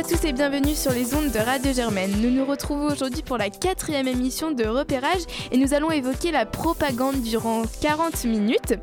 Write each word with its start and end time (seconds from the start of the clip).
à 0.00 0.02
tous 0.02 0.24
et 0.24 0.32
bienvenue 0.32 0.74
sur 0.74 0.92
les 0.92 1.14
ondes 1.14 1.30
de 1.30 1.38
Radio 1.38 1.74
Germaine. 1.74 2.10
Nous 2.22 2.30
nous 2.30 2.46
retrouvons 2.46 2.86
aujourd'hui 2.86 3.20
pour 3.20 3.36
la 3.36 3.50
quatrième 3.50 4.08
émission 4.08 4.50
de 4.50 4.64
repérage 4.64 5.20
et 5.52 5.58
nous 5.58 5.74
allons 5.74 5.90
évoquer 5.90 6.30
la 6.30 6.46
propagande 6.46 7.20
durant 7.20 7.64
40 7.82 8.24
minutes 8.24 8.76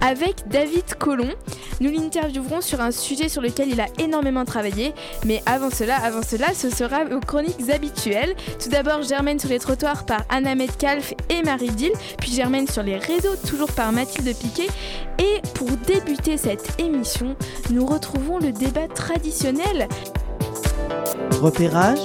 avec 0.00 0.46
David 0.46 0.94
Colomb. 1.00 1.32
Nous 1.80 1.90
l'interviewerons 1.90 2.60
sur 2.60 2.80
un 2.80 2.92
sujet 2.92 3.28
sur 3.28 3.42
lequel 3.42 3.70
il 3.70 3.80
a 3.80 3.86
énormément 3.98 4.44
travaillé, 4.44 4.94
mais 5.26 5.42
avant 5.46 5.70
cela, 5.70 5.96
avant 5.96 6.22
cela, 6.22 6.54
ce 6.54 6.70
sera 6.70 7.06
aux 7.06 7.18
chroniques 7.18 7.68
habituelles. 7.68 8.36
Tout 8.62 8.68
d'abord 8.68 9.02
Germaine 9.02 9.40
sur 9.40 9.48
les 9.48 9.58
trottoirs 9.58 10.06
par 10.06 10.22
Anna 10.28 10.54
Metcalf 10.54 11.12
et 11.28 11.42
Marie 11.42 11.70
Dill, 11.70 11.92
puis 12.18 12.30
Germaine 12.30 12.68
sur 12.68 12.84
les 12.84 12.98
réseaux 12.98 13.34
toujours 13.48 13.72
par 13.72 13.90
Mathilde 13.90 14.36
Piquet. 14.36 14.68
Et 15.18 15.42
pour 15.54 15.70
débuter 15.88 16.36
cette 16.36 16.80
émission, 16.80 17.34
nous 17.70 17.84
retrouvons 17.84 18.38
le 18.38 18.52
débat 18.52 18.86
traditionnel. 18.86 19.88
Repérage 21.40 22.00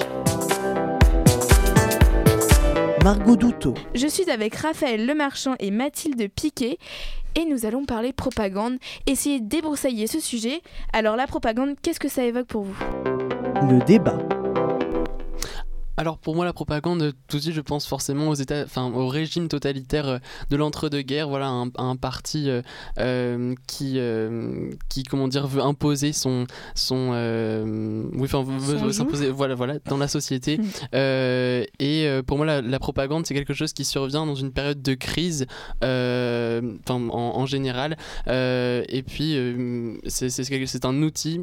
Margot 3.04 3.36
Douteau. 3.36 3.74
Je 3.96 4.08
suis 4.08 4.30
avec 4.30 4.56
Raphaël 4.56 5.06
Lemarchand 5.06 5.56
et 5.60 5.72
Mathilde 5.72 6.30
Piquet 6.30 6.78
et 7.36 7.46
nous 7.46 7.66
allons 7.66 7.86
parler 7.86 8.14
propagande, 8.14 8.78
essayer 9.06 9.40
de 9.40 9.48
débroussailler 9.48 10.08
ce 10.08 10.20
sujet. 10.20 10.62
Alors 10.92 11.16
la 11.16 11.28
propagande, 11.28 11.76
qu'est-ce 11.82 12.00
que 12.00 12.10
ça 12.10 12.24
évoque 12.24 12.48
pour 12.48 12.64
vous? 12.64 12.76
Le 13.70 13.84
débat. 13.86 14.18
Alors 16.00 16.20
pour 16.20 16.36
moi 16.36 16.46
la 16.46 16.54
propagande, 16.54 17.14
tout 17.28 17.38
de 17.38 17.42
suite 17.42 17.56
je 17.56 17.62
pense 17.62 17.88
forcément 17.88 18.30
aux 18.30 18.36
états, 18.36 18.62
enfin 18.64 18.92
au 18.94 19.08
régime 19.08 19.48
totalitaire 19.48 20.08
euh, 20.08 20.18
de 20.52 20.56
l'entre-deux-guerres, 20.56 21.28
voilà 21.28 21.48
un, 21.48 21.72
un 21.76 21.96
parti 21.96 22.52
euh, 22.52 22.62
euh, 23.00 23.56
qui, 23.66 23.96
euh, 23.98 24.70
qui 24.90 25.02
comment 25.02 25.28
dire 25.28 25.48
veut 25.48 25.64
imposer 25.64 26.14
son 26.14 26.46
son, 26.76 27.14
euh, 27.14 28.04
oui 28.14 28.26
enfin 28.26 28.44
veut, 28.46 28.92
s'imposer 28.92 29.32
voilà 29.32 29.56
voilà 29.56 29.80
dans 29.90 29.98
la 29.98 30.08
société. 30.08 30.60
Mm. 30.60 30.64
Euh, 30.94 31.64
et 31.80 32.08
pour 32.28 32.38
moi 32.38 32.46
la, 32.46 32.62
la 32.62 32.78
propagande 32.78 33.26
c'est 33.26 33.34
quelque 33.34 33.56
chose 33.56 33.74
qui 33.74 33.84
survient 33.84 34.28
dans 34.28 34.36
une 34.36 34.52
période 34.52 34.84
de 34.84 34.94
crise, 34.94 35.48
en, 35.82 36.78
en 36.90 37.46
général. 37.48 37.98
Et 38.28 39.04
puis 39.04 39.36
c'est 40.06 40.86
un 40.86 41.02
outil 41.02 41.42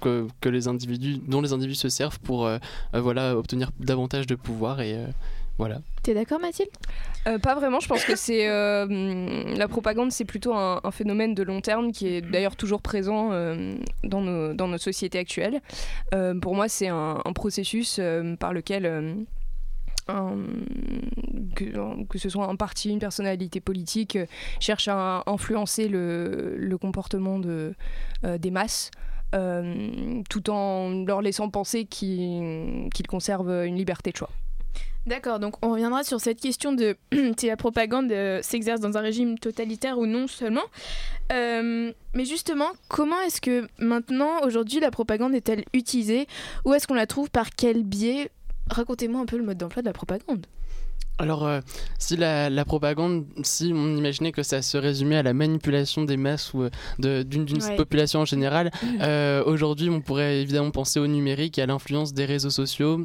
que, 0.00 0.28
que 0.40 0.48
les 0.48 0.68
individus 0.68 1.18
dont 1.26 1.40
les 1.40 1.52
individus 1.52 1.74
se 1.74 1.88
servent 1.88 2.20
pour 2.20 2.48
voilà, 2.92 3.36
obtenir 3.36 3.72
davantage 3.80 3.95
de 3.96 4.34
pouvoir 4.34 4.80
et 4.80 4.94
euh, 4.94 5.06
voilà. 5.58 5.80
T'es 6.02 6.12
d'accord 6.14 6.38
Mathilde? 6.38 6.68
Euh, 7.26 7.38
pas 7.38 7.54
vraiment, 7.54 7.80
je 7.80 7.88
pense 7.88 8.04
que 8.04 8.14
c'est 8.14 8.46
euh, 8.48 8.86
la 9.56 9.68
propagande, 9.68 10.12
c'est 10.12 10.26
plutôt 10.26 10.54
un, 10.54 10.80
un 10.84 10.90
phénomène 10.90 11.34
de 11.34 11.42
long 11.42 11.60
terme 11.60 11.92
qui 11.92 12.08
est 12.08 12.20
d'ailleurs 12.20 12.56
toujours 12.56 12.82
présent 12.82 13.30
euh, 13.32 13.74
dans, 14.04 14.20
nos, 14.20 14.52
dans 14.54 14.68
nos 14.68 14.78
sociétés 14.78 15.18
actuelles. 15.18 15.60
Euh, 16.14 16.38
pour 16.38 16.54
moi, 16.54 16.68
c'est 16.68 16.88
un, 16.88 17.20
un 17.24 17.32
processus 17.32 17.96
euh, 17.98 18.36
par 18.36 18.52
lequel 18.52 18.86
euh, 18.86 19.14
un- 20.08 20.36
que, 21.56 21.64
que 22.06 22.18
ce 22.18 22.28
soit 22.28 22.48
un 22.48 22.56
parti, 22.56 22.90
une 22.90 23.00
personnalité 23.00 23.60
politique, 23.60 24.16
euh, 24.16 24.26
cherche 24.60 24.88
à 24.88 25.22
influencer 25.26 25.88
le, 25.88 26.54
le 26.56 26.78
comportement 26.78 27.38
de, 27.40 27.74
euh, 28.24 28.38
des 28.38 28.50
masses. 28.50 28.90
Euh, 29.34 30.22
tout 30.28 30.50
en 30.50 31.04
leur 31.04 31.22
laissant 31.22 31.50
penser 31.50 31.84
qu'ils 31.84 32.88
conservent 33.08 33.64
une 33.64 33.76
liberté 33.76 34.12
de 34.12 34.16
choix. 34.16 34.30
D'accord, 35.06 35.38
donc 35.38 35.54
on 35.64 35.70
reviendra 35.70 36.02
sur 36.02 36.20
cette 36.20 36.40
question 36.40 36.72
de 36.72 36.96
si 37.38 37.46
la 37.46 37.56
propagande 37.56 38.10
euh, 38.10 38.40
s'exerce 38.42 38.80
dans 38.80 38.98
un 38.98 39.00
régime 39.00 39.38
totalitaire 39.38 39.98
ou 39.98 40.06
non 40.06 40.26
seulement. 40.26 40.64
Euh, 41.32 41.92
mais 42.12 42.24
justement, 42.24 42.70
comment 42.88 43.20
est-ce 43.20 43.40
que 43.40 43.68
maintenant, 43.78 44.40
aujourd'hui, 44.42 44.80
la 44.80 44.90
propagande 44.90 45.32
est-elle 45.34 45.64
utilisée? 45.72 46.26
Où 46.64 46.74
est-ce 46.74 46.88
qu'on 46.88 46.94
la 46.94 47.06
trouve? 47.06 47.30
Par 47.30 47.50
quel 47.50 47.84
biais? 47.84 48.30
Racontez-moi 48.68 49.20
un 49.20 49.26
peu 49.26 49.36
le 49.36 49.44
mode 49.44 49.58
d'emploi 49.58 49.80
de 49.80 49.86
la 49.86 49.92
propagande. 49.92 50.44
Alors, 51.18 51.46
euh, 51.46 51.60
si 51.98 52.14
la, 52.16 52.50
la 52.50 52.64
propagande, 52.66 53.24
si 53.42 53.72
on 53.74 53.96
imaginait 53.96 54.32
que 54.32 54.42
ça 54.42 54.60
se 54.60 54.76
résumait 54.76 55.16
à 55.16 55.22
la 55.22 55.32
manipulation 55.32 56.04
des 56.04 56.18
masses 56.18 56.52
ou 56.52 56.64
euh, 56.64 57.24
d'une 57.24 57.46
Ouais. 57.62 57.76
population 57.76 58.20
en 58.20 58.24
général, 58.26 58.70
euh, 59.00 59.42
aujourd'hui 59.46 59.88
on 59.88 60.00
pourrait 60.02 60.42
évidemment 60.42 60.70
penser 60.70 61.00
au 61.00 61.06
numérique 61.06 61.58
et 61.58 61.62
à 61.62 61.66
l'influence 61.66 62.12
des 62.12 62.26
réseaux 62.26 62.50
sociaux, 62.50 62.98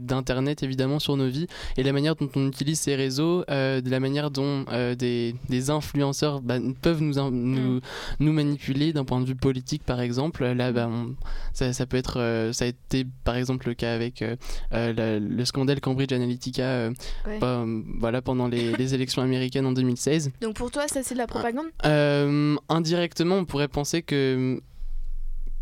d'Internet 0.00 0.62
évidemment 0.62 0.98
sur 0.98 1.16
nos 1.18 1.28
vies, 1.28 1.46
et 1.76 1.82
la 1.82 1.92
manière 1.92 2.14
dont 2.16 2.30
on 2.36 2.48
utilise 2.48 2.80
ces 2.80 2.94
réseaux, 2.94 3.44
de 3.48 3.90
la 3.90 4.00
manière 4.00 4.30
dont 4.30 4.64
des, 4.98 5.34
des 5.50 5.70
influenceurs 5.70 6.40
bah, 6.40 6.56
peuvent 6.80 7.02
nous, 7.02 7.18
in- 7.18 7.30
nous, 7.30 7.80
nous 8.20 8.32
manipuler 8.32 8.92
d'un 8.94 9.04
point 9.04 9.20
de 9.20 9.26
vue 9.26 9.34
politique 9.36 9.82
par 9.84 10.00
exemple. 10.00 10.44
Là, 10.46 10.72
bah, 10.72 10.88
on- 10.90 11.14
ça, 11.52 11.72
ça 11.74 11.84
peut 11.84 11.98
être, 11.98 12.50
ça 12.52 12.64
a 12.64 12.68
été 12.68 13.04
par 13.24 13.36
exemple 13.36 13.68
le 13.68 13.74
cas 13.74 13.92
avec 13.92 14.24
la- 14.70 15.18
le 15.18 15.44
scandale 15.44 15.80
Cambridge 15.80 16.12
Analytica. 16.12 16.88
Ouais. 17.26 17.38
bah, 17.40 17.57
voilà, 17.98 18.22
pendant 18.22 18.48
les, 18.48 18.72
les 18.72 18.94
élections 18.94 19.22
américaines 19.22 19.66
en 19.66 19.72
2016. 19.72 20.32
Donc 20.40 20.54
pour 20.54 20.70
toi, 20.70 20.88
ça 20.88 21.02
c'est 21.02 21.14
de 21.14 21.18
la 21.18 21.26
propagande? 21.26 21.66
Euh, 21.84 22.56
indirectement, 22.68 23.36
on 23.36 23.44
pourrait 23.44 23.68
penser 23.68 24.02
que. 24.02 24.60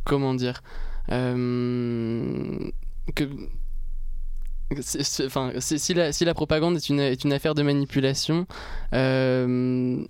Comment 0.05 0.35
dire 0.35 0.63
euh, 1.11 2.71
Que. 3.15 3.25
Enfin, 5.25 5.53
si 5.61 5.95
la, 5.95 6.13
si 6.13 6.25
la 6.25 6.35
propagande 6.35 6.77
est 6.77 6.89
une, 6.89 6.99
est 6.99 7.23
une 7.23 7.33
affaire 7.33 7.55
de 7.55 7.63
manipulation, 7.63 8.47
euh, 8.95 10.05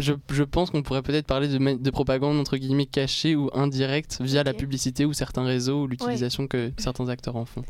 je, 0.00 0.12
je 0.30 0.42
pense 0.42 0.70
qu'on 0.70 0.82
pourrait 0.82 1.02
peut-être 1.02 1.26
parler 1.26 1.48
de, 1.48 1.90
propagande 1.90 2.38
entre 2.38 2.56
guillemets 2.56 2.86
cachée 2.86 3.34
ou 3.36 3.50
indirecte 3.54 4.18
via 4.20 4.42
la 4.42 4.54
publicité 4.54 5.04
ou 5.04 5.12
certains 5.12 5.44
réseaux 5.44 5.82
ou 5.82 5.86
l'utilisation 5.86 6.46
que 6.46 6.72
certains 6.78 7.08
acteurs 7.08 7.36
en 7.36 7.44
font. 7.44 7.64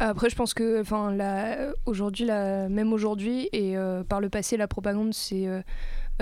Après, 0.00 0.28
je 0.28 0.34
pense 0.34 0.54
que, 0.54 0.80
enfin, 0.80 1.16
aujourd'hui, 1.86 2.26
même 2.26 2.92
aujourd'hui 2.92 3.48
et 3.52 3.76
euh, 3.76 4.02
par 4.02 4.20
le 4.20 4.28
passé, 4.28 4.56
la 4.56 4.68
propagande 4.68 5.14
c'est, 5.14 5.46
euh, 5.46 5.62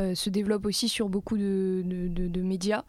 euh, 0.00 0.14
se 0.14 0.30
développe 0.30 0.66
aussi 0.66 0.88
sur 0.88 1.08
beaucoup 1.08 1.36
de, 1.36 1.82
de- 1.84 2.08
de- 2.08 2.28
de 2.28 2.42
médias, 2.42 2.82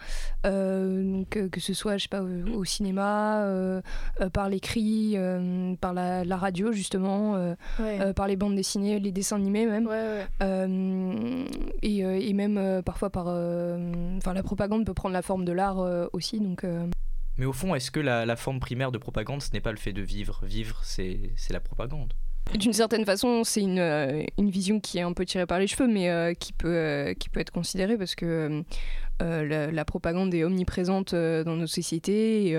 Euh, 0.45 1.03
donc 1.03 1.37
euh, 1.37 1.49
que 1.49 1.59
ce 1.59 1.73
soit, 1.73 1.97
je 1.97 2.03
sais 2.03 2.09
pas, 2.09 2.21
au, 2.23 2.27
au 2.59 2.65
cinéma, 2.65 3.43
euh, 3.45 3.81
euh, 4.21 4.29
par 4.29 4.49
l'écrit, 4.49 5.13
euh, 5.15 5.75
par 5.79 5.93
la, 5.93 6.23
la 6.25 6.37
radio 6.37 6.71
justement, 6.71 7.35
euh, 7.35 7.55
Ouais. 7.79 7.99
euh, 8.01 8.13
par 8.13 8.27
les 8.27 8.35
bandes 8.35 8.55
dessinées, 8.55 8.99
les 8.99 9.11
dessins 9.11 9.37
animés 9.37 9.65
même. 9.65 9.87
ouais, 9.87 9.91
ouais. 9.93 10.25
Euh, 10.41 11.45
et, 11.81 12.05
euh, 12.05 12.19
et 12.21 12.33
même 12.33 12.57
euh, 12.57 12.81
parfois 12.81 13.09
par. 13.09 13.25
euh, 13.27 14.17
Enfin, 14.17 14.33
la 14.33 14.43
propagande 14.43 14.85
peut 14.85 14.93
prendre 14.93 15.13
la 15.13 15.21
forme 15.21 15.45
de 15.45 15.51
l'art 15.51 15.79
euh, 15.79 16.07
aussi, 16.13 16.39
donc. 16.39 16.63
euh, 16.63 16.87
Mais 17.37 17.45
au 17.45 17.53
fond, 17.53 17.73
est-ce 17.75 17.91
que 17.91 17.99
la, 17.99 18.25
la 18.25 18.35
forme 18.35 18.59
primaire 18.59 18.91
de 18.91 18.97
propagande, 18.97 19.41
ce 19.41 19.51
n'est 19.53 19.61
pas 19.61 19.71
le 19.71 19.77
fait 19.77 19.93
de 19.93 20.01
vivre? 20.01 20.39
Vivre, 20.43 20.79
c'est 20.83 21.31
c'est 21.35 21.53
la 21.53 21.59
propagande. 21.59 22.13
D'une 22.51 22.73
certaine 22.73 23.05
façon, 23.05 23.43
c'est 23.43 23.61
une, 23.61 23.79
euh, 23.79 24.23
une 24.37 24.49
vision 24.49 24.79
qui 24.79 24.99
est 24.99 25.01
un 25.01 25.13
peu 25.13 25.25
tirée 25.25 25.47
par 25.47 25.59
les 25.59 25.67
cheveux, 25.67 25.87
mais 25.87 26.09
euh, 26.09 26.33
qui, 26.33 26.53
peut, 26.53 26.67
euh, 26.67 27.13
qui 27.13 27.29
peut 27.29 27.39
être 27.39 27.51
considérée 27.51 27.97
parce 27.97 28.15
que 28.15 28.63
la, 29.19 29.85
propagande 29.85 30.33
est 30.33 30.43
omniprésente 30.43 31.15
dans 31.15 31.55
nos 31.55 31.67
sociétés. 31.67 32.51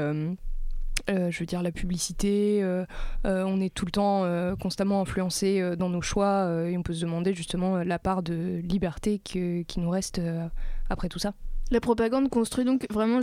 je 1.08 1.38
veux 1.38 1.46
dire, 1.46 1.62
la 1.62 1.72
publicité, 1.72 2.64
on 3.24 3.60
est 3.60 3.72
tout 3.72 3.84
le 3.84 3.90
temps 3.90 4.56
constamment 4.58 5.02
influencé 5.02 5.76
dans 5.76 5.90
nos 5.90 6.00
choix 6.00 6.48
et 6.66 6.78
on 6.78 6.82
peut 6.82 6.94
se 6.94 7.02
demander 7.02 7.34
justement 7.34 7.84
la 7.84 7.98
part 7.98 8.22
de 8.22 8.60
liberté 8.64 9.18
que- 9.18 9.62
qui 9.62 9.80
nous 9.80 9.90
reste 9.90 10.22
après 10.88 11.10
tout 11.10 11.18
ça. 11.18 11.34
La 11.70 11.80
propagande 11.80 12.30
construit 12.30 12.64
donc 12.64 12.86
vraiment 12.90 13.20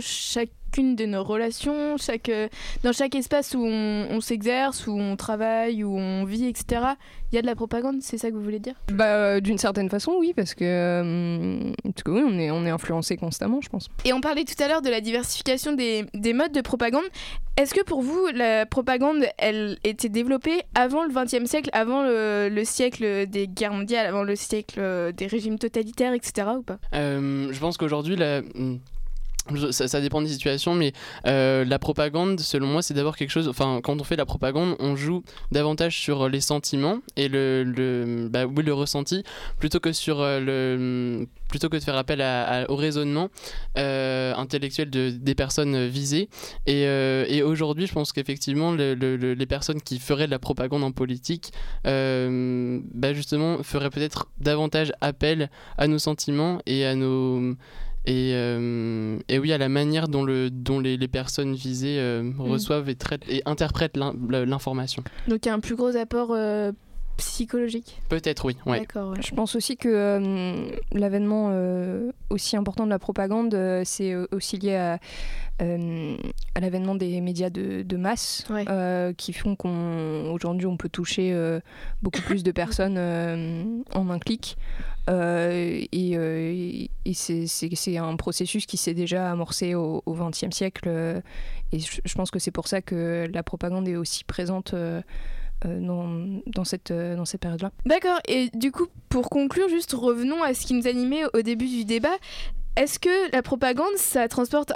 chacune 0.72 0.96
de 0.96 1.04
nos 1.04 1.22
relations, 1.22 1.96
chaque, 1.98 2.30
euh, 2.30 2.48
dans 2.82 2.92
chaque 2.92 3.14
espace 3.14 3.54
où 3.54 3.62
on, 3.62 4.06
on 4.10 4.20
s'exerce, 4.20 4.86
où 4.86 4.92
on 4.92 5.16
travaille, 5.16 5.84
où 5.84 5.94
on 5.98 6.24
vit, 6.24 6.46
etc. 6.46 6.82
Il 7.30 7.36
y 7.36 7.38
a 7.38 7.42
de 7.42 7.46
la 7.46 7.54
propagande, 7.54 7.96
c'est 8.00 8.16
ça 8.16 8.30
que 8.30 8.34
vous 8.34 8.42
voulez 8.42 8.58
dire? 8.58 8.74
Bah, 8.90 9.04
euh, 9.06 9.40
D'une 9.40 9.58
certaine 9.58 9.90
façon, 9.90 10.12
oui, 10.18 10.32
parce 10.34 10.54
que, 10.54 10.64
euh, 10.64 11.72
parce 11.84 12.02
que 12.02 12.10
oui, 12.10 12.22
on 12.26 12.38
est, 12.38 12.50
on 12.50 12.64
est 12.64 12.70
influencé 12.70 13.16
constamment, 13.16 13.60
je 13.60 13.68
pense. 13.68 13.88
Et 14.06 14.12
on 14.14 14.20
parlait 14.22 14.44
tout 14.44 14.60
à 14.62 14.68
l'heure 14.68 14.80
de 14.82 14.88
la 14.88 15.02
diversification 15.02 15.72
des, 15.74 16.06
des 16.14 16.32
modes 16.32 16.52
de 16.52 16.60
propagande. 16.62 17.04
Est-ce 17.58 17.74
que 17.74 17.82
pour 17.84 18.00
vous, 18.00 18.28
la 18.34 18.64
propagande, 18.64 19.26
elle 19.36 19.76
était 19.84 20.08
développée 20.08 20.62
avant 20.74 21.04
le 21.04 21.10
XXe 21.10 21.44
siècle, 21.48 21.68
avant 21.74 22.02
le, 22.02 22.48
le 22.50 22.64
siècle 22.64 23.26
des 23.26 23.46
guerres 23.46 23.74
mondiales, 23.74 24.06
avant 24.06 24.22
le 24.22 24.36
siècle 24.36 25.12
des 25.14 25.26
régimes 25.26 25.58
totalitaires, 25.58 26.14
etc. 26.14 26.48
ou 26.58 26.62
pas? 26.62 26.78
Euh, 26.94 27.48
je 27.52 27.60
pense 27.60 27.76
qu'aujourd'hui, 27.76 28.16
la... 28.16 28.40
ça, 29.72 30.00
dépend 30.00 30.22
des 30.22 30.28
situations, 30.28 30.74
mais 30.74 30.92
euh, 31.26 31.64
la 31.64 31.78
propagande, 31.78 32.38
selon 32.40 32.66
moi, 32.68 32.82
c'est 32.82 32.94
d'abord 32.94 33.16
quelque 33.16 33.30
chose. 33.30 33.48
Enfin, 33.48 33.80
quand 33.82 34.00
on 34.00 34.04
fait 34.04 34.16
la 34.16 34.24
propagande, 34.26 34.76
on 34.78 34.94
joue 34.94 35.22
davantage 35.50 35.98
sur 35.98 36.28
les 36.28 36.40
sentiments 36.40 36.98
et 37.16 37.28
le, 37.28 38.28
bah, 38.30 38.44
ressenti, 38.72 39.24
plutôt 39.58 39.80
que 39.80 39.92
sur 39.92 40.18
euh, 40.20 41.24
plutôt 41.48 41.68
que 41.68 41.76
de 41.76 41.82
faire 41.82 41.96
appel 41.96 42.22
au 42.68 42.76
raisonnement 42.76 43.28
euh, 43.78 44.32
intellectuel 44.36 44.90
de, 44.90 45.10
des 45.10 45.34
personnes 45.34 45.86
visées. 45.86 46.28
Et, 46.66 47.42
aujourd'hui, 47.42 47.86
je 47.86 47.92
pense 47.92 48.12
qu'effectivement, 48.12 48.72
le- 48.72 48.94
le- 48.94 49.16
le- 49.16 49.34
les 49.34 49.46
personnes 49.46 49.80
qui 49.80 49.98
feraient 49.98 50.26
de 50.26 50.30
la 50.30 50.38
propagande 50.38 50.84
en 50.84 50.92
politique, 50.92 51.52
bah, 51.84 53.12
justement, 53.12 53.62
feraient 53.62 53.90
peut-être 53.90 54.28
davantage 54.38 54.92
appel 55.00 55.50
à 55.78 55.88
nos 55.88 55.98
sentiments 55.98 56.60
et 56.66 56.86
à 56.86 56.94
nos 56.94 57.56
et, 58.04 58.32
euh, 58.34 59.18
et 59.28 59.38
oui, 59.38 59.52
à 59.52 59.58
la 59.58 59.68
manière 59.68 60.08
dont, 60.08 60.24
le, 60.24 60.50
dont 60.50 60.80
les, 60.80 60.96
les 60.96 61.08
personnes 61.08 61.54
visées 61.54 61.98
euh, 61.98 62.22
Mm. 62.22 62.40
reçoivent 62.40 62.88
et, 62.88 62.94
traitent, 62.96 63.24
et 63.28 63.42
interprètent 63.46 63.96
l'in- 63.96 64.14
l'information. 64.44 65.02
Donc 65.28 65.44
il 65.44 65.48
y 65.48 65.50
a 65.50 65.54
un 65.54 65.60
plus 65.60 65.76
gros 65.76 65.96
apport 65.96 66.30
euh, 66.32 66.72
psychologique? 67.16 68.00
Peut-être, 68.08 68.44
oui. 68.46 68.56
Ouais. 68.66 68.86
Je 69.20 69.34
pense 69.34 69.54
aussi 69.54 69.76
que 69.76 69.88
euh, 69.88 70.64
l'avènement 70.92 71.50
euh, 71.52 72.10
aussi 72.30 72.56
important 72.56 72.84
de 72.84 72.90
la 72.90 72.98
propagande, 72.98 73.54
euh, 73.54 73.82
c'est 73.84 74.14
aussi 74.32 74.56
lié 74.58 74.74
à, 74.76 74.98
à 75.60 76.60
l'avènement 76.60 76.94
des 76.94 77.20
médias 77.20 77.50
de, 77.50 77.82
de 77.82 77.96
masse, 77.96 78.44
Ouais. 78.50 78.64
euh, 78.68 79.12
qui 79.12 79.32
font 79.32 79.54
qu'aujourd'hui 79.56 80.66
on 80.66 80.76
peut 80.76 80.88
toucher 80.88 81.32
euh, 81.32 81.60
beaucoup 82.02 82.20
plus 82.22 82.42
de 82.42 82.50
personnes 82.52 82.96
euh, 82.98 83.64
en 83.94 84.10
un 84.10 84.18
clic. 84.18 84.56
Euh, 85.10 85.82
et 85.90 86.16
euh, 86.16 86.86
et 87.04 87.14
c'est- 87.14 87.96
un 87.96 88.16
processus 88.16 88.66
qui 88.66 88.76
s'est 88.76 88.94
déjà 88.94 89.30
amorcé 89.30 89.74
au 89.74 90.02
XXe 90.08 90.50
siècle. 90.54 90.84
euh, 90.86 91.20
et 91.72 91.78
je, 91.80 92.00
je 92.04 92.14
pense 92.14 92.30
que 92.30 92.38
c'est 92.38 92.50
pour 92.50 92.68
ça 92.68 92.82
que 92.82 93.26
la 93.32 93.42
propagande 93.42 93.88
est 93.88 93.96
aussi 93.96 94.24
présente 94.24 94.74
euh, 94.74 95.00
euh, 95.64 95.80
dans, 95.80 96.40
dans 96.46 96.64
cette, 96.64 96.90
euh, 96.90 97.16
dans 97.16 97.24
cette 97.24 97.40
période-là. 97.40 97.70
D'accord. 97.86 98.18
Et 98.28 98.50
du 98.54 98.70
coup, 98.72 98.86
pour 99.08 99.30
conclure, 99.30 99.68
juste 99.68 99.92
revenons 99.92 100.42
à 100.42 100.54
ce 100.54 100.66
qui 100.66 100.74
nous 100.74 100.86
animait 100.86 101.22
au 101.34 101.42
début 101.42 101.66
du 101.68 101.84
débat. 101.84 102.16
Est-ce 102.74 102.98
que 102.98 103.30
la 103.32 103.42
propagande, 103.42 103.96
ça 103.96 104.28
transporte 104.28 104.72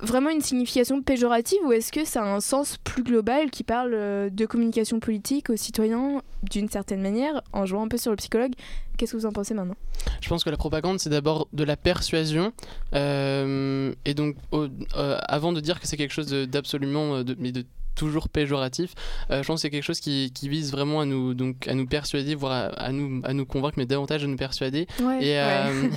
vraiment 0.00 0.30
une 0.30 0.40
signification 0.40 1.02
péjorative 1.02 1.58
ou 1.64 1.72
est-ce 1.72 1.90
que 1.90 2.04
ça 2.04 2.22
a 2.22 2.26
un 2.26 2.40
sens 2.40 2.76
plus 2.84 3.02
global 3.02 3.50
qui 3.50 3.64
parle 3.64 3.94
euh, 3.94 4.30
de 4.30 4.46
communication 4.46 5.00
politique 5.00 5.50
aux 5.50 5.56
citoyens 5.56 6.22
d'une 6.44 6.68
certaine 6.68 7.02
manière, 7.02 7.42
en 7.52 7.66
jouant 7.66 7.82
un 7.84 7.88
peu 7.88 7.96
sur 7.98 8.12
le 8.12 8.16
psychologue? 8.16 8.52
Qu'est-ce 8.96 9.12
que 9.12 9.16
vous 9.16 9.26
en 9.26 9.32
pensez 9.32 9.54
maintenant? 9.54 9.74
Je 10.20 10.28
pense 10.28 10.44
que 10.44 10.50
la 10.50 10.56
propagande, 10.56 11.00
c'est 11.00 11.10
d'abord 11.10 11.48
de 11.52 11.64
la 11.64 11.76
persuasion. 11.76 12.52
euh, 12.94 13.92
et 14.04 14.14
donc, 14.14 14.36
euh, 14.54 14.68
avant 14.94 15.52
de 15.52 15.60
dire 15.60 15.80
que 15.80 15.88
c'est 15.88 15.96
quelque 15.96 16.12
chose 16.12 16.30
d'absolument, 16.30 17.24
de 17.24 17.64
toujours 17.94 18.28
péjoratif, 18.28 18.94
euh, 19.30 19.42
je 19.42 19.46
pense 19.46 19.58
que 19.58 19.62
c'est 19.62 19.70
quelque 19.70 19.84
chose 19.84 20.00
qui, 20.00 20.32
qui 20.34 20.48
vise 20.48 20.72
vraiment 20.72 21.00
à 21.00 21.04
nous, 21.04 21.34
donc, 21.34 21.68
à 21.68 21.74
nous 21.74 21.86
persuader, 21.86 22.34
voire 22.34 22.52
à, 22.52 22.64
à 22.74 22.92
nous, 22.92 23.20
à 23.24 23.32
nous 23.32 23.46
convaincre, 23.46 23.74
mais 23.78 23.86
davantage 23.86 24.24
à 24.24 24.26
nous 24.26 24.36
persuader. 24.36 24.86
Ouais. 25.00 25.24
Et, 25.24 25.38
euh, 25.38 25.88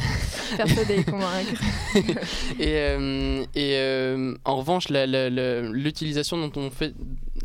convaincre. 1.10 1.62
et, 2.60 2.78
euh, 2.78 3.46
et, 3.56 4.36
en 4.46 4.56
revanche, 4.56 4.88
l'utilisation 4.90 6.38
dont 6.38 6.62
on 6.62 6.70
fait 6.70 6.94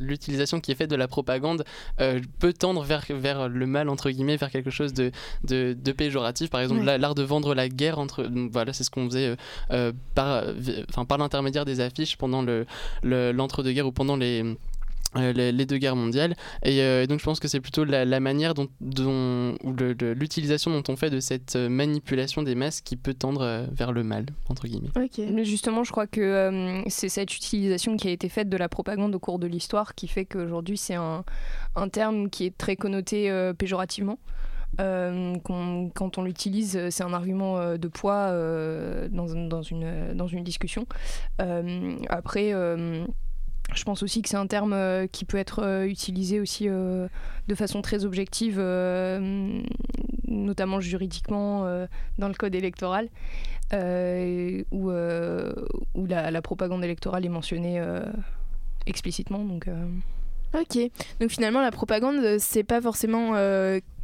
l'utilisation 0.01 0.61
qui 0.61 0.73
est 0.73 0.75
faite 0.75 0.91
de 0.91 0.97
la 0.97 1.07
propagande 1.07 1.65
euh, 2.01 2.21
peut 2.41 2.53
tendre 2.53 2.83
vers, 2.83 3.05
vers 3.11 3.49
le 3.49 3.67
mal 3.67 3.89
entre 3.89 4.11
guillemets 4.11 4.37
vers 4.37 4.51
quelque 4.51 4.71
chose 4.71 4.93
de, 4.95 5.13
de, 5.45 5.77
de 5.81 5.93
péjoratif 5.93 6.51
par 6.51 6.61
exemple 6.61 6.81
Ouais. 6.85 6.99
l'art 6.99 7.15
de 7.15 7.23
vendre 7.23 7.55
la 7.55 7.69
guerre 7.69 7.99
entre 7.99 8.27
voilà 8.51 8.73
c'est 8.73 8.83
ce 8.85 8.91
qu'on 8.91 9.05
faisait 9.07 9.27
euh, 9.29 9.37
euh, 9.73 9.93
par 10.15 10.45
enfin 10.89 11.05
par 11.05 11.19
l'intermédiaire 11.19 11.65
des 11.65 11.81
affiches 11.81 12.17
pendant 12.17 12.43
le 12.43 12.67
le- 13.03 13.33
l'entre-deux-guerres 13.33 13.87
ou 13.87 13.93
pendant 13.93 14.17
les 14.17 14.57
euh, 15.17 15.33
les, 15.33 15.51
les 15.53 15.67
deux 15.67 15.79
guerres 15.79 15.97
mondiales 15.97 16.37
et 16.63 16.81
euh, 16.83 17.07
donc 17.07 17.19
je 17.19 17.25
pense 17.25 17.41
que 17.41 17.49
c'est 17.49 17.61
plutôt 17.61 17.85
la, 17.85 18.05
la 18.05 18.21
manière 18.21 18.55
dont, 18.55 18.69
dont 18.81 19.57
ou 19.65 19.73
le- 19.73 19.93
le- 20.01 20.13
l'utilisation 20.15 20.71
dont 20.71 20.85
on 20.93 20.97
fait 20.97 21.11
de 21.11 21.19
cette 21.21 21.57
euh, 21.57 21.69
manipulation 21.69 22.43
des 22.43 22.55
masses 22.55 22.81
qui 22.81 22.97
peut 22.97 23.15
tendre 23.15 23.43
euh, 23.43 23.67
vers 23.73 23.91
le 23.93 24.05
mal 24.05 24.27
entre 24.49 24.67
guillemets 24.69 24.91
ok. 24.97 25.21
Mais 25.33 25.45
Justement, 25.45 25.83
je 25.83 25.91
crois 25.91 26.07
que 26.07 26.21
euh, 26.21 26.83
c'est 26.89 27.09
cette 27.09 27.35
utilisation 27.35 27.97
qui 27.97 28.07
a 28.09 28.13
été 28.13 28.29
faite 28.29 28.49
de 28.49 28.57
la 28.57 28.69
propagande 28.69 29.15
au 29.15 29.19
cours 29.19 29.39
de 29.41 29.47
l'histoire 29.49 29.95
qui 29.97 30.07
fait 30.07 30.25
qu'aujourd'hui 30.27 30.77
c'est 30.77 30.95
un, 30.95 31.25
un 31.75 31.89
terme 31.89 32.31
qui 32.31 32.45
est 32.47 32.57
très 32.57 32.77
connoté 32.77 33.31
euh, 33.31 33.53
péjorativement. 33.53 34.19
Euh, 34.81 35.35
qu'on- 35.43 35.91
quand 35.93 36.17
on 36.19 36.23
l'utilise, 36.23 36.79
c'est 36.91 37.03
un 37.03 37.13
argument 37.13 37.59
euh, 37.59 37.77
de 37.77 37.89
poids 37.89 38.29
euh, 38.31 39.09
dans, 39.11 39.27
dans 39.49 39.63
une, 39.63 40.13
dans 40.15 40.29
une 40.29 40.45
discussion. 40.45 40.87
Euh, 41.43 41.97
après, 42.09 42.53
euh, 42.53 43.05
je 43.75 43.85
pense 43.85 44.03
aussi 44.03 44.23
que 44.23 44.29
c'est 44.29 44.37
un 44.37 44.47
terme 44.47 44.73
euh, 44.73 45.07
qui 45.07 45.25
peut 45.25 45.37
être 45.37 45.63
euh, 45.63 45.85
utilisé 45.85 46.41
aussi 46.41 46.69
euh, 46.69 47.09
de 47.49 47.55
façon 47.55 47.83
très 47.83 48.05
objective, 48.05 48.57
euh, 48.59 49.61
notamment 50.27 50.81
juridiquement 50.81 51.65
dans 52.19 52.29
le 52.29 52.35
code 52.35 52.55
électoral 52.55 53.09
où, 53.73 54.91
la, 54.91 56.43
propagande 56.43 56.85
électorale 56.85 57.25
est 57.25 57.31
mentionnée 57.31 57.83
explicitement. 58.87 59.45
Donc, 59.45 59.69
Ok. 60.55 60.79
Donc 61.21 61.31
finalement, 61.31 61.61
la 61.61 61.71
propagande, 61.71 62.39
c'est 62.39 62.65
pas 62.65 62.81
forcément 62.81 63.35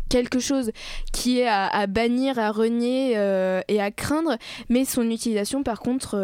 quelque 0.08 0.38
chose 0.38 0.70
qui 1.12 1.40
est 1.40 1.48
à, 1.48 1.66
à 1.66 1.86
bannir, 1.86 2.38
à 2.38 2.50
renier 2.50 3.12
et 3.68 3.80
à 3.80 3.90
craindre, 3.92 4.36
mais 4.68 4.84
son 4.84 5.08
utilisation, 5.10 5.62
par 5.62 5.80
contre, 5.80 6.16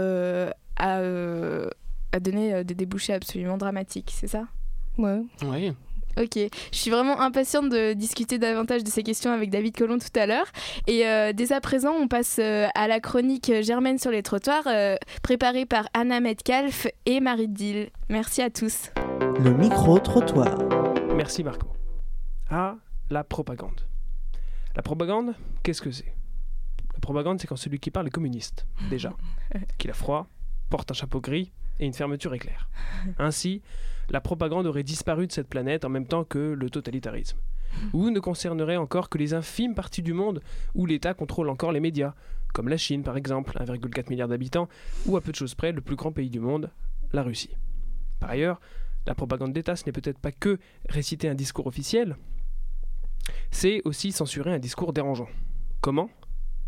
euh, 0.81 1.69
a, 2.13 2.21
donné 2.21 2.55
euh, 2.55 2.65
des 2.65 2.75
débouchés 2.75 3.13
absolument 3.13 3.57
dramatiques, 3.57 4.13
c'est 4.15 4.29
ça? 4.29 4.47
Ouais. 4.99 5.23
oui 5.45 5.73
Ok, 6.19 6.37
je 6.37 6.77
suis 6.77 6.91
vraiment 6.91 7.21
impatiente 7.23 7.71
de 7.71 7.95
discuter 7.95 8.39
davantage 8.39 8.85
de 8.85 8.89
ces 8.91 9.03
questions 9.03 9.33
avec 9.33 9.49
David 9.49 9.75
Collomb 9.75 9.99
tout 9.99 10.19
à 10.19 10.27
l'heure. 10.27 10.45
Et 10.87 11.07
euh, 11.07 11.33
dès 11.33 11.53
à 11.53 11.61
présent, 11.61 11.93
on 11.93 12.07
passe 12.07 12.39
euh, 12.39 12.67
à 12.75 12.87
la 12.87 13.01
chronique 13.01 13.51
Germaine 13.63 13.99
sur 13.99 14.11
les 14.11 14.23
trottoirs, 14.23 14.67
euh, 14.67 14.97
préparée 15.23 15.65
par 15.65 15.89
Anna 15.95 16.21
Metcalf 16.21 16.87
et 17.07 17.21
Marie 17.21 17.49
Dill. 17.49 17.89
Merci 18.11 18.43
à 18.43 18.51
tous. 18.51 18.91
Le 19.43 19.55
micro-trottoir. 19.55 20.59
Merci 21.15 21.43
Marco. 21.45 21.69
Ah, 22.51 22.77
la 23.09 23.25
propagande. 23.25 23.81
La 24.77 24.83
propagande, 24.83 25.35
qu'est-ce 25.63 25.81
que 25.81 25.91
c'est? 25.91 26.15
La 26.93 27.01
propagande, 27.01 27.41
c'est 27.41 27.47
quand 27.47 27.57
celui 27.57 27.81
qui 27.81 27.91
parle 27.91 28.09
est 28.09 28.11
communiste, 28.11 28.67
déjà, 28.91 29.15
qu'il 29.79 29.91
a 29.91 29.95
froid, 29.95 30.27
porte 30.69 30.91
un 30.91 30.95
chapeau 30.95 31.21
gris 31.21 31.53
et 31.83 31.87
une 31.87 31.93
fermeture 31.93 32.33
éclair. 32.33 32.69
Ainsi, 33.19 33.61
la 34.09 34.21
propagande 34.21 34.67
aurait 34.67 34.85
disparu 34.85 35.27
de 35.27 35.33
cette 35.33 35.49
planète 35.49 35.85
en 35.85 35.89
même 35.89 36.07
temps 36.07 36.25
que 36.25 36.39
le 36.39 36.71
totalitarisme. 36.71 37.39
Ou 37.93 38.11
ne 38.11 38.21
concernerait 38.21 38.77
encore 38.77 39.09
que 39.09 39.19
les 39.19 39.35
infimes 39.35 39.75
parties 39.75 40.03
du 40.03 40.13
monde 40.13 40.43
où 40.75 40.87
l'État 40.87 41.15
contrôle 41.15 41.49
encore 41.49 41.73
les 41.73 41.81
médias, 41.81 42.15
comme 42.53 42.69
la 42.69 42.77
Chine 42.77 43.03
par 43.03 43.17
exemple, 43.17 43.57
1,4 43.59 44.11
milliard 44.11 44.29
d'habitants, 44.29 44.69
ou 45.07 45.17
à 45.17 45.21
peu 45.21 45.33
de 45.33 45.37
choses 45.37 45.55
près 45.55 45.73
le 45.73 45.81
plus 45.81 45.97
grand 45.97 46.13
pays 46.13 46.31
du 46.31 46.39
monde, 46.39 46.71
la 47.13 47.23
Russie. 47.23 47.57
Par 48.21 48.31
ailleurs, 48.31 48.61
la 49.07 49.15
propagande 49.15 49.53
d'État, 49.53 49.75
ce 49.75 49.85
n'est 49.87 49.93
peut-être 49.93 50.19
pas 50.19 50.33
que 50.33 50.59
réciter 50.89 51.29
un 51.29 51.35
discours 51.35 51.67
officiel, 51.67 52.17
c'est 53.51 53.81
aussi 53.85 54.13
censurer 54.13 54.53
un 54.53 54.59
discours 54.59 54.93
dérangeant. 54.93 55.29
Comment? 55.81 56.11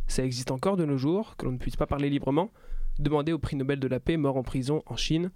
Ça 0.07 0.25
existe 0.25 0.51
encore 0.51 0.77
de 0.77 0.85
nos 0.85 0.99
jours, 0.99 1.37
que 1.37 1.47
l'on 1.47 1.53
ne 1.53 1.59
puisse 1.59 1.77
pas 1.77 1.87
parler 1.87 2.11
librement, 2.11 2.51
demander 2.99 3.33
au 3.33 3.39
prix 3.39 3.57
Nobel 3.57 3.81
de 3.81 3.89
la 3.89 4.01
paix 4.01 4.17
mort 4.17 4.37
en 4.37 4.43
prison 4.43 4.83
en 4.87 4.97
Chine, 4.97 5.31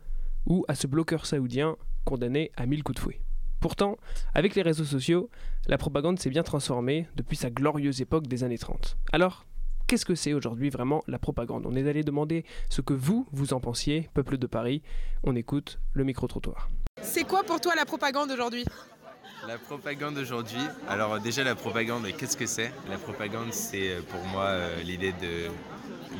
ou 0.46 0.64
à 0.68 0.74
ce 0.74 0.86
bloqueur 0.86 1.26
saoudien 1.26 1.76
condamné 2.04 2.50
à 2.56 2.66
mille 2.66 2.82
coups 2.82 2.96
de 2.96 3.00
fouet. 3.00 3.20
Pourtant, 3.60 3.96
avec 4.34 4.54
les 4.54 4.62
réseaux 4.62 4.84
sociaux, 4.84 5.30
la 5.66 5.78
propagande 5.78 6.18
s'est 6.18 6.30
bien 6.30 6.44
transformée 6.44 7.08
depuis 7.16 7.36
sa 7.36 7.50
glorieuse 7.50 8.00
époque 8.00 8.28
des 8.28 8.44
années 8.44 8.58
30. 8.58 8.96
Alors, 9.12 9.46
qu'est-ce 9.88 10.06
que 10.06 10.14
c'est 10.14 10.32
aujourd'hui 10.32 10.70
vraiment 10.70 11.02
la 11.08 11.18
propagande? 11.18 11.66
On 11.66 11.74
est 11.74 11.88
allé 11.88 12.04
demander 12.04 12.44
ce 12.70 12.80
que 12.80 12.94
vous, 12.94 13.26
vous 13.32 13.52
en 13.54 13.60
pensiez, 13.60 14.08
peuple 14.14 14.38
de 14.38 14.46
Paris. 14.46 14.82
On 15.24 15.34
écoute 15.34 15.80
le 15.92 16.04
micro-trottoir. 16.04 16.70
C'est 17.02 17.24
quoi 17.24 17.42
pour 17.42 17.60
toi 17.60 17.74
la 17.74 17.84
propagande 17.84 18.30
aujourd'hui? 18.30 18.64
La 19.46 19.58
propagande 19.58 20.18
aujourd'hui, 20.18 20.60
alors 20.88 21.20
déjà 21.20 21.44
la 21.44 21.54
propagande, 21.54 22.06
qu'est-ce 22.16 22.36
que 22.36 22.46
c'est? 22.46 22.72
La 22.90 22.98
propagande, 22.98 23.52
c'est 23.52 23.92
euh, 23.92 24.00
pour 24.02 24.22
moi 24.26 24.44
euh, 24.46 24.82
l'idée 24.82 25.12
de 25.12 25.48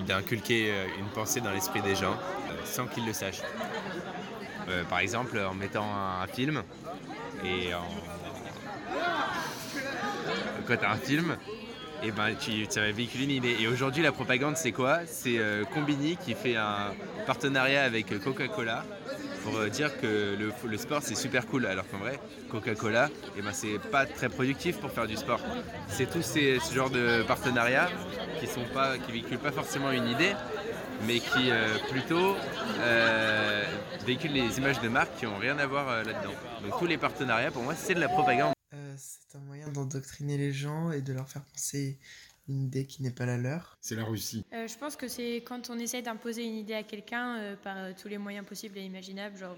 d'inculquer 0.06 0.70
euh, 0.70 0.86
une 0.98 1.08
pensée 1.08 1.40
dans 1.40 1.50
l'esprit 1.50 1.80
des 1.82 1.94
gens 1.94 2.12
euh, 2.12 2.54
sans 2.64 2.86
qu'ils 2.86 3.06
le 3.06 3.12
sachent. 3.12 3.42
Euh, 4.68 4.84
par 4.84 4.98
exemple, 5.00 5.38
en 5.38 5.54
mettant 5.54 5.84
un, 5.84 6.26
film 6.26 6.62
et 7.44 7.74
en... 7.74 7.86
quand 10.66 10.76
tu 10.76 10.84
as 10.84 10.90
un 10.90 10.96
film, 10.96 11.36
et 12.02 12.10
ben 12.12 12.34
tu, 12.38 12.66
ça 12.68 12.80
va. 12.80 12.88
Et 12.88 13.66
aujourd'hui, 13.66 14.02
la 14.02 14.12
propagande, 14.12 14.56
c'est 14.56 14.72
quoi? 14.72 15.00
C'est 15.06 15.40
Combini 15.72 16.16
qui 16.16 16.34
fait 16.34 16.56
un 16.56 16.92
partenariat 17.26 17.82
avec 17.82 18.06
Coca-Cola 18.22 18.84
pour 19.48 19.58
euh, 19.58 19.68
dire 19.68 19.98
que 20.00 20.36
le, 20.36 20.76
sport 20.76 21.02
c'est 21.02 21.14
super 21.14 21.46
cool 21.46 21.66
alors 21.66 21.88
qu'en 21.88 21.98
vrai 21.98 22.20
Coca-Cola 22.50 23.08
et 23.36 23.42
ben 23.42 23.52
c'est 23.52 23.78
pas 23.78 24.06
très 24.06 24.28
productif 24.28 24.78
pour 24.78 24.90
faire 24.90 25.06
du 25.06 25.16
sport. 25.16 25.40
C'est 25.88 26.10
tous 26.10 26.22
ces, 26.22 26.58
ce 26.60 26.74
genre 26.74 26.90
de 26.90 27.22
partenariats 27.22 27.88
qui 28.40 28.46
sont 28.46 28.64
pas 28.72 28.98
qui 28.98 29.12
véhiculent 29.12 29.38
pas 29.38 29.52
forcément 29.52 29.90
une 29.90 30.08
idée 30.08 30.32
mais 31.06 31.20
qui 31.20 31.50
euh, 31.50 31.78
plutôt 31.90 32.36
euh, 32.80 33.64
véhiculent 34.04 34.32
les 34.32 34.58
images 34.58 34.80
de 34.80 34.88
marque 34.88 35.16
qui 35.18 35.26
ont 35.26 35.38
rien 35.38 35.58
à 35.58 35.66
voir 35.66 36.04
là-dedans. 36.04 36.34
Donc 36.62 36.78
tous 36.78 36.86
les 36.86 36.98
partenariats 36.98 37.50
pour 37.50 37.62
moi 37.62 37.74
c'est 37.74 37.94
de 37.94 38.00
la 38.00 38.08
propagande. 38.08 38.52
C'est 38.96 39.36
un 39.36 39.40
moyen 39.40 39.68
d'endoctriner 39.68 40.36
les 40.36 40.52
gens 40.52 40.90
et 40.90 41.00
de 41.00 41.12
leur 41.12 41.28
faire 41.28 41.42
penser 41.42 41.98
une 42.48 42.64
idée 42.64 42.86
qui 42.86 43.02
n'est 43.02 43.10
pas 43.10 43.26
la 43.26 43.36
leur. 43.36 43.76
C'est 43.80 43.94
la 43.94 44.04
Russie. 44.04 44.44
Euh, 44.52 44.66
je 44.66 44.76
pense 44.78 44.96
que 44.96 45.08
c'est 45.08 45.36
quand 45.36 45.70
on 45.70 45.78
essaye 45.78 46.02
d'imposer 46.02 46.44
une 46.44 46.56
idée 46.56 46.74
à 46.74 46.82
quelqu'un 46.82 47.36
euh, 47.36 47.56
par 47.56 47.76
euh, 47.76 47.92
tous 48.00 48.08
les 48.08 48.18
moyens 48.18 48.46
possibles 48.46 48.78
et 48.78 48.82
imaginables, 48.82 49.36
genre 49.36 49.56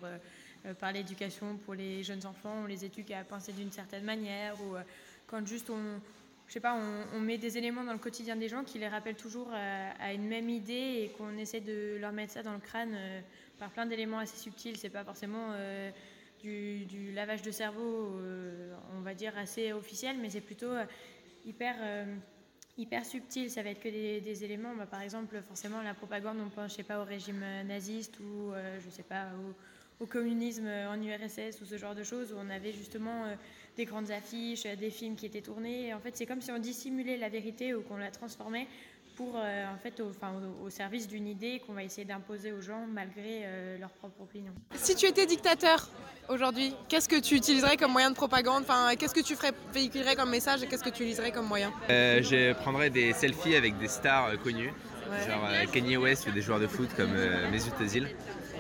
par 0.79 0.93
l'éducation 0.93 1.57
pour 1.57 1.73
les 1.73 2.03
jeunes 2.03 2.27
enfants, 2.27 2.55
on 2.65 2.67
les 2.67 2.85
éduque 2.85 3.11
à 3.13 3.25
penser 3.25 3.53
d'une 3.53 3.73
certaine 3.73 4.05
manière, 4.05 4.55
ou 4.63 4.77
euh, 4.77 4.83
quand 5.27 5.47
juste 5.47 5.71
on, 5.71 6.01
je 6.47 6.53
sais 6.53 6.61
pas, 6.61 6.79
on, 7.15 7.21
met 7.21 7.39
des 7.39 7.57
éléments 7.57 7.83
dans 7.83 7.95
le 7.95 7.99
quotidien 7.99 8.37
des 8.37 8.51
gens 8.51 8.63
qui 8.63 8.79
les 8.79 8.89
rappellent 8.89 9.17
toujours 9.17 9.49
à, 9.55 10.13
une 10.13 10.29
même 10.29 10.51
idée 10.51 11.05
et 11.05 11.15
qu'on 11.17 11.39
essaie 11.39 11.61
de 11.61 11.97
leur 11.99 12.13
mettre 12.13 12.35
ça 12.35 12.43
dans 12.43 12.53
le 12.53 12.59
crâne 12.59 12.95
par 13.59 13.71
plein 13.71 13.87
d'éléments 13.87 14.19
assez 14.19 14.37
subtils. 14.37 14.77
C'est 14.77 14.91
pas 14.91 15.03
forcément 15.03 15.55
du, 16.43 17.13
lavage 17.15 17.41
de 17.41 17.53
cerveau, 17.53 18.21
on 18.99 19.01
va 19.01 19.15
dire 19.15 19.39
assez 19.39 19.73
officiel, 19.73 20.19
mais 20.21 20.29
c'est 20.29 20.43
plutôt 20.43 20.73
hyper 21.47 21.77
hyper 22.81 23.05
subtil. 23.05 23.51
Ça 23.51 23.63
va 23.63 23.71
être 23.71 23.81
que 23.81 23.89
des, 23.89 24.45
éléments. 24.45 24.75
Bah, 24.75 24.87
par 24.87 25.03
exemple, 25.03 25.41
forcément, 25.47 25.83
la 25.83 25.95
propagande, 25.95 26.39
on 26.45 26.49
pense, 26.49 26.73
je 26.73 26.77
sais 26.77 26.83
pas, 26.83 27.01
au 27.01 27.05
régime 27.05 27.43
naziste 27.67 28.19
ou, 28.21 28.53
euh, 28.53 28.79
je 28.85 28.91
sais 28.91 29.03
pas, 29.03 29.27
au, 30.01 30.07
communisme 30.07 30.67
en 30.67 31.01
URSS 31.01 31.61
ou 31.61 31.67
ce 31.67 31.77
genre 31.77 31.95
de 31.95 32.03
choses 32.03 32.33
où 32.33 32.37
on 32.39 32.49
avait 32.49 32.73
justement 32.73 33.27
euh, 33.27 33.35
des 33.77 33.85
grandes 33.85 34.11
affiches, 34.11 34.63
des 34.63 34.89
films 34.89 35.15
qui 35.15 35.27
étaient 35.27 35.43
tournés. 35.43 35.93
en 35.93 36.01
fait, 36.01 36.17
c'est 36.17 36.25
comme 36.25 36.41
si 36.41 36.51
on 36.51 36.59
dissimulait 36.59 37.19
la 37.19 37.29
vérité 37.29 37.75
ou 37.75 37.83
qu'on 37.83 37.99
la 37.99 38.11
transformait 38.11 38.67
pour, 39.21 39.37
euh, 39.37 39.75
en 39.75 39.77
fait, 39.77 40.01
au, 40.01 40.09
enfin, 40.09 40.33
au, 40.65 40.71
service 40.71 41.07
d'une 41.07 41.29
idée 41.29 41.61
qu'on 41.67 41.75
va 41.75 41.85
essayer 41.85 42.07
d'imposer 42.07 42.53
aux 42.53 42.63
gens 42.63 42.87
malgré 42.87 43.45
leur 43.79 43.91
propre 43.91 44.23
opinion. 44.23 44.53
Si 44.75 44.95
tu 44.95 45.05
étais 45.05 45.27
dictateur, 45.27 45.91
aujourd'hui 46.31 46.75
Qu'est-ce 46.89 47.09
que 47.09 47.21
tu 47.21 47.37
utiliserais 47.37 47.77
comme 47.77 47.93
moyen 47.93 48.11
de 48.11 48.17
propagande? 48.17 48.63
Enfin, 48.63 48.95
Qu'est-ce 48.97 49.15
que 49.15 49.23
tu 49.23 49.37
ferais, 49.37 49.53
véhiculerais 49.73 50.17
comme 50.17 50.31
message 50.31 50.63
et 50.63 50.67
qu'est-ce 50.67 50.83
que 50.83 50.89
tu 50.89 51.03
utiliserais 51.03 51.33
comme 51.33 51.47
moyen? 51.47 51.73
Euh, 51.91 52.23
Je 52.23 52.53
prendrais 52.55 52.91
des 52.91 53.13
selfies 53.13 53.55
avec 53.55 53.79
des 53.79 53.89
stars 53.89 54.27
euh, 54.27 54.37
connues, 54.37 54.73
genre 55.27 55.45
euh, 55.45 55.67
Kanye 55.67 55.97
West 55.97 56.27
ou 56.27 56.33
des 56.33 56.43
joueurs 56.43 56.61
de 56.61 56.67
foot 56.67 56.89
comme 56.97 57.13
Mesut 57.51 57.73
Özil. 57.81 58.07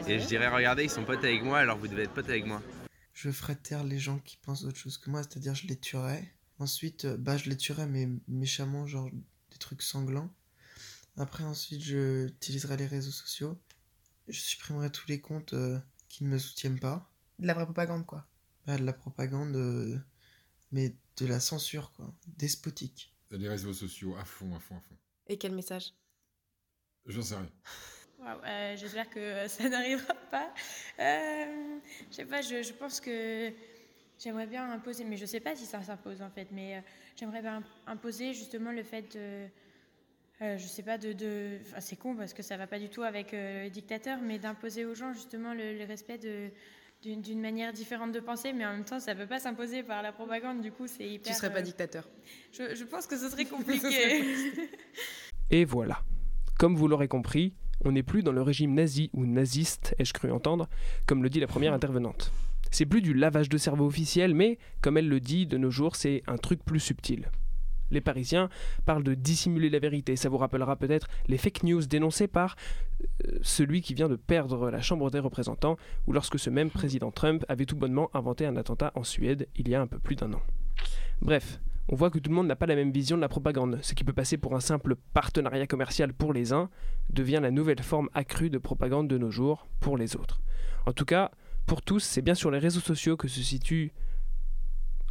Et 0.06 0.18
je 0.18 0.26
dirais, 0.26 0.48
regardez, 0.48 0.84
ils 0.84 0.90
sont 0.90 1.04
potes 1.04 1.24
avec 1.24 1.42
moi, 1.42 1.58
alors 1.58 1.78
vous 1.78 1.88
devez 1.88 2.04
être 2.04 2.12
potes 2.12 2.28
avec 2.28 2.46
moi. 2.46 2.62
Je 3.12 3.30
ferais 3.30 3.54
taire 3.54 3.84
les 3.84 3.98
gens 3.98 4.18
qui 4.18 4.36
pensent 4.36 4.64
autre 4.64 4.78
chose 4.78 4.98
que 4.98 5.10
moi, 5.10 5.22
c'est-à-dire 5.22 5.54
je 5.54 5.66
les 5.66 5.76
tuerais. 5.76 6.24
Ensuite, 6.58 7.06
bah, 7.06 7.36
je 7.36 7.48
les 7.48 7.56
tuerais, 7.56 7.86
mais 7.86 8.08
méchamment, 8.28 8.86
genre 8.86 9.08
des 9.10 9.58
trucs 9.58 9.82
sanglants. 9.82 10.30
Après, 11.20 11.44
ensuite, 11.44 11.82
je 11.82 12.28
utiliserai 12.28 12.78
les 12.78 12.86
réseaux 12.86 13.10
sociaux. 13.10 13.60
Je 14.26 14.40
supprimerai 14.40 14.90
tous 14.90 15.06
les 15.06 15.20
comptes 15.20 15.54
qui 16.08 16.24
ne 16.24 16.30
me 16.30 16.38
soutiennent 16.38 16.80
pas. 16.80 17.10
De 17.38 17.46
la 17.46 17.52
vraie 17.52 17.66
propagande, 17.66 18.06
quoi. 18.06 18.26
Bah, 18.66 18.78
de 18.78 18.84
la 18.84 18.92
propagande, 18.92 19.54
euh, 19.54 19.98
mais 20.72 20.94
de 21.18 21.26
la 21.26 21.40
censure, 21.40 21.92
quoi. 21.92 22.14
Despotique. 22.38 23.14
Les 23.30 23.48
réseaux 23.48 23.74
sociaux, 23.74 24.16
à 24.16 24.24
fond, 24.24 24.54
à 24.54 24.60
fond, 24.60 24.76
à 24.76 24.80
fond. 24.80 24.96
Et 25.28 25.36
quel 25.36 25.54
message? 25.54 25.92
J'en 27.06 27.22
sais 27.22 27.36
rien. 27.36 27.50
Euh, 28.46 28.76
j'espère 28.76 29.08
que 29.10 29.46
ça 29.48 29.68
n'arrivera 29.68 30.14
pas. 30.30 30.54
Euh, 30.98 31.78
je 32.10 32.16
sais 32.16 32.24
pas, 32.24 32.42
je, 32.42 32.72
pense 32.72 33.00
que 33.00 33.52
j'aimerais 34.18 34.46
bien 34.46 34.70
imposer, 34.72 35.04
mais 35.04 35.16
je 35.16 35.26
sais 35.26 35.40
pas 35.40 35.54
si 35.54 35.66
ça 35.66 35.82
s'impose 35.82 36.22
en 36.22 36.30
fait, 36.30 36.48
mais 36.50 36.82
j'aimerais 37.16 37.42
bien 37.42 37.62
imposer 37.86 38.32
justement 38.32 38.72
le 38.72 38.82
fait 38.82 39.14
de. 39.14 39.48
Je 40.40 40.66
sais 40.66 40.82
pas, 40.82 40.98
de. 40.98 41.12
de... 41.12 41.58
c'est 41.80 41.96
con 41.96 42.16
parce 42.16 42.32
que 42.32 42.42
ça 42.42 42.56
va 42.56 42.66
pas 42.66 42.78
du 42.78 42.88
tout 42.88 43.02
avec 43.02 43.32
le 43.32 43.68
dictateur, 43.68 44.18
mais 44.22 44.38
d'imposer 44.38 44.84
aux 44.84 44.94
gens 44.94 45.12
justement 45.12 45.54
le 45.54 45.86
respect 45.86 46.18
de, 46.18 46.50
d'une 47.02 47.40
manière 47.40 47.72
différente 47.72 48.12
de 48.12 48.20
penser, 48.20 48.52
mais 48.52 48.66
en 48.66 48.72
même 48.72 48.84
temps, 48.84 49.00
ça 49.00 49.14
ne 49.14 49.20
peut 49.20 49.26
pas 49.26 49.38
s'imposer 49.38 49.82
par 49.82 50.02
la 50.02 50.12
propagande. 50.12 50.60
Du 50.60 50.70
coup, 50.70 50.86
c'est 50.86 51.08
hyper. 51.08 51.32
Tu 51.32 51.38
serais 51.38 51.52
pas 51.52 51.60
euh, 51.60 51.62
dictateur. 51.62 52.08
Je, 52.52 52.74
je, 52.74 52.84
pense 52.84 53.06
que 53.06 53.16
ce 53.16 53.28
serait 53.28 53.44
compliqué. 53.46 54.22
Et 55.50 55.64
voilà. 55.64 56.02
Comme 56.58 56.76
vous 56.76 56.88
l'aurez 56.88 57.08
compris, 57.08 57.54
on 57.84 57.92
n'est 57.92 58.02
plus 58.02 58.22
dans 58.22 58.32
le 58.32 58.42
régime 58.42 58.74
nazi 58.74 59.08
ou 59.14 59.24
naziste, 59.24 59.94
ai-je 59.98 60.12
cru 60.12 60.30
entendre, 60.30 60.68
comme 61.06 61.22
le 61.22 61.30
dit 61.30 61.40
la 61.40 61.46
première 61.46 61.72
intervenante. 61.72 62.32
C'est 62.70 62.86
plus 62.86 63.00
du 63.00 63.14
lavage 63.14 63.48
de 63.48 63.56
cerveau 63.56 63.86
officiel, 63.86 64.34
mais, 64.34 64.58
comme 64.82 64.98
elle 64.98 65.08
le 65.08 65.20
dit, 65.20 65.46
de 65.46 65.56
nos 65.56 65.70
jours, 65.70 65.96
c'est 65.96 66.22
un 66.26 66.36
truc 66.36 66.62
plus 66.64 66.80
subtil. 66.80 67.30
Les 67.90 68.00
Parisiens 68.00 68.48
parlent 68.84 69.04
de 69.04 69.14
dissimuler 69.14 69.70
la 69.70 69.78
vérité. 69.78 70.16
Ça 70.16 70.28
vous 70.28 70.38
rappellera 70.38 70.76
peut-être 70.76 71.08
les 71.28 71.38
fake 71.38 71.64
news 71.64 71.82
dénoncés 71.82 72.28
par 72.28 72.56
euh, 73.02 73.38
celui 73.42 73.82
qui 73.82 73.94
vient 73.94 74.08
de 74.08 74.16
perdre 74.16 74.70
la 74.70 74.80
Chambre 74.80 75.10
des 75.10 75.18
représentants, 75.18 75.76
ou 76.06 76.12
lorsque 76.12 76.38
ce 76.38 76.50
même 76.50 76.70
président 76.70 77.10
Trump 77.10 77.44
avait 77.48 77.66
tout 77.66 77.76
bonnement 77.76 78.10
inventé 78.14 78.46
un 78.46 78.56
attentat 78.56 78.92
en 78.94 79.04
Suède 79.04 79.48
il 79.56 79.68
y 79.68 79.74
a 79.74 79.80
un 79.80 79.86
peu 79.86 79.98
plus 79.98 80.16
d'un 80.16 80.32
an. 80.32 80.42
Bref, 81.20 81.60
on 81.88 81.96
voit 81.96 82.10
que 82.10 82.18
tout 82.18 82.30
le 82.30 82.36
monde 82.36 82.46
n'a 82.46 82.56
pas 82.56 82.66
la 82.66 82.76
même 82.76 82.92
vision 82.92 83.16
de 83.16 83.20
la 83.20 83.28
propagande. 83.28 83.80
Ce 83.82 83.94
qui 83.94 84.04
peut 84.04 84.12
passer 84.12 84.36
pour 84.36 84.54
un 84.54 84.60
simple 84.60 84.94
partenariat 85.12 85.66
commercial 85.66 86.12
pour 86.12 86.32
les 86.32 86.52
uns 86.52 86.70
devient 87.12 87.40
la 87.42 87.50
nouvelle 87.50 87.82
forme 87.82 88.08
accrue 88.14 88.48
de 88.48 88.58
propagande 88.58 89.08
de 89.08 89.18
nos 89.18 89.30
jours 89.30 89.66
pour 89.80 89.96
les 89.96 90.14
autres. 90.14 90.40
En 90.86 90.92
tout 90.92 91.04
cas, 91.04 91.32
pour 91.66 91.82
tous, 91.82 92.00
c'est 92.00 92.22
bien 92.22 92.34
sur 92.34 92.50
les 92.50 92.58
réseaux 92.58 92.80
sociaux 92.80 93.16
que 93.16 93.28
se 93.28 93.40
situe 93.40 93.92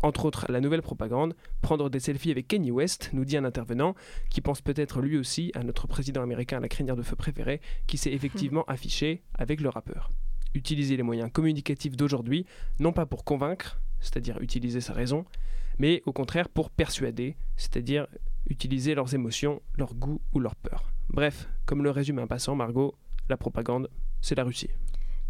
entre 0.02 0.26
autres, 0.26 0.46
la 0.50 0.62
nouvelle 0.62 0.82
propagande, 0.82 1.36
prendre 1.62 1.90
des 1.90 2.00
selfies 2.00 2.32
avec 2.32 2.48
Kanye 2.48 2.72
West, 2.72 3.10
nous 3.14 3.26
dit 3.26 3.38
un 3.38 3.44
intervenant, 3.44 3.96
qui 4.30 4.42
pense 4.42 4.62
peut-être 4.62 5.02
lui 5.02 5.18
aussi 5.18 5.52
à 5.56 5.64
notre 5.64 5.88
président 5.88 6.22
américain 6.22 6.58
à 6.58 6.62
la 6.62 6.70
crinière 6.70 6.96
de 6.96 7.02
feu 7.02 7.16
préféré, 7.16 7.60
qui 7.88 7.98
s'est 7.98 8.12
effectivement 8.14 8.64
affiché 8.68 9.22
avec 9.38 9.62
le 9.62 9.70
rappeur. 9.70 10.12
Utiliser 10.54 10.98
les 10.98 11.04
moyens 11.04 11.30
communicatifs 11.32 11.96
d'aujourd'hui, 11.96 12.46
non 12.80 12.94
pas 12.94 13.06
pour 13.06 13.24
convaincre, 13.24 13.80
c'est-à-dire 14.00 14.40
utiliser 14.42 14.82
sa 14.82 14.94
raison, 14.94 15.26
mais 15.78 16.02
au 16.06 16.14
contraire 16.14 16.50
pour 16.50 16.70
persuader, 16.70 17.36
c'est-à-dire 17.58 18.08
utiliser 18.50 18.96
leurs 18.96 19.14
émotions, 19.14 19.62
leur 19.78 19.94
goût 19.94 20.22
ou 20.34 20.40
leur 20.40 20.56
peur. 20.56 20.92
Bref, 21.10 21.50
comme 21.66 21.84
le 21.84 21.92
résume 21.92 22.20
un 22.20 22.28
passant, 22.28 22.56
Margot, 22.56 22.96
la 23.30 23.38
propagande, 23.38 23.90
c'est 24.22 24.36
la 24.36 24.44
Russie. 24.44 24.70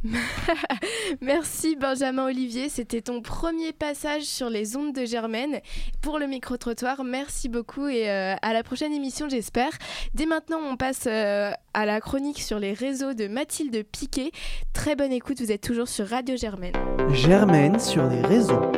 Merci 1.21 1.75
Benjamin 1.75 2.25
Olivier, 2.25 2.69
c'était 2.69 3.01
ton 3.01 3.21
premier 3.21 3.73
passage 3.73 4.23
sur 4.23 4.49
les 4.49 4.77
ondes 4.77 4.93
de 4.93 5.05
Germaine 5.05 5.59
pour 6.01 6.19
le 6.19 6.27
micro-trottoir. 6.27 7.03
Merci 7.03 7.49
beaucoup 7.49 7.87
et 7.87 8.09
euh, 8.09 8.35
à 8.41 8.53
la 8.53 8.63
prochaine 8.63 8.93
émission 8.93 9.27
j'espère. 9.29 9.71
Dès 10.13 10.25
maintenant 10.25 10.59
on 10.63 10.77
passe 10.77 11.05
euh, 11.07 11.51
à 11.73 11.85
la 11.85 11.99
chronique 11.99 12.41
sur 12.41 12.59
les 12.59 12.73
réseaux 12.73 13.13
de 13.13 13.27
Mathilde 13.27 13.83
Piquet. 13.91 14.31
Très 14.73 14.95
bonne 14.95 15.11
écoute, 15.11 15.41
vous 15.41 15.51
êtes 15.51 15.61
toujours 15.63 15.87
sur 15.87 16.07
Radio 16.07 16.37
Germaine. 16.37 16.73
Germaine 17.11 17.79
sur 17.79 18.07
les 18.07 18.21
réseaux. 18.21 18.71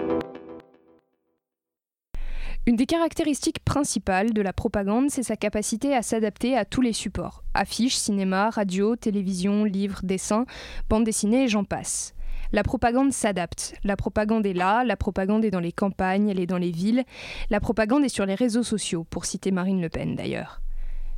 Une 2.68 2.76
des 2.76 2.86
caractéristiques 2.86 3.64
principales 3.66 4.34
de 4.34 4.42
la 4.42 4.54
propagande, 4.54 5.10
c'est 5.10 5.24
sa 5.24 5.36
capacité 5.36 5.96
à 5.96 6.04
s'adapter 6.04 6.56
à 6.56 6.64
tous 6.64 6.82
les 6.82 6.94
supports. 6.94 7.44
Affiches, 7.56 7.96
cinéma, 7.96 8.52
radio, 8.52 8.96
télévision, 8.96 9.64
livres, 9.64 10.02
dessins, 10.04 10.46
bande 10.88 11.04
dessinée 11.04 11.46
et 11.46 11.48
j'en 11.48 11.64
passe. 11.64 12.14
La 12.52 12.62
propagande 12.62 13.14
s'adapte. 13.14 13.74
La 13.84 13.98
propagande 13.98 14.46
est 14.46 14.54
là, 14.54 14.84
la 14.84 14.96
propagande 14.96 15.44
est 15.44 15.50
dans 15.50 15.60
les 15.60 15.72
campagnes, 15.72 16.30
elle 16.30 16.40
est 16.40 16.46
dans 16.46 16.60
les 16.60 16.70
villes, 16.70 17.04
la 17.50 17.60
propagande 17.60 18.06
est 18.06 18.10
sur 18.10 18.28
les 18.28 18.36
réseaux 18.36 18.62
sociaux, 18.62 19.06
pour 19.10 19.26
citer 19.26 19.50
Marine 19.50 19.82
Le 19.82 19.90
Pen 19.90 20.16
d'ailleurs. 20.16 20.62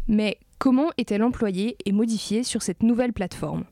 Mais 0.08 0.38
comment 0.60 0.92
est-elle 0.98 1.24
employée 1.24 1.76
et 1.86 1.92
modifiée 1.92 2.44
sur 2.44 2.62
cette 2.62 2.84
nouvelle 2.84 3.12
plateforme? 3.12 3.66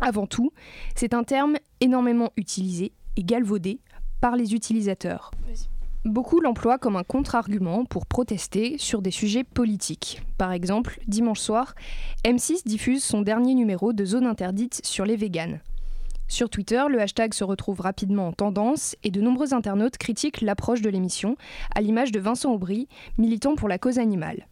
Avant 0.00 0.28
tout, 0.28 0.52
c'est 0.94 1.12
un 1.12 1.24
terme 1.24 1.56
énormément 1.80 2.30
utilisé 2.36 2.92
et 3.16 3.24
galvaudé 3.24 3.80
par 4.20 4.36
les 4.36 4.54
utilisateurs. 4.54 5.32
Beaucoup 6.04 6.40
l'emploient 6.40 6.76
comme 6.76 6.96
un 6.96 7.02
contre-argument 7.02 7.86
pour 7.86 8.04
protester 8.04 8.76
sur 8.76 9.00
des 9.00 9.10
sujets 9.10 9.42
politiques. 9.42 10.20
Par 10.36 10.52
exemple, 10.52 11.00
dimanche 11.06 11.40
soir, 11.40 11.74
M6 12.26 12.66
diffuse 12.66 13.02
son 13.02 13.22
dernier 13.22 13.54
numéro 13.54 13.94
de 13.94 14.04
Zone 14.04 14.26
interdite 14.26 14.84
sur 14.84 15.06
les 15.06 15.16
véganes. 15.16 15.60
Sur 16.28 16.50
Twitter, 16.50 16.82
le 16.90 17.00
hashtag 17.00 17.32
se 17.32 17.42
retrouve 17.42 17.80
rapidement 17.80 18.28
en 18.28 18.32
tendance 18.32 18.96
et 19.02 19.10
de 19.10 19.22
nombreux 19.22 19.54
internautes 19.54 19.96
critiquent 19.96 20.42
l'approche 20.42 20.82
de 20.82 20.90
l'émission, 20.90 21.36
à 21.74 21.80
l'image 21.80 22.12
de 22.12 22.20
Vincent 22.20 22.52
Aubry, 22.52 22.86
militant 23.16 23.54
pour 23.54 23.68
la 23.68 23.78
cause 23.78 23.98
animale. 23.98 24.46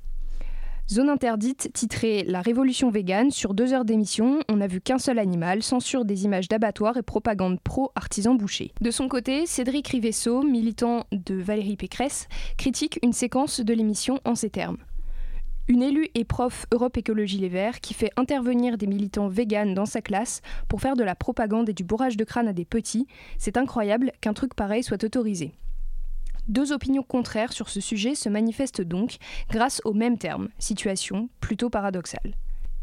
Zone 0.91 1.09
interdite, 1.09 1.71
titrée 1.73 2.25
La 2.25 2.43
révolution 2.43 2.91
végane, 2.91 3.31
sur 3.31 3.55
deux 3.55 3.73
heures 3.73 3.85
d'émission, 3.85 4.41
on 4.49 4.57
n'a 4.57 4.67
vu 4.67 4.81
qu'un 4.81 4.99
seul 4.99 5.19
animal, 5.19 5.63
censure 5.63 6.05
des 6.05 6.25
images 6.25 6.49
d'abattoirs 6.49 6.97
et 6.97 7.03
propagande 7.03 7.61
pro-artisan 7.61 8.35
boucher. 8.35 8.73
De 8.81 8.91
son 8.91 9.09
côté, 9.09 9.47
Cédric 9.47 9.89
Rivesso, 9.89 10.43
militant 10.43 11.07
de 11.13 11.37
Valérie 11.37 11.77
Pécresse, 11.77 12.27
critique 12.59 12.99
une 13.03 13.13
séquence 13.13 13.61
de 13.61 13.73
l'émission 13.73 14.21
en 14.25 14.35
ces 14.35 14.51
termes. 14.51 14.79
Une 15.69 15.83
élue 15.83 16.09
et 16.15 16.25
prof 16.25 16.67
Europe 16.73 16.97
Écologie 16.97 17.39
Les 17.39 17.49
Verts 17.49 17.81
qui 17.81 17.95
fait 17.95 18.11
intervenir 18.17 18.77
des 18.77 18.89
militants 18.89 19.29
véganes 19.29 19.75
dans 19.75 19.87
sa 19.87 20.03
classe 20.03 20.43
pour 20.69 20.81
faire 20.81 20.97
de 20.97 21.05
la 21.05 21.15
propagande 21.15 21.69
et 21.69 21.73
du 21.73 21.85
bourrage 21.85 22.17
de 22.17 22.25
crâne 22.25 22.49
à 22.49 22.53
des 22.53 22.65
petits, 22.65 23.07
c'est 23.39 23.57
incroyable 23.57 24.11
qu'un 24.21 24.33
truc 24.33 24.55
pareil 24.55 24.83
soit 24.83 25.05
autorisé. 25.05 25.53
Deux 26.49 26.73
opinions 26.73 27.05
contraires 27.05 27.53
sur 27.53 27.69
ce 27.69 27.81
sujet 27.81 28.15
se 28.15 28.29
manifestent 28.29 28.83
donc 28.83 29.19
grâce 29.49 29.81
aux 29.85 29.95
mêmes 29.95 30.19
termes, 30.19 30.49
situation 30.59 31.29
plutôt 31.41 31.71
paradoxale. 31.71 32.35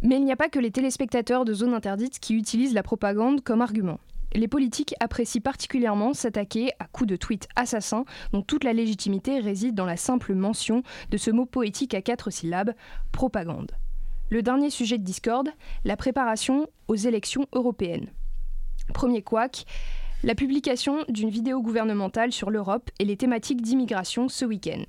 Mais 0.01 0.15
il 0.15 0.23
n'y 0.23 0.31
a 0.31 0.37
pas 0.37 0.47
que 0.47 0.59
les 0.59 0.71
téléspectateurs 0.71 1.43
de 1.43 1.53
zones 1.53 1.73
interdites 1.73 2.19
qui 2.19 2.35
utilisent 2.35 2.73
la 2.73 2.83
propagande 2.83 3.41
comme 3.41 3.61
argument. 3.61 3.99
Les 4.33 4.47
politiques 4.47 4.95
apprécient 5.01 5.41
particulièrement 5.41 6.13
s'attaquer 6.13 6.71
à 6.79 6.85
coups 6.85 7.09
de 7.09 7.15
tweets 7.17 7.49
assassins 7.55 8.05
dont 8.31 8.43
toute 8.43 8.63
la 8.63 8.73
légitimité 8.73 9.39
réside 9.39 9.75
dans 9.75 9.85
la 9.85 9.97
simple 9.97 10.35
mention 10.35 10.83
de 11.09 11.17
ce 11.17 11.31
mot 11.31 11.45
poétique 11.45 11.95
à 11.95 12.01
quatre 12.01 12.29
syllabes, 12.29 12.73
propagande. 13.11 13.71
Le 14.29 14.41
dernier 14.41 14.69
sujet 14.69 14.99
de 14.99 15.03
discorde, 15.03 15.49
la 15.83 15.97
préparation 15.97 16.67
aux 16.87 16.95
élections 16.95 17.47
européennes. 17.51 18.07
Premier 18.93 19.21
couac, 19.21 19.65
la 20.23 20.35
publication 20.35 21.05
d'une 21.07 21.29
vidéo 21.29 21.61
gouvernementale 21.61 22.33
sur 22.33 22.49
l'Europe 22.49 22.89
et 22.99 23.05
les 23.05 23.15
thématiques 23.15 23.61
d'immigration 23.61 24.27
ce 24.27 24.43
week-end. 24.43 24.83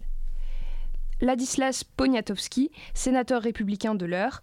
Ladislas 1.21 1.85
Poniatowski, 1.85 2.71
sénateur 2.95 3.43
républicain 3.43 3.95
de 3.95 4.07
l'heure, 4.07 4.43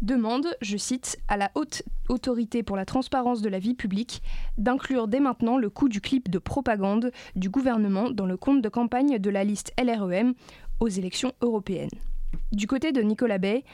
demande, 0.00 0.46
je 0.60 0.76
cite, 0.76 1.18
à 1.26 1.36
la 1.36 1.50
haute 1.56 1.82
autorité 2.08 2.62
pour 2.62 2.76
la 2.76 2.84
transparence 2.84 3.42
de 3.42 3.48
la 3.48 3.58
vie 3.58 3.74
publique 3.74 4.22
d'inclure 4.58 5.08
dès 5.08 5.18
maintenant 5.18 5.58
le 5.58 5.70
coût 5.70 5.88
du 5.88 6.00
clip 6.00 6.30
de 6.30 6.38
propagande 6.38 7.10
du 7.34 7.50
gouvernement 7.50 8.10
dans 8.10 8.26
le 8.26 8.36
compte 8.36 8.62
de 8.62 8.68
campagne 8.68 9.18
de 9.18 9.30
la 9.30 9.42
liste 9.42 9.72
LREM 9.82 10.34
aux 10.78 10.88
élections 10.88 11.32
européennes. 11.40 11.90
Du 12.52 12.68
côté 12.68 12.92
de 12.92 13.02
Nicolas 13.02 13.38
Bay, 13.38 13.64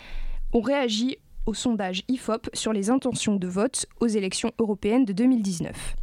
on 0.55 0.63
réagit 0.63 1.19
au 1.45 1.53
sondage 1.53 2.05
IFOP 2.09 2.49
sur 2.55 2.73
les 2.73 2.89
intentions 2.89 3.37
de 3.37 3.49
vote 3.49 3.85
aux 4.01 4.07
élections 4.07 4.53
européennes 4.59 5.05
de 5.05 5.13
2019. 5.13 5.97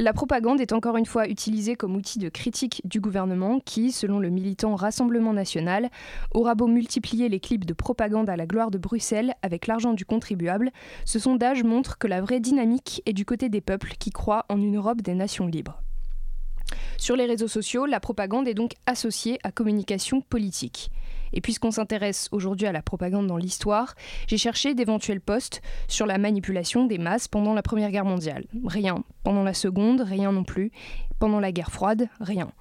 La 0.00 0.12
propagande 0.12 0.60
est 0.60 0.72
encore 0.72 0.96
une 0.96 1.06
fois 1.06 1.28
utilisée 1.28 1.76
comme 1.76 1.94
outil 1.94 2.18
de 2.18 2.28
critique 2.28 2.82
du 2.84 3.00
gouvernement 3.00 3.60
qui, 3.60 3.92
selon 3.92 4.18
le 4.18 4.28
militant 4.28 4.74
Rassemblement 4.74 5.32
national, 5.32 5.88
aura 6.32 6.56
beau 6.56 6.66
multiplier 6.66 7.28
les 7.28 7.38
clips 7.38 7.64
de 7.64 7.74
propagande 7.74 8.28
à 8.28 8.36
la 8.36 8.44
gloire 8.44 8.72
de 8.72 8.78
Bruxelles 8.78 9.34
avec 9.42 9.68
l'argent 9.68 9.92
du 9.92 10.04
contribuable, 10.04 10.72
ce 11.04 11.20
sondage 11.20 11.62
montre 11.62 11.96
que 11.96 12.08
la 12.08 12.20
vraie 12.20 12.40
dynamique 12.40 13.02
est 13.06 13.12
du 13.12 13.24
côté 13.24 13.48
des 13.48 13.60
peuples 13.60 13.92
qui 13.96 14.10
croient 14.10 14.46
en 14.48 14.60
une 14.60 14.76
Europe 14.76 15.00
des 15.00 15.14
nations 15.14 15.46
libres. 15.46 15.80
Sur 16.96 17.14
les 17.14 17.26
réseaux 17.26 17.46
sociaux, 17.46 17.86
la 17.86 18.00
propagande 18.00 18.48
est 18.48 18.54
donc 18.54 18.72
associée 18.86 19.38
à 19.44 19.52
communication 19.52 20.22
politique. 20.22 20.90
Et 21.34 21.40
puisqu'on 21.40 21.72
s'intéresse 21.72 22.28
aujourd'hui 22.32 22.66
à 22.66 22.72
la 22.72 22.80
propagande 22.80 23.26
dans 23.26 23.36
l'histoire, 23.36 23.94
j'ai 24.28 24.38
cherché 24.38 24.74
d'éventuels 24.74 25.20
postes 25.20 25.60
sur 25.88 26.06
la 26.06 26.16
manipulation 26.16 26.86
des 26.86 26.98
masses 26.98 27.28
pendant 27.28 27.52
la 27.52 27.62
Première 27.62 27.90
Guerre 27.90 28.04
mondiale. 28.04 28.46
Rien. 28.64 29.04
Pendant 29.24 29.42
la 29.42 29.52
Seconde, 29.52 30.00
rien 30.00 30.32
non 30.32 30.44
plus. 30.44 30.70
Pendant 31.18 31.40
la 31.40 31.52
guerre 31.52 31.72
froide, 31.72 32.08
rien. 32.20 32.52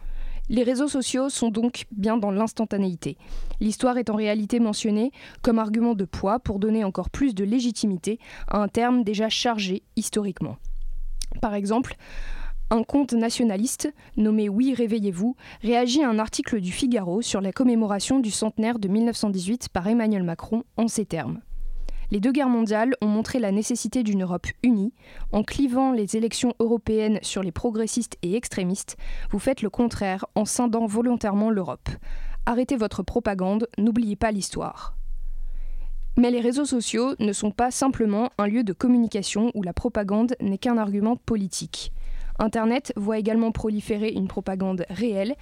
Les 0.49 0.63
réseaux 0.63 0.89
sociaux 0.89 1.29
sont 1.29 1.49
donc 1.49 1.85
bien 1.91 2.17
dans 2.17 2.31
l'instantanéité. 2.31 3.17
L'histoire 3.61 3.97
est 3.97 4.09
en 4.09 4.15
réalité 4.15 4.59
mentionnée 4.59 5.11
comme 5.41 5.59
argument 5.59 5.93
de 5.93 6.03
poids 6.03 6.39
pour 6.39 6.59
donner 6.59 6.83
encore 6.83 7.09
plus 7.09 7.33
de 7.33 7.45
légitimité 7.45 8.19
à 8.49 8.57
un 8.57 8.67
terme 8.67 9.03
déjà 9.03 9.29
chargé 9.29 9.83
historiquement. 9.95 10.57
Par 11.41 11.53
exemple, 11.53 11.95
un 12.73 12.83
compte 12.83 13.13
nationaliste, 13.13 13.93
nommé 14.17 14.49
Oui, 14.49 14.73
réveillez-vous, 14.73 15.35
réagit 15.61 16.01
à 16.01 16.09
un 16.09 16.17
article 16.17 16.59
du 16.59 16.71
Figaro 16.71 17.21
sur 17.21 17.39
la 17.39 17.51
commémoration 17.51 18.19
du 18.19 18.31
centenaire 18.31 18.79
de 18.79 18.87
1918 18.87 19.69
par 19.69 19.87
Emmanuel 19.87 20.23
Macron 20.23 20.63
en 20.75 20.87
ces 20.87 21.05
termes. 21.05 21.41
Les 22.09 22.19
deux 22.19 22.31
guerres 22.31 22.49
mondiales 22.49 22.95
ont 23.01 23.07
montré 23.07 23.37
la 23.37 23.51
nécessité 23.51 24.01
d'une 24.01 24.23
Europe 24.23 24.47
unie. 24.63 24.91
En 25.31 25.43
clivant 25.43 25.91
les 25.91 26.17
élections 26.17 26.55
européennes 26.59 27.19
sur 27.21 27.43
les 27.43 27.51
progressistes 27.51 28.17
et 28.23 28.35
extrémistes, 28.35 28.97
vous 29.29 29.39
faites 29.39 29.61
le 29.61 29.69
contraire 29.69 30.25
en 30.33 30.45
scindant 30.45 30.87
volontairement 30.87 31.51
l'Europe. 31.51 31.89
Arrêtez 32.47 32.75
votre 32.75 33.03
propagande, 33.03 33.67
n'oubliez 33.77 34.15
pas 34.15 34.31
l'histoire. 34.31 34.95
Mais 36.17 36.31
les 36.31 36.41
réseaux 36.41 36.65
sociaux 36.65 37.13
ne 37.19 37.33
sont 37.33 37.51
pas 37.51 37.69
simplement 37.69 38.31
un 38.39 38.47
lieu 38.47 38.63
de 38.63 38.73
communication 38.73 39.51
où 39.53 39.61
la 39.61 39.73
propagande 39.73 40.35
n'est 40.41 40.57
qu'un 40.57 40.77
argument 40.77 41.15
politique. 41.15 41.91
Internet 42.43 42.91
voit 42.97 43.19
également 43.19 43.53
proliférer 43.53 44.09
une 44.09 44.27
propagande 44.27 44.85
réelle. 44.89 45.35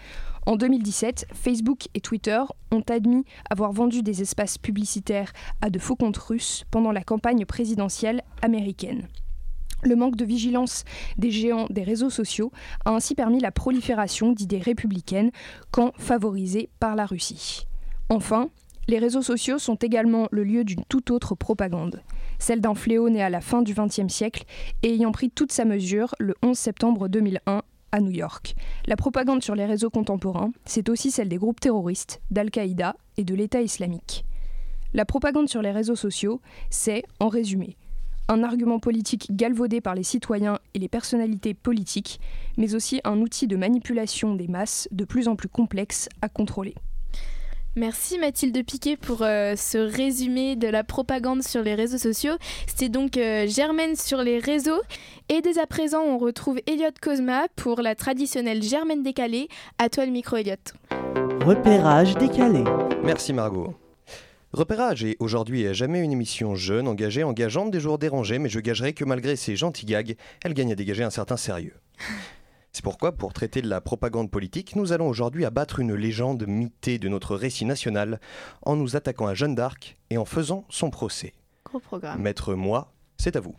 En 0.45 0.55
2017, 0.55 1.25
Facebook 1.33 1.87
et 1.95 1.99
Twitter 1.99 2.39
ont 2.71 2.83
admis 2.87 3.25
avoir 3.49 3.71
vendu 3.71 4.03
des 4.03 4.21
espaces 4.21 4.59
publicitaires 4.59 5.33
à 5.61 5.71
de 5.71 5.79
faux 5.79 5.95
comptes 5.95 6.17
russes 6.17 6.63
pendant 6.69 6.91
la 6.91 7.01
campagne 7.01 7.43
présidentielle 7.47 8.21
américaine. 8.43 9.07
Le 9.81 9.95
manque 9.95 10.15
de 10.15 10.25
vigilance 10.25 10.83
des 11.17 11.31
géants 11.31 11.65
des 11.71 11.81
réseaux 11.81 12.11
sociaux 12.11 12.51
a 12.85 12.91
ainsi 12.91 13.15
permis 13.15 13.39
la 13.39 13.51
prolifération 13.51 14.31
d'idées 14.31 14.59
républicaines 14.59 15.31
quand 15.71 15.93
favorisées 15.97 16.69
par 16.79 16.95
la 16.95 17.07
Russie. 17.07 17.65
Enfin, 18.09 18.49
les 18.87 18.99
réseaux 18.99 19.21
sociaux 19.21 19.59
sont 19.59 19.75
également 19.75 20.27
le 20.31 20.43
lieu 20.43 20.63
d'une 20.63 20.83
toute 20.85 21.11
autre 21.11 21.35
propagande 21.35 22.01
celle 22.41 22.59
d'un 22.59 22.75
fléau 22.75 23.09
né 23.09 23.21
à 23.21 23.29
la 23.29 23.39
fin 23.39 23.61
du 23.61 23.73
XXe 23.73 24.11
siècle 24.11 24.43
et 24.83 24.93
ayant 24.93 25.11
pris 25.11 25.29
toute 25.29 25.51
sa 25.51 25.63
mesure 25.63 26.15
le 26.19 26.35
11 26.41 26.57
septembre 26.57 27.07
2001 27.07 27.61
à 27.91 27.99
New 27.99 28.11
York. 28.11 28.55
La 28.87 28.95
propagande 28.95 29.43
sur 29.43 29.55
les 29.55 29.65
réseaux 29.65 29.89
contemporains, 29.89 30.51
c'est 30.65 30.89
aussi 30.89 31.11
celle 31.11 31.29
des 31.29 31.37
groupes 31.37 31.59
terroristes, 31.59 32.21
d'Al-Qaïda 32.31 32.95
et 33.17 33.23
de 33.23 33.35
l'État 33.35 33.61
islamique. 33.61 34.25
La 34.93 35.05
propagande 35.05 35.49
sur 35.49 35.61
les 35.61 35.71
réseaux 35.71 35.95
sociaux, 35.95 36.41
c'est, 36.69 37.03
en 37.19 37.27
résumé, 37.27 37.77
un 38.27 38.43
argument 38.43 38.79
politique 38.79 39.27
galvaudé 39.31 39.81
par 39.81 39.93
les 39.93 40.03
citoyens 40.03 40.59
et 40.73 40.79
les 40.79 40.87
personnalités 40.87 41.53
politiques, 41.53 42.19
mais 42.57 42.75
aussi 42.75 43.01
un 43.03 43.19
outil 43.19 43.47
de 43.47 43.55
manipulation 43.55 44.35
des 44.35 44.47
masses 44.47 44.87
de 44.91 45.05
plus 45.05 45.27
en 45.27 45.35
plus 45.35 45.49
complexe 45.49 46.09
à 46.21 46.29
contrôler. 46.29 46.75
Merci 47.77 48.19
Mathilde 48.19 48.65
Piquet 48.65 48.97
pour 48.97 49.21
euh, 49.21 49.55
ce 49.55 49.77
résumé 49.77 50.57
de 50.57 50.67
la 50.67 50.83
propagande 50.83 51.41
sur 51.41 51.61
les 51.61 51.73
réseaux 51.73 51.97
sociaux. 51.97 52.33
C'était 52.67 52.89
donc 52.89 53.15
euh, 53.15 53.47
Germaine 53.47 53.95
sur 53.95 54.17
les 54.23 54.39
réseaux. 54.39 54.81
Et 55.29 55.39
dès 55.39 55.57
à 55.57 55.67
présent, 55.67 56.01
on 56.01 56.17
retrouve 56.17 56.59
Elliot 56.67 56.91
Cosma 57.01 57.47
pour 57.55 57.81
la 57.81 57.95
traditionnelle 57.95 58.61
Germaine 58.61 59.03
décalée. 59.03 59.47
À 59.77 59.87
toi 59.87 60.05
le 60.05 60.11
micro, 60.11 60.35
Elliot. 60.35 60.55
Repérage 61.45 62.15
décalé. 62.17 62.65
Merci 63.05 63.31
Margot. 63.31 63.73
Repérage 64.51 65.05
est 65.05 65.15
aujourd'hui 65.21 65.61
et 65.61 65.69
à 65.69 65.73
jamais 65.73 66.01
une 66.01 66.11
émission 66.11 66.55
jeune, 66.55 66.89
engagée, 66.89 67.23
engageante, 67.23 67.71
des 67.71 67.79
jours 67.79 67.97
dérangés, 67.97 68.37
mais 68.37 68.49
je 68.49 68.59
gagerai 68.59 68.91
que 68.91 69.05
malgré 69.05 69.37
ses 69.37 69.55
gentils 69.55 69.85
gags, 69.85 70.17
elle 70.43 70.53
gagne 70.53 70.73
à 70.73 70.75
dégager 70.75 71.05
un 71.05 71.09
certain 71.09 71.37
sérieux. 71.37 71.75
C'est 72.73 72.83
pourquoi, 72.83 73.11
pour 73.11 73.33
traiter 73.33 73.61
de 73.61 73.67
la 73.67 73.81
propagande 73.81 74.31
politique, 74.31 74.75
nous 74.75 74.93
allons 74.93 75.09
aujourd'hui 75.09 75.43
abattre 75.43 75.79
une 75.79 75.93
légende 75.93 76.45
mitée 76.47 76.99
de 76.99 77.09
notre 77.09 77.35
récit 77.35 77.65
national 77.65 78.19
en 78.61 78.77
nous 78.77 78.95
attaquant 78.95 79.27
à 79.27 79.33
Jeanne 79.33 79.55
d'Arc 79.55 79.97
et 80.09 80.17
en 80.17 80.25
faisant 80.25 80.65
son 80.69 80.89
procès. 80.89 81.33
Gros 81.65 81.79
programme. 81.79 82.21
Maître 82.21 82.53
moi, 82.53 82.93
c'est 83.17 83.35
à 83.35 83.41
vous. 83.41 83.55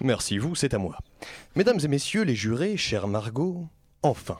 Merci 0.00 0.38
vous, 0.38 0.54
c'est 0.56 0.74
à 0.74 0.78
moi. 0.78 0.98
Mesdames 1.54 1.78
et 1.82 1.88
messieurs 1.88 2.22
les 2.22 2.34
jurés, 2.34 2.76
chère 2.76 3.06
Margot, 3.06 3.68
enfin. 4.02 4.38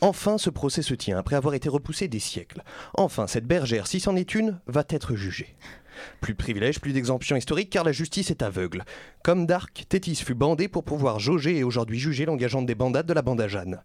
Enfin, 0.00 0.38
ce 0.38 0.48
procès 0.48 0.82
se 0.82 0.94
tient 0.94 1.18
après 1.18 1.36
avoir 1.36 1.54
été 1.54 1.68
repoussé 1.68 2.08
des 2.08 2.20
siècles. 2.20 2.62
Enfin, 2.94 3.26
cette 3.26 3.46
bergère, 3.46 3.86
si 3.86 4.00
c'en 4.00 4.16
est 4.16 4.34
une, 4.34 4.60
va 4.66 4.84
être 4.88 5.14
jugée. 5.14 5.56
Plus 6.20 6.32
de 6.32 6.38
privilèges, 6.38 6.80
plus 6.80 6.92
d'exemptions 6.92 7.36
historiques, 7.36 7.70
car 7.70 7.84
la 7.84 7.92
justice 7.92 8.30
est 8.30 8.42
aveugle. 8.42 8.84
Comme 9.22 9.46
Dark, 9.46 9.86
Tétis 9.88 10.16
fut 10.16 10.34
bandé 10.34 10.68
pour 10.68 10.84
pouvoir 10.84 11.18
jauger 11.18 11.56
et 11.56 11.64
aujourd'hui 11.64 11.98
juger 11.98 12.24
l'engageante 12.24 12.66
des 12.66 12.74
bandades 12.74 13.06
de 13.06 13.14
la 13.14 13.22
bande 13.22 13.40
à 13.40 13.48
Jeanne. 13.48 13.82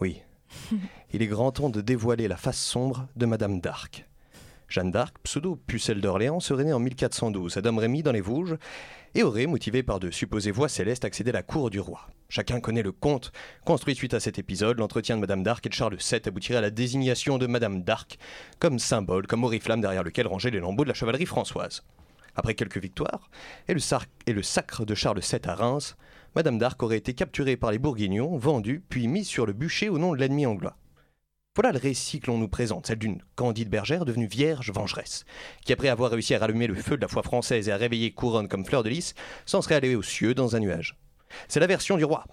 Oui, 0.00 0.22
il 1.12 1.22
est 1.22 1.26
grand 1.26 1.52
temps 1.52 1.70
de 1.70 1.80
dévoiler 1.80 2.28
la 2.28 2.36
face 2.36 2.60
sombre 2.60 3.08
de 3.16 3.26
Madame 3.26 3.60
d'Arc. 3.60 4.06
Jeanne 4.72 4.90
d'Arc, 4.90 5.14
pseudo-pucelle 5.22 6.00
d'Orléans, 6.00 6.40
serait 6.40 6.64
née 6.64 6.72
en 6.72 6.78
1412 6.78 7.58
à 7.58 7.60
Domrémy 7.60 8.02
dans 8.02 8.10
les 8.10 8.22
Vosges 8.22 8.56
et 9.14 9.22
aurait, 9.22 9.46
motivé 9.46 9.82
par 9.82 10.00
de 10.00 10.10
supposées 10.10 10.50
voix 10.50 10.70
célestes, 10.70 11.04
accédé 11.04 11.28
à 11.28 11.34
la 11.34 11.42
cour 11.42 11.68
du 11.68 11.78
roi. 11.78 12.08
Chacun 12.30 12.58
connaît 12.58 12.82
le 12.82 12.90
conte. 12.90 13.32
Construit 13.66 13.94
suite 13.94 14.14
à 14.14 14.20
cet 14.20 14.38
épisode, 14.38 14.78
l'entretien 14.78 15.16
de 15.16 15.20
Madame 15.20 15.42
d'Arc 15.42 15.66
et 15.66 15.68
de 15.68 15.74
Charles 15.74 15.98
VII 15.98 16.22
aboutirait 16.24 16.56
à 16.56 16.62
la 16.62 16.70
désignation 16.70 17.36
de 17.36 17.46
Madame 17.46 17.82
d'Arc 17.82 18.16
comme 18.60 18.78
symbole, 18.78 19.26
comme 19.26 19.44
oriflamme 19.44 19.82
derrière 19.82 20.04
lequel 20.04 20.26
rangeaient 20.26 20.50
les 20.50 20.60
lambeaux 20.60 20.84
de 20.84 20.88
la 20.88 20.94
chevalerie 20.94 21.26
françoise. 21.26 21.82
Après 22.34 22.54
quelques 22.54 22.78
victoires 22.78 23.28
et 23.68 23.74
le, 23.74 23.80
et 24.26 24.32
le 24.32 24.42
sacre 24.42 24.86
de 24.86 24.94
Charles 24.94 25.20
VII 25.20 25.40
à 25.44 25.54
Reims, 25.54 25.96
Madame 26.34 26.56
d'Arc 26.56 26.82
aurait 26.82 26.96
été 26.96 27.12
capturée 27.12 27.58
par 27.58 27.72
les 27.72 27.78
Bourguignons, 27.78 28.38
vendue, 28.38 28.82
puis 28.88 29.06
mise 29.06 29.28
sur 29.28 29.44
le 29.44 29.52
bûcher 29.52 29.90
au 29.90 29.98
nom 29.98 30.14
de 30.14 30.18
l'ennemi 30.18 30.46
anglais. 30.46 30.70
Voilà 31.54 31.72
le 31.72 31.78
récit 31.78 32.18
que 32.18 32.30
l'on 32.30 32.38
nous 32.38 32.48
présente, 32.48 32.86
celle 32.86 32.98
d'une 32.98 33.20
candide 33.34 33.68
bergère 33.68 34.06
devenue 34.06 34.26
vierge 34.26 34.72
vengeresse, 34.72 35.26
qui 35.66 35.74
après 35.74 35.88
avoir 35.88 36.10
réussi 36.10 36.34
à 36.34 36.38
rallumer 36.38 36.66
le 36.66 36.74
feu 36.74 36.96
de 36.96 37.02
la 37.02 37.08
foi 37.08 37.22
française 37.22 37.68
et 37.68 37.72
à 37.72 37.76
réveiller 37.76 38.10
Couronne 38.10 38.48
comme 38.48 38.64
fleur 38.64 38.82
de 38.82 38.88
lys, 38.88 39.12
s'en 39.44 39.60
serait 39.60 39.74
allée 39.74 39.94
aux 39.94 40.02
cieux 40.02 40.32
dans 40.32 40.56
un 40.56 40.60
nuage. 40.60 40.96
C'est 41.48 41.60
la 41.60 41.66
version 41.66 41.98
du 41.98 42.04
roi. 42.04 42.24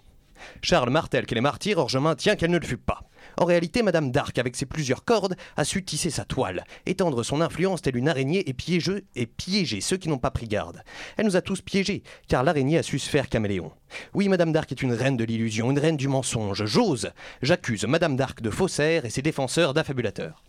Charles 0.62 0.90
martèle 0.90 1.26
qu'elle 1.26 1.38
est 1.38 1.42
martyre, 1.42 1.80
or 1.80 1.90
je 1.90 1.98
maintiens 1.98 2.38
qu'elle 2.38 2.52
ne 2.52 2.60
le 2.60 2.66
fut 2.66 2.78
pas. 2.78 3.02
En 3.39 3.45
réalité, 3.45 3.84
Madame 3.84 4.12
d'Arc, 4.12 4.38
avec 4.38 4.58
ses 4.58 4.65
plusieurs 4.65 5.06
cordes, 5.06 5.38
a 5.56 5.63
su 5.63 5.86
tisser 5.86 6.10
sa 6.10 6.25
toile, 6.25 6.65
étendre 6.86 7.23
son 7.23 7.39
influence 7.39 7.82
telle 7.82 7.95
une 7.95 8.10
araignée 8.10 8.49
et 8.49 8.54
piéger, 8.54 9.06
et 9.15 9.28
piéger 9.28 9.80
ceux 9.80 9.95
qui 9.95 10.10
n'ont 10.10 10.17
pas 10.17 10.30
pris 10.30 10.45
garde. 10.45 10.84
Elle 11.15 11.25
nous 11.25 11.38
a 11.38 11.41
tous 11.41 11.62
piégés, 11.62 12.04
car 12.28 12.43
l'araignée 12.43 12.78
a 12.78 12.84
su 12.84 12.99
se 12.99 13.10
faire 13.10 13.30
caméléon. 13.30 13.71
Oui, 14.13 14.28
Madame 14.28 14.52
d'Arc 14.52 14.73
est 14.73 14.82
une 14.82 14.91
reine 14.91 15.15
de 15.15 15.23
l'illusion, 15.23 15.71
une 15.71 15.80
reine 15.80 15.95
du 15.95 16.10
mensonge. 16.10 16.65
J'ose, 16.65 17.12
j'accuse 17.41 17.86
Madame 17.86 18.17
d'Arc 18.17 18.41
de 18.41 18.49
faussaire 18.49 19.06
et 19.06 19.10
ses 19.10 19.21
défenseurs 19.21 19.73
d'affabulateurs. 19.73 20.43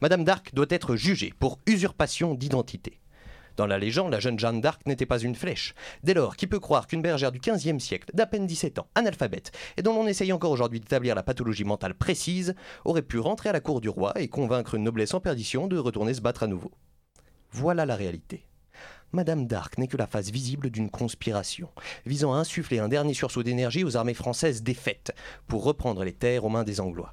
Madame 0.00 0.22
d'Arc 0.22 0.54
doit 0.54 0.66
être 0.70 0.94
jugée 0.94 1.34
pour 1.40 1.58
usurpation 1.66 2.34
d'identité. 2.34 3.00
Dans 3.58 3.66
la 3.66 3.76
légende, 3.76 4.12
la 4.12 4.20
jeune 4.20 4.38
Jeanne 4.38 4.60
d'Arc 4.60 4.86
n'était 4.86 5.04
pas 5.04 5.18
une 5.18 5.34
flèche. 5.34 5.74
Dès 6.04 6.14
lors, 6.14 6.36
qui 6.36 6.46
peut 6.46 6.60
croire 6.60 6.86
qu'une 6.86 7.02
bergère 7.02 7.32
du 7.32 7.40
XVe 7.40 7.80
siècle, 7.80 8.08
d'à 8.14 8.24
peine 8.24 8.46
17 8.46 8.78
ans, 8.78 8.86
analphabète, 8.94 9.50
et 9.76 9.82
dont 9.82 9.94
l'on 9.94 10.06
essaye 10.06 10.32
encore 10.32 10.52
aujourd'hui 10.52 10.78
d'établir 10.78 11.16
la 11.16 11.24
pathologie 11.24 11.64
mentale 11.64 11.94
précise, 11.94 12.54
aurait 12.84 13.02
pu 13.02 13.18
rentrer 13.18 13.48
à 13.48 13.52
la 13.52 13.60
cour 13.60 13.80
du 13.80 13.88
roi 13.88 14.12
et 14.14 14.28
convaincre 14.28 14.76
une 14.76 14.84
noblesse 14.84 15.12
en 15.12 15.18
perdition 15.18 15.66
de 15.66 15.76
retourner 15.76 16.14
se 16.14 16.20
battre 16.20 16.44
à 16.44 16.46
nouveau 16.46 16.70
Voilà 17.50 17.84
la 17.84 17.96
réalité. 17.96 18.46
Madame 19.10 19.48
d'Arc 19.48 19.76
n'est 19.76 19.88
que 19.88 19.96
la 19.96 20.06
face 20.06 20.30
visible 20.30 20.70
d'une 20.70 20.88
conspiration, 20.88 21.68
visant 22.06 22.34
à 22.34 22.36
insuffler 22.36 22.78
un 22.78 22.86
dernier 22.86 23.14
sursaut 23.14 23.42
d'énergie 23.42 23.82
aux 23.82 23.96
armées 23.96 24.14
françaises 24.14 24.62
défaites, 24.62 25.12
pour 25.48 25.64
reprendre 25.64 26.04
les 26.04 26.12
terres 26.12 26.44
aux 26.44 26.48
mains 26.48 26.62
des 26.62 26.80
Anglois. 26.80 27.12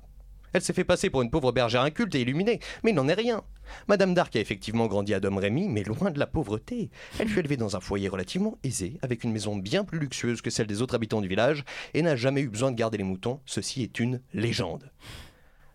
Elle 0.56 0.62
s'est 0.62 0.72
fait 0.72 0.86
passer 0.86 1.10
pour 1.10 1.22
une 1.22 1.30
pauvre 1.30 1.52
bergère 1.52 1.82
inculte 1.82 2.16
et 2.16 2.22
illuminée, 2.22 2.62
mais 2.82 2.92
il 2.92 2.94
n'en 2.94 3.10
est 3.10 3.14
rien. 3.14 3.44
Madame 3.90 4.14
d'Arc 4.14 4.34
a 4.38 4.40
effectivement 4.40 4.88
grandi 4.88 5.14
à 5.14 5.20
Domrémy, 5.20 5.68
mais 5.68 5.84
loin 5.84 6.12
de 6.12 6.18
la 6.18 6.28
pauvreté. 6.28 6.92
Elle 7.20 7.28
fut 7.28 7.40
élevée 7.40 7.58
dans 7.58 7.76
un 7.76 7.82
foyer 7.82 8.08
relativement 8.08 8.58
aisé, 8.64 8.98
avec 9.02 9.26
une 9.26 9.34
maison 9.34 9.58
bien 9.58 9.84
plus 9.84 10.00
luxueuse 10.00 10.42
que 10.42 10.50
celle 10.50 10.68
des 10.68 10.82
autres 10.82 10.96
habitants 10.96 11.20
du 11.20 11.28
village, 11.28 11.66
et 11.94 12.02
n'a 12.02 12.16
jamais 12.16 12.40
eu 12.40 12.48
besoin 12.48 12.72
de 12.72 12.78
garder 12.78 12.98
les 12.98 13.04
moutons. 13.04 13.42
Ceci 13.46 13.84
est 13.84 14.00
une 14.00 14.22
légende. 14.34 14.90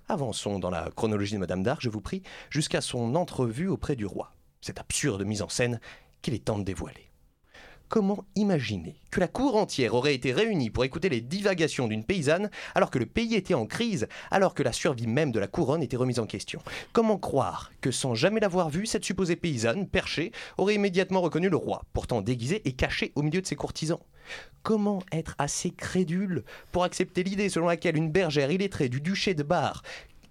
Avançons 0.09 0.59
dans 0.59 0.71
la 0.71 0.89
chronologie 0.97 1.35
de 1.35 1.41
Madame 1.41 1.63
d'Arc, 1.63 1.83
je 1.83 1.91
vous 1.91 2.01
prie, 2.01 2.23
jusqu'à 2.49 2.81
son 2.81 3.17
entrevue 3.17 3.69
auprès 3.69 3.97
du 3.97 4.07
roi. 4.07 4.33
Cette 4.63 4.81
absurde 4.81 5.25
mise 5.25 5.43
en 5.43 5.51
scène 5.51 5.79
qu'il 6.23 6.33
est 6.33 6.47
temps 6.47 6.59
de 6.59 6.65
dévoiler. 6.65 7.10
Comment 7.91 8.25
imaginer 8.37 8.95
que 9.11 9.19
la 9.19 9.27
cour 9.27 9.57
entière 9.57 9.95
aurait 9.95 10.15
été 10.15 10.33
réunie 10.33 10.71
pour 10.71 10.85
écouter 10.85 11.09
les 11.09 11.21
divagations 11.21 11.89
d'une 11.89 12.05
paysanne 12.05 12.49
alors 12.77 12.89
que 12.89 13.01
le 13.01 13.05
pays 13.05 13.35
était 13.35 13.55
en 13.55 13.67
crise, 13.67 14.07
alors 14.31 14.55
que 14.55 14.63
la 14.63 14.71
survie 14.71 15.09
même 15.09 15.33
de 15.33 15.41
la 15.41 15.49
couronne 15.49 15.83
était 15.83 15.97
remise 15.97 16.21
en 16.21 16.27
question. 16.27 16.63
Comment 16.93 17.19
croire 17.19 17.73
que 17.81 17.91
sans 17.91 18.15
jamais 18.15 18.39
l'avoir 18.39 18.71
vue, 18.71 18.87
cette 18.87 19.05
supposée 19.05 19.35
paysanne, 19.35 19.89
perchée, 19.89 20.31
aurait 20.57 20.77
immédiatement 20.77 21.21
reconnu 21.21 21.49
le 21.49 21.57
roi, 21.57 21.83
pourtant 21.93 22.21
déguisé 22.21 22.63
et 22.65 22.75
caché 22.75 23.11
au 23.17 23.23
milieu 23.23 23.41
de 23.41 23.47
ses 23.49 23.57
courtisans? 23.57 23.99
Comment 24.63 25.03
être 25.11 25.35
assez 25.39 25.71
crédule 25.71 26.45
pour 26.71 26.85
accepter 26.85 27.25
l'idée 27.25 27.49
selon 27.49 27.67
laquelle 27.67 27.97
une 27.97 28.13
bergère 28.13 28.53
illettrée 28.53 28.89
du 28.89 29.01
duché 29.01 29.35
de 29.35 29.43
Bar 29.43 29.83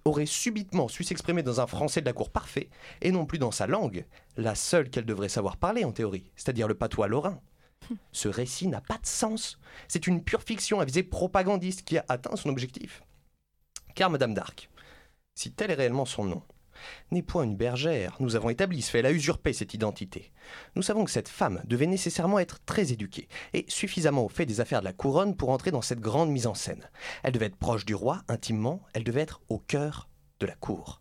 aurait 0.04 0.26
subitement 0.26 0.88
su 0.88 1.04
s'exprimer 1.04 1.42
dans 1.42 1.60
un 1.60 1.66
français 1.66 2.00
de 2.00 2.06
la 2.06 2.12
cour 2.12 2.30
parfait, 2.30 2.70
et 3.00 3.12
non 3.12 3.26
plus 3.26 3.38
dans 3.38 3.50
sa 3.50 3.66
langue, 3.66 4.06
la 4.36 4.54
seule 4.54 4.90
qu'elle 4.90 5.04
devrait 5.06 5.28
savoir 5.28 5.56
parler 5.56 5.84
en 5.84 5.92
théorie, 5.92 6.30
c'est-à-dire 6.36 6.68
le 6.68 6.74
patois 6.74 7.08
lorrain 7.08 7.40
ce 8.12 8.28
récit 8.28 8.68
n'a 8.68 8.80
pas 8.80 8.98
de 8.98 9.06
sens. 9.06 9.58
C'est 9.88 10.06
une 10.06 10.22
pure 10.22 10.42
fiction 10.42 10.80
à 10.80 10.84
visée 10.84 11.02
propagandiste 11.02 11.82
qui 11.82 11.98
a 11.98 12.04
atteint 12.08 12.36
son 12.36 12.48
objectif. 12.48 13.02
Car 13.94 14.10
Madame 14.10 14.34
d'Arc, 14.34 14.70
si 15.34 15.52
tel 15.52 15.70
est 15.70 15.74
réellement 15.74 16.04
son 16.04 16.24
nom, 16.24 16.42
n'est 17.10 17.22
point 17.22 17.44
une 17.44 17.56
bergère. 17.56 18.16
Nous 18.20 18.36
avons 18.36 18.50
établi 18.50 18.82
ce 18.82 18.90
fait, 18.90 19.00
elle 19.00 19.06
a 19.06 19.12
usurpé 19.12 19.52
cette 19.52 19.74
identité. 19.74 20.32
Nous 20.76 20.82
savons 20.82 21.04
que 21.04 21.10
cette 21.10 21.28
femme 21.28 21.62
devait 21.64 21.86
nécessairement 21.86 22.38
être 22.38 22.64
très 22.64 22.92
éduquée 22.92 23.28
et 23.52 23.64
suffisamment 23.68 24.24
au 24.24 24.28
fait 24.28 24.46
des 24.46 24.60
affaires 24.60 24.80
de 24.80 24.86
la 24.86 24.92
couronne 24.92 25.36
pour 25.36 25.50
entrer 25.50 25.70
dans 25.70 25.82
cette 25.82 26.00
grande 26.00 26.30
mise 26.30 26.46
en 26.46 26.54
scène. 26.54 26.88
Elle 27.22 27.32
devait 27.32 27.46
être 27.46 27.56
proche 27.56 27.84
du 27.84 27.94
roi, 27.94 28.22
intimement, 28.28 28.82
elle 28.92 29.04
devait 29.04 29.20
être 29.20 29.40
au 29.48 29.58
cœur 29.58 30.08
de 30.40 30.46
la 30.46 30.54
cour. 30.54 31.00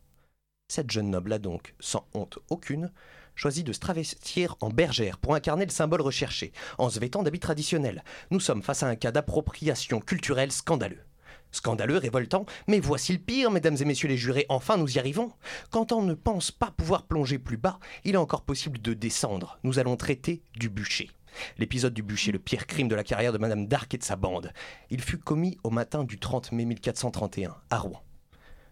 Cette 0.67 0.91
jeune 0.91 1.09
noble 1.09 1.33
a 1.33 1.39
donc, 1.39 1.73
sans 1.79 2.07
honte 2.13 2.37
aucune, 2.49 2.91
choisi 3.33 3.63
de 3.63 3.73
se 3.73 3.79
travestir 3.79 4.55
en 4.59 4.69
bergère 4.69 5.17
pour 5.17 5.33
incarner 5.33 5.65
le 5.65 5.71
symbole 5.71 6.01
recherché, 6.01 6.51
en 6.77 6.89
se 6.89 6.99
vêtant 6.99 7.23
d'habits 7.23 7.39
traditionnels. 7.39 8.03
Nous 8.31 8.39
sommes 8.39 8.61
face 8.61 8.83
à 8.83 8.87
un 8.87 8.95
cas 8.95 9.11
d'appropriation 9.11 9.99
culturelle 9.99 10.51
scandaleux. 10.51 11.08
Scandaleux, 11.51 11.97
révoltant, 11.97 12.45
mais 12.67 12.79
voici 12.79 13.11
le 13.13 13.19
pire, 13.19 13.51
mesdames 13.51 13.77
et 13.79 13.85
messieurs 13.85 14.07
les 14.07 14.17
jurés, 14.17 14.45
enfin 14.49 14.77
nous 14.77 14.95
y 14.95 14.99
arrivons. 14.99 15.31
Quand 15.71 15.91
on 15.91 16.01
ne 16.01 16.13
pense 16.13 16.51
pas 16.51 16.71
pouvoir 16.71 17.03
plonger 17.03 17.39
plus 17.39 17.57
bas, 17.57 17.79
il 18.03 18.13
est 18.13 18.17
encore 18.17 18.43
possible 18.43 18.79
de 18.79 18.93
descendre. 18.93 19.59
Nous 19.63 19.79
allons 19.79 19.97
traiter 19.97 20.43
du 20.55 20.69
bûcher. 20.69 21.09
L'épisode 21.57 21.93
du 21.93 22.03
bûcher, 22.03 22.31
le 22.31 22.39
pire 22.39 22.67
crime 22.67 22.87
de 22.87 22.95
la 22.95 23.03
carrière 23.03 23.33
de 23.33 23.37
Madame 23.37 23.67
d'Arc 23.67 23.93
et 23.93 23.97
de 23.97 24.03
sa 24.03 24.15
bande. 24.15 24.51
Il 24.89 25.01
fut 25.01 25.17
commis 25.17 25.57
au 25.63 25.69
matin 25.69 26.03
du 26.03 26.19
30 26.19 26.51
mai 26.51 26.65
1431, 26.65 27.55
à 27.69 27.77
Rouen. 27.77 28.03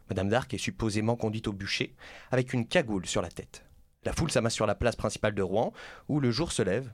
Madame 0.09 0.29
d'Arc 0.29 0.53
est 0.53 0.59
supposément 0.59 1.15
conduite 1.15 1.47
au 1.47 1.53
bûcher, 1.53 1.95
avec 2.31 2.53
une 2.53 2.67
cagoule 2.67 3.05
sur 3.05 3.21
la 3.21 3.29
tête. 3.29 3.65
La 4.03 4.13
foule 4.13 4.31
s'amasse 4.31 4.53
sur 4.53 4.67
la 4.67 4.75
place 4.75 4.95
principale 4.95 5.35
de 5.35 5.41
Rouen, 5.41 5.73
où 6.07 6.19
le 6.19 6.31
jour 6.31 6.51
se 6.51 6.61
lève, 6.61 6.91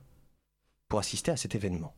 pour 0.87 0.99
assister 0.99 1.31
à 1.31 1.37
cet 1.37 1.55
événement. 1.55 1.93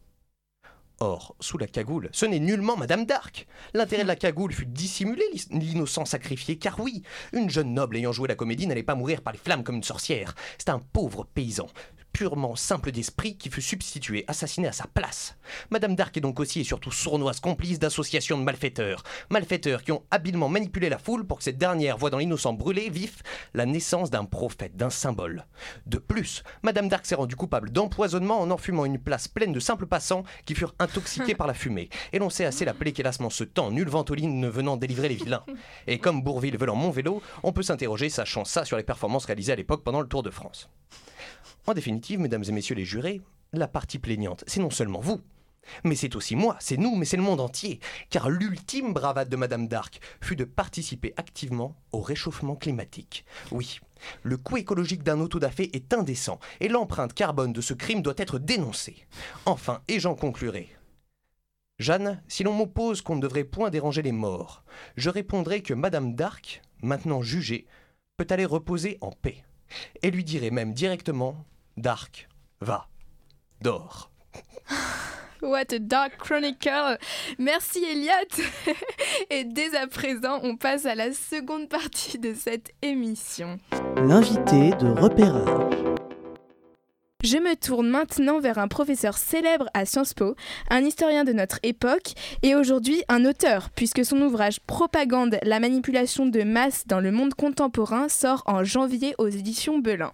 Or, 1.01 1.35
sous 1.41 1.57
la 1.57 1.67
cagoule, 1.67 2.09
ce 2.13 2.25
n'est 2.25 2.39
nullement 2.39 2.77
Madame 2.77 3.05
d'Arc. 3.05 3.47
L'intérêt 3.73 4.03
de 4.03 4.07
la 4.07 4.15
cagoule 4.15 4.53
fut 4.53 4.65
de 4.65 4.71
dissimuler 4.71 5.25
l'innocent 5.51 6.05
sacrifié, 6.05 6.57
car 6.57 6.79
oui, 6.79 7.03
une 7.33 7.49
jeune 7.49 7.73
noble 7.73 7.97
ayant 7.97 8.13
joué 8.13 8.29
la 8.29 8.35
comédie 8.35 8.65
n'allait 8.65 8.81
pas 8.81 8.95
mourir 8.95 9.21
par 9.21 9.33
les 9.33 9.39
flammes 9.39 9.63
comme 9.63 9.75
une 9.75 9.83
sorcière. 9.83 10.35
C'est 10.57 10.69
un 10.69 10.79
pauvre 10.79 11.27
paysan, 11.33 11.67
purement 12.15 12.55
simple 12.55 12.93
d'esprit 12.93 13.35
qui 13.35 13.49
fut 13.49 13.61
substitué, 13.61 14.23
assassiné 14.29 14.69
à 14.69 14.71
sa 14.71 14.87
place. 14.87 15.35
Madame 15.69 15.97
d'Arc 15.97 16.15
est 16.15 16.21
donc 16.21 16.39
aussi 16.39 16.61
et 16.61 16.63
surtout 16.63 16.89
sournoise 16.89 17.41
complice 17.41 17.77
d'associations 17.77 18.37
de 18.37 18.43
malfaiteurs. 18.43 19.03
Malfaiteurs 19.29 19.83
qui 19.83 19.91
ont 19.91 20.01
habilement 20.11 20.47
manipulé 20.47 20.87
la 20.87 20.97
foule 20.97 21.27
pour 21.27 21.39
que 21.39 21.43
cette 21.43 21.57
dernière 21.57 21.97
voie 21.97 22.09
dans 22.09 22.19
l'innocent 22.19 22.53
brûlé 22.53 22.89
vif 22.89 23.21
la 23.53 23.65
naissance 23.65 24.11
d'un 24.11 24.23
prophète, 24.23 24.77
d'un 24.77 24.89
symbole. 24.89 25.45
De 25.87 25.97
plus, 25.97 26.43
Madame 26.63 26.87
d'Arc 26.87 27.05
s'est 27.05 27.15
rendue 27.15 27.35
coupable 27.35 27.69
d'empoisonnement 27.69 28.39
en 28.39 28.49
enfumant 28.49 28.85
une 28.85 28.97
place 28.97 29.27
pleine 29.27 29.51
de 29.51 29.59
simples 29.59 29.85
passants 29.85 30.23
qui 30.45 30.55
furent 30.55 30.75
intoxiqués 30.79 31.35
par 31.35 31.47
la 31.47 31.53
fumée. 31.53 31.89
Et 32.13 32.19
l'on 32.19 32.29
sait 32.29 32.45
assez 32.45 32.63
l'appeler 32.63 32.93
qu'hélasement 32.93 33.29
ce 33.29 33.43
temps, 33.43 33.71
nulle 33.71 33.89
ventoline 33.89 34.39
ne 34.39 34.47
venant 34.47 34.77
délivrer 34.77 35.09
les 35.09 35.15
vilains. 35.15 35.43
Et 35.85 35.99
comme 35.99 36.23
Bourville 36.23 36.57
veut 36.57 36.65
mon 36.67 36.91
vélo, 36.91 37.21
on 37.43 37.51
peut 37.51 37.61
s'interroger, 37.61 38.07
sachant 38.07 38.45
ça, 38.45 38.63
sur 38.63 38.77
les 38.77 38.83
performances 38.83 39.25
réalisées 39.25 39.51
à 39.51 39.57
l'époque 39.57 39.83
pendant 39.83 39.99
le 39.99 40.07
Tour 40.07 40.23
de 40.23 40.29
France. 40.29 40.69
En 41.67 41.73
définitive, 41.73 42.19
mesdames 42.19 42.43
et 42.47 42.51
messieurs 42.51 42.75
les 42.75 42.85
jurés, 42.85 43.21
la 43.51 43.67
partie 43.67 43.99
plaignante, 43.99 44.43
c'est 44.45 44.59
non 44.59 44.69
seulement 44.69 44.99
vous, 44.99 45.21
mais 45.83 45.95
c'est 45.95 46.15
aussi 46.15 46.35
moi, 46.35 46.57
c'est 46.59 46.77
nous, 46.77 46.95
mais 46.95 47.05
c'est 47.05 47.17
le 47.17 47.23
monde 47.23 47.41
entier, 47.41 47.79
car 48.09 48.29
l'ultime 48.29 48.93
bravade 48.93 49.29
de 49.29 49.35
Madame 49.35 49.67
d'Arc 49.67 49.99
fut 50.21 50.35
de 50.35 50.43
participer 50.43 51.13
activement 51.17 51.75
au 51.91 52.01
réchauffement 52.01 52.55
climatique. 52.55 53.25
Oui, 53.51 53.79
le 54.23 54.37
coût 54.37 54.57
écologique 54.57 55.03
d'un 55.03 55.19
auto-da-fé 55.19 55.71
est 55.73 55.93
indécent, 55.93 56.39
et 56.59 56.67
l'empreinte 56.67 57.13
carbone 57.13 57.53
de 57.53 57.61
ce 57.61 57.73
crime 57.73 58.01
doit 58.01 58.13
être 58.17 58.39
dénoncée. 58.39 59.07
Enfin, 59.45 59.81
et 59.87 59.99
j'en 59.99 60.15
conclurai. 60.15 60.69
Jeanne, 61.79 62.21
si 62.27 62.43
l'on 62.43 62.53
m'oppose 62.53 63.01
qu'on 63.01 63.15
ne 63.15 63.21
devrait 63.21 63.43
point 63.43 63.69
déranger 63.69 64.01
les 64.01 64.13
morts, 64.13 64.63
je 64.95 65.09
répondrai 65.09 65.61
que 65.61 65.73
Madame 65.73 66.15
d'Arc, 66.15 66.61
maintenant 66.81 67.21
jugée, 67.21 67.65
peut 68.17 68.27
aller 68.29 68.45
reposer 68.45 68.97
en 69.01 69.11
paix, 69.11 69.43
et 70.01 70.11
lui 70.11 70.23
dirai 70.23 70.51
même 70.51 70.73
directement 70.73 71.43
Dark, 71.77 72.29
va, 72.61 72.87
dors. 73.61 74.09
What 75.41 75.73
a 75.73 75.79
Dark 75.79 76.17
Chronicle 76.17 76.97
Merci 77.37 77.83
Elliot 77.83 78.43
Et 79.29 79.43
dès 79.43 79.75
à 79.75 79.85
présent, 79.85 80.39
on 80.41 80.55
passe 80.55 80.85
à 80.85 80.95
la 80.95 81.11
seconde 81.11 81.67
partie 81.67 82.17
de 82.17 82.33
cette 82.33 82.71
émission. 82.81 83.59
L'invité 83.97 84.71
de 84.71 84.87
repérage. 84.99 85.94
Je 87.25 87.37
me 87.37 87.55
tourne 87.55 87.89
maintenant 87.89 88.39
vers 88.39 88.59
un 88.59 88.67
professeur 88.67 89.17
célèbre 89.17 89.65
à 89.73 89.85
Sciences 89.85 90.13
Po, 90.13 90.35
un 90.69 90.81
historien 90.81 91.23
de 91.23 91.33
notre 91.33 91.57
époque 91.63 92.13
et 92.43 92.53
aujourd'hui 92.53 93.01
un 93.09 93.25
auteur, 93.25 93.71
puisque 93.71 94.05
son 94.05 94.21
ouvrage 94.21 94.59
Propagande, 94.59 95.39
la 95.41 95.59
manipulation 95.59 96.27
de 96.27 96.43
masse 96.43 96.85
dans 96.85 96.99
le 96.99 97.11
monde 97.11 97.33
contemporain 97.33 98.09
sort 98.09 98.43
en 98.45 98.63
janvier 98.63 99.15
aux 99.17 99.27
éditions 99.27 99.79
Belin. 99.79 100.11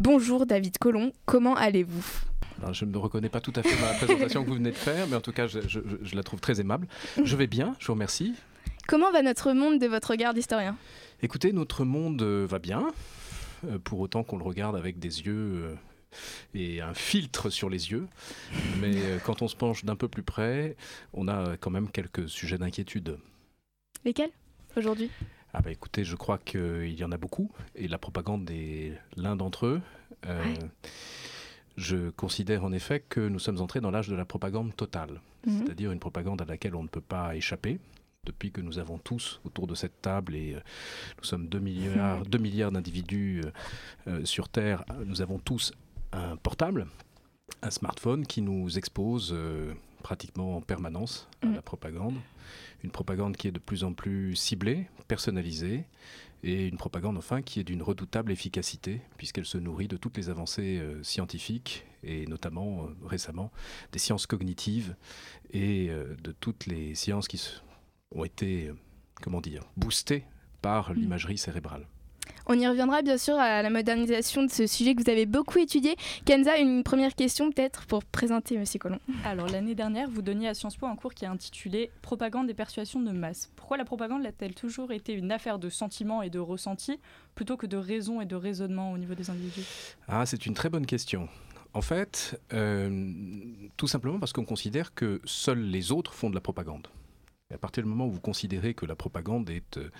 Bonjour 0.00 0.46
David 0.46 0.78
Colomb, 0.78 1.12
comment 1.26 1.54
allez-vous? 1.54 2.22
Je 2.72 2.86
ne 2.86 2.96
reconnais 2.96 3.28
pas 3.28 3.42
tout 3.42 3.52
à 3.54 3.62
fait 3.62 3.78
ma 3.78 3.92
présentation 3.92 4.42
que 4.42 4.48
vous 4.48 4.54
venez 4.54 4.70
de 4.70 4.76
faire, 4.76 5.06
mais 5.08 5.16
en 5.16 5.20
tout 5.20 5.32
cas, 5.32 5.46
je, 5.46 5.60
la 6.14 6.22
trouve 6.22 6.40
très 6.40 6.58
aimable. 6.58 6.88
Je 7.22 7.36
vais 7.36 7.48
bien, 7.48 7.76
je 7.78 7.86
vous 7.88 7.92
remercie. 7.92 8.32
Comment 8.88 9.12
va 9.12 9.20
notre 9.20 9.52
monde 9.52 9.78
de 9.78 9.86
votre 9.86 10.12
regard 10.12 10.32
d'historien? 10.32 10.74
Écoutez, 11.20 11.52
notre 11.52 11.84
monde 11.84 12.22
euh, 12.22 12.46
va 12.48 12.58
bien, 12.58 12.86
euh, 13.68 13.78
pour 13.78 14.00
autant 14.00 14.22
qu'on 14.22 14.38
le 14.38 14.44
regarde 14.44 14.74
avec 14.74 14.98
des 14.98 15.20
yeux 15.20 15.34
euh, 15.34 15.74
et 16.54 16.80
un 16.80 16.94
filtre 16.94 17.50
sur 17.50 17.68
les 17.70 17.90
yeux. 17.90 18.06
Mais 18.80 18.94
euh, 18.96 19.18
quand 19.24 19.42
on 19.42 19.48
se 19.48 19.56
penche 19.56 19.84
d'un 19.84 19.96
peu 19.96 20.08
plus 20.08 20.22
près, 20.22 20.76
on 21.12 21.28
a 21.28 21.56
quand 21.56 21.70
même 21.70 21.90
quelques 21.90 22.28
sujets 22.28 22.58
d'inquiétude. 22.58 23.18
Lesquels 24.04 24.30
aujourd'hui? 24.76 25.10
Ah 25.58 25.62
bah 25.62 25.72
écoutez, 25.72 26.04
je 26.04 26.16
crois 26.16 26.36
qu'il 26.36 26.92
y 26.92 27.02
en 27.02 27.12
a 27.12 27.16
beaucoup 27.16 27.50
et 27.74 27.88
la 27.88 27.96
propagande 27.96 28.50
est 28.50 28.92
l'un 29.16 29.36
d'entre 29.36 29.64
eux. 29.64 29.80
Euh, 30.26 30.54
je 31.78 32.10
considère 32.10 32.62
en 32.62 32.72
effet 32.72 33.02
que 33.08 33.20
nous 33.20 33.38
sommes 33.38 33.62
entrés 33.62 33.80
dans 33.80 33.90
l'âge 33.90 34.08
de 34.08 34.14
la 34.14 34.26
propagande 34.26 34.76
totale, 34.76 35.22
mhm. 35.46 35.64
c'est-à-dire 35.64 35.92
une 35.92 35.98
propagande 35.98 36.42
à 36.42 36.44
laquelle 36.44 36.74
on 36.74 36.82
ne 36.82 36.88
peut 36.88 37.00
pas 37.00 37.34
échapper, 37.36 37.78
depuis 38.24 38.52
que 38.52 38.60
nous 38.60 38.78
avons 38.78 38.98
tous 38.98 39.40
autour 39.44 39.66
de 39.66 39.74
cette 39.74 40.02
table, 40.02 40.34
et 40.34 40.56
euh, 40.56 40.60
nous 41.18 41.24
sommes 41.24 41.48
2 41.48 41.58
milliards, 41.58 42.26
2 42.26 42.36
milliards 42.36 42.72
d'individus 42.72 43.42
sur 44.24 44.50
Terre, 44.50 44.84
nous 45.06 45.22
avons 45.22 45.38
tous 45.38 45.72
un 46.16 46.36
portable, 46.36 46.86
un 47.62 47.70
smartphone 47.70 48.26
qui 48.26 48.42
nous 48.42 48.78
expose 48.78 49.30
euh, 49.32 49.74
pratiquement 50.02 50.56
en 50.56 50.60
permanence 50.60 51.28
à 51.42 51.46
la 51.46 51.58
mm. 51.58 51.62
propagande. 51.62 52.16
Une 52.82 52.90
propagande 52.90 53.36
qui 53.36 53.48
est 53.48 53.52
de 53.52 53.58
plus 53.58 53.84
en 53.84 53.92
plus 53.92 54.34
ciblée, 54.34 54.88
personnalisée, 55.08 55.84
et 56.42 56.68
une 56.68 56.76
propagande 56.76 57.16
enfin 57.16 57.42
qui 57.42 57.60
est 57.60 57.64
d'une 57.64 57.82
redoutable 57.82 58.30
efficacité, 58.30 59.00
puisqu'elle 59.16 59.46
se 59.46 59.58
nourrit 59.58 59.88
de 59.88 59.96
toutes 59.96 60.16
les 60.16 60.28
avancées 60.28 60.78
euh, 60.78 61.02
scientifiques, 61.02 61.86
et 62.02 62.26
notamment 62.26 62.84
euh, 62.84 63.06
récemment 63.06 63.50
des 63.92 63.98
sciences 63.98 64.26
cognitives, 64.26 64.94
et 65.52 65.90
de 66.22 66.32
toutes 66.32 66.66
les 66.66 66.94
sciences 66.94 67.28
qui 67.28 67.40
ont 68.14 68.24
été, 68.24 68.72
comment 69.22 69.40
dire, 69.40 69.62
boostées 69.76 70.24
par 70.60 70.90
mm. 70.90 70.94
l'imagerie 70.94 71.38
cérébrale. 71.38 71.86
On 72.46 72.58
y 72.58 72.66
reviendra 72.66 73.02
bien 73.02 73.18
sûr 73.18 73.34
à 73.34 73.62
la 73.62 73.70
modernisation 73.70 74.42
de 74.42 74.50
ce 74.50 74.66
sujet 74.66 74.94
que 74.94 75.02
vous 75.02 75.10
avez 75.10 75.26
beaucoup 75.26 75.58
étudié. 75.58 75.96
Kenza, 76.24 76.58
une 76.58 76.84
première 76.84 77.14
question 77.14 77.50
peut-être 77.50 77.86
pour 77.86 78.04
présenter 78.04 78.56
Monsieur 78.56 78.78
Colomb. 78.78 79.00
Alors 79.24 79.48
l'année 79.48 79.74
dernière, 79.74 80.08
vous 80.08 80.22
donniez 80.22 80.48
à 80.48 80.54
Sciences 80.54 80.76
Po 80.76 80.86
un 80.86 80.96
cours 80.96 81.14
qui 81.14 81.24
est 81.24 81.28
intitulé 81.28 81.90
Propagande 82.02 82.48
et 82.48 82.54
persuasion 82.54 83.00
de 83.00 83.10
masse. 83.10 83.50
Pourquoi 83.56 83.76
la 83.76 83.84
propagande 83.84 84.24
a-t-elle 84.24 84.54
toujours 84.54 84.92
été 84.92 85.12
une 85.12 85.32
affaire 85.32 85.58
de 85.58 85.68
sentiments 85.68 86.22
et 86.22 86.30
de 86.30 86.38
ressentis 86.38 87.00
plutôt 87.34 87.56
que 87.56 87.66
de 87.66 87.76
raison 87.76 88.20
et 88.20 88.26
de 88.26 88.36
raisonnement 88.36 88.92
au 88.92 88.98
niveau 88.98 89.14
des 89.14 89.28
individus? 89.28 89.66
Ah, 90.08 90.24
c'est 90.24 90.46
une 90.46 90.54
très 90.54 90.68
bonne 90.68 90.86
question. 90.86 91.28
En 91.74 91.82
fait, 91.82 92.40
euh, 92.52 93.12
tout 93.76 93.88
simplement 93.88 94.18
parce 94.18 94.32
qu'on 94.32 94.44
considère 94.44 94.94
que 94.94 95.20
seuls 95.24 95.60
les 95.60 95.92
autres 95.92 96.14
font 96.14 96.30
de 96.30 96.34
la 96.34 96.40
propagande. 96.40 96.86
À 97.54 97.58
partir 97.58 97.84
du 97.84 97.88
moment 97.88 98.06
où 98.06 98.10
vous 98.10 98.20
considérez 98.20 98.74
que 98.74 98.86
la 98.86 98.96
propagande 98.96 99.48
est 99.50 99.78
euh, 99.78 99.90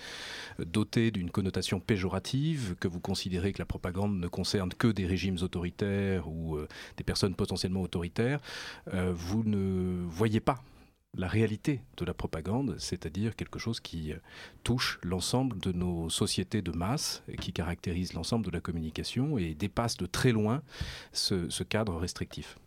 dotée 0.59 1.11
d'une 1.13 1.31
connotation 1.31 1.79
péjorative, 1.79 2.75
que 2.81 2.89
vous 2.89 3.01
considérez 3.01 3.53
que 3.53 3.61
la 3.61 3.67
propagande 3.67 4.19
ne 4.19 4.27
concerne 4.27 4.71
que 4.71 4.89
des 4.89 5.07
régimes 5.07 5.37
autoritaires 5.43 6.29
ou 6.29 6.57
euh, 6.57 6.67
des 6.97 7.05
personnes 7.05 7.35
potentiellement 7.35 7.83
autoritaires, 7.83 8.41
vous 8.93 9.45
ne 9.45 10.05
voyez 10.09 10.41
pas 10.41 10.63
la 11.17 11.29
réalité 11.29 11.81
de 11.97 12.05
la 12.05 12.15
propagande, 12.15 12.77
c'est-à-dire 12.79 13.37
quelque 13.37 13.59
chose 13.59 13.81
qui 13.81 14.13
euh, 14.13 14.17
touche 14.65 14.99
l'ensemble 15.03 15.59
de 15.59 15.73
nos 15.73 16.11
sociétés 16.11 16.63
de 16.63 16.73
masse, 16.73 17.23
qui 17.41 17.53
caractérise 17.53 18.13
l'ensemble 18.13 18.45
de 18.45 18.51
la 18.51 18.61
communication 18.61 19.39
et 19.39 19.55
dépasse 19.55 19.97
de 19.97 20.07
très 20.07 20.33
loin 20.33 20.63
ce, 21.13 21.63
cadre 21.63 21.97
restrictif. 21.97 22.59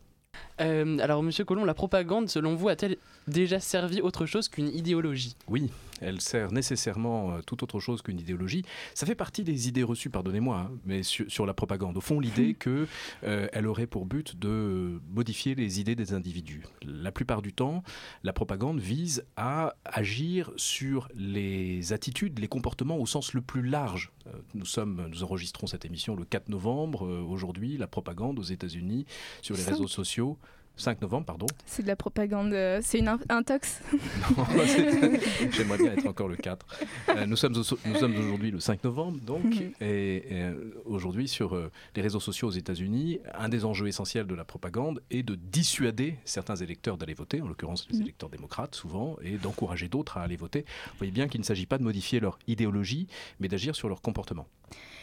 Euh, 0.62 0.97
alors, 0.99 1.23
Monsieur 1.23 1.45
Colomb, 1.45 1.65
la 1.65 1.73
propagande, 1.73 2.30
selon 2.30 2.56
vous, 2.56 2.69
a-t-elle 2.69 2.97
déjà 3.28 3.60
servi 3.60 4.02
autre 4.02 4.25
chose 4.25 4.49
qu'une 4.49 4.69
idéologie? 4.69 5.36
Oui, 5.47 5.69
elle 6.02 6.22
sert 6.22 6.52
nécessairement 6.52 7.32
euh, 7.32 7.42
tout 7.42 7.64
autre 7.64 7.80
chose 7.80 8.02
qu'une 8.02 8.20
idéologie. 8.20 8.64
Ça 8.94 9.06
fait 9.06 9.16
partie 9.16 9.44
des 9.44 9.68
idées 9.68 9.84
reçues, 9.84 10.10
pardonnez-moi, 10.10 10.58
hein, 10.58 10.72
mais 10.86 11.04
sur, 11.04 11.46
la 11.46 11.54
propagande. 11.54 11.98
Au 11.98 12.02
fond, 12.02 12.20
l'idée 12.20 12.54
qu'elle 12.60 12.88
euh, 13.24 13.66
aurait 13.66 13.88
pour 13.88 14.06
but 14.06 14.38
de 14.38 15.02
modifier 15.10 15.56
les 15.56 15.80
idées 15.80 15.96
des 15.96 16.14
individus. 16.14 16.64
La 16.86 17.12
plupart 17.12 17.42
du 17.42 17.54
temps, 17.54 17.84
la 18.24 18.34
propagande 18.34 18.80
vise 18.80 19.26
à 19.38 19.76
agir 19.86 20.52
sur 20.56 21.08
les 21.16 21.94
attitudes, 21.94 22.40
les 22.40 22.48
comportements 22.48 22.98
au 22.98 23.06
sens 23.06 23.34
le 23.34 23.42
plus 23.42 23.62
large. 23.62 24.12
Euh, 24.28 24.32
nous, 24.54 24.66
sommes, 24.66 25.08
nous 25.10 25.24
enregistrons 25.24 25.68
cette 25.68 25.86
émission 25.86 26.16
le 26.16 26.26
4 26.26 26.50
novembre. 26.50 27.08
Aujourd'hui, 27.28 27.78
la 27.78 27.88
propagande 27.88 28.40
aux 28.40 28.44
États-Unis 28.44 29.06
sur 29.42 29.56
les 29.56 29.64
réseaux 29.64 29.88
sociaux 29.88 30.38
5 30.80 31.02
novembre, 31.02 31.26
pardon. 31.26 31.46
C'est 31.65 31.84
de 31.84 31.88
la 31.88 31.96
propagande, 31.96 32.54
euh, 32.54 32.80
c'est 32.82 33.00
une 33.00 33.18
intox 33.30 33.82
Non, 34.38 34.46
j'aimerais 35.52 35.78
bien 35.78 35.94
être 35.94 36.08
encore 36.08 36.28
le 36.28 36.36
4. 36.36 36.65
Euh, 37.10 37.26
nous 37.26 37.36
sommes, 37.36 37.54
nous 37.54 37.63
sommes 37.96 38.15
aujourd'hui 38.18 38.52
le 38.52 38.60
5 38.60 38.84
novembre, 38.84 39.20
donc, 39.22 39.44
mhm. 39.44 39.72
et, 39.82 40.24
euh, 40.32 40.72
aujourd'hui 40.86 41.28
sur 41.28 41.58
les 41.96 42.02
réseaux 42.02 42.20
sociaux 42.20 42.48
aux 42.48 42.52
États-Unis, 42.52 43.20
un 43.34 43.50
des 43.50 43.65
enjeux 43.65 43.88
essentiels 43.88 44.28
de 44.28 44.36
la 44.36 44.46
propagande 44.46 45.02
est 45.12 45.24
de 45.24 45.36
dissuader 45.36 46.15
certains 46.26 46.56
électeurs 46.56 46.98
d'aller 46.98 47.13
voter, 47.13 47.42
en 47.42 47.48
l'occurrence 47.48 47.88
les 47.89 47.98
mhm. 47.98 48.04
électeurs 48.04 48.30
démocrates 48.30 48.76
souvent, 48.76 49.18
et 49.22 49.38
d'encourager 49.38 49.88
d'autres 49.88 50.18
à 50.18 50.24
aller 50.24 50.38
voter. 50.38 50.65
Vous 50.92 50.98
voyez 51.00 51.12
bien 51.12 51.28
qu'il 51.28 51.42
ne 51.42 51.46
s'agit 51.46 51.65
pas 51.65 51.78
de 51.78 51.84
modifier 51.84 52.20
leur 52.20 52.39
idéologie, 52.48 53.08
mais 53.39 53.48
d'agir 53.48 53.76
sur 53.76 53.89
leur 53.89 54.02
comportement. 54.02 54.48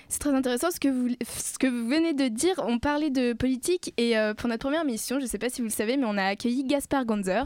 C'est 0.08 0.20
très 0.20 0.34
intéressant 0.34 0.70
ce 0.70 0.78
que, 0.78 0.88
vous, 0.88 1.08
ce 1.26 1.58
que 1.58 1.66
vous 1.66 1.88
venez 1.88 2.14
de 2.14 2.28
dire. 2.28 2.54
On 2.66 2.78
parlait 2.78 3.10
de 3.10 3.32
politique 3.32 3.92
et 3.96 4.16
euh, 4.16 4.34
pour 4.34 4.48
notre 4.48 4.60
première 4.60 4.84
mission, 4.84 5.18
je 5.18 5.24
ne 5.24 5.28
sais 5.28 5.38
pas 5.38 5.48
si 5.48 5.60
vous 5.60 5.66
le 5.66 5.72
savez, 5.72 5.96
mais 5.96 6.06
on 6.06 6.16
a 6.16 6.24
accueilli 6.24 6.64
Gaspard 6.64 7.04
Ganzer. 7.04 7.44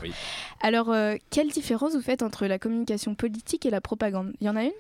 Alors, 0.61 0.91
euh, 0.91 1.17
quelle 1.31 1.49
différence 1.49 1.95
vous 1.95 2.03
faites 2.03 2.23
entre 2.23 2.47
la 2.47 2.59
communication 2.59 3.15
politique 3.15 3.65
et 3.65 3.71
la 3.71 3.81
propagande? 3.81 4.35
Il 4.41 4.47
y 4.47 4.51
en 4.51 4.57
a 4.57 4.65
une? 4.65 4.73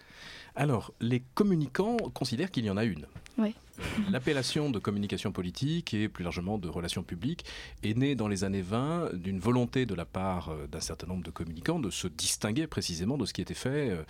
Alors, 0.56 0.92
les 1.00 1.22
communicants 1.34 1.96
considèrent 2.12 2.50
qu'il 2.50 2.66
y 2.66 2.70
en 2.70 2.76
a 2.76 2.84
une. 2.84 3.06
Oui. 3.38 3.54
L'appellation 4.10 4.70
de 4.70 4.78
communication 4.78 5.32
politique 5.32 5.94
et 5.94 6.08
plus 6.08 6.24
largement 6.24 6.58
de 6.58 6.68
relations 6.68 7.02
publiques 7.02 7.44
est 7.82 7.96
née 7.96 8.14
dans 8.14 8.28
les 8.28 8.44
années 8.44 8.62
20 8.62 9.14
d'une 9.14 9.38
volonté 9.38 9.86
de 9.86 9.94
la 9.94 10.04
part 10.04 10.50
euh, 10.50 10.66
d'un 10.66 10.80
certain 10.80 11.06
nombre 11.06 11.24
de 11.24 11.30
communicants 11.30 11.78
de 11.78 11.90
se 11.90 12.08
distinguer 12.08 12.66
précisément 12.66 13.16
de 13.16 13.26
ce 13.26 13.32
qui 13.32 13.42
était 13.42 13.54
fait 13.54 13.90
euh, 13.90 14.02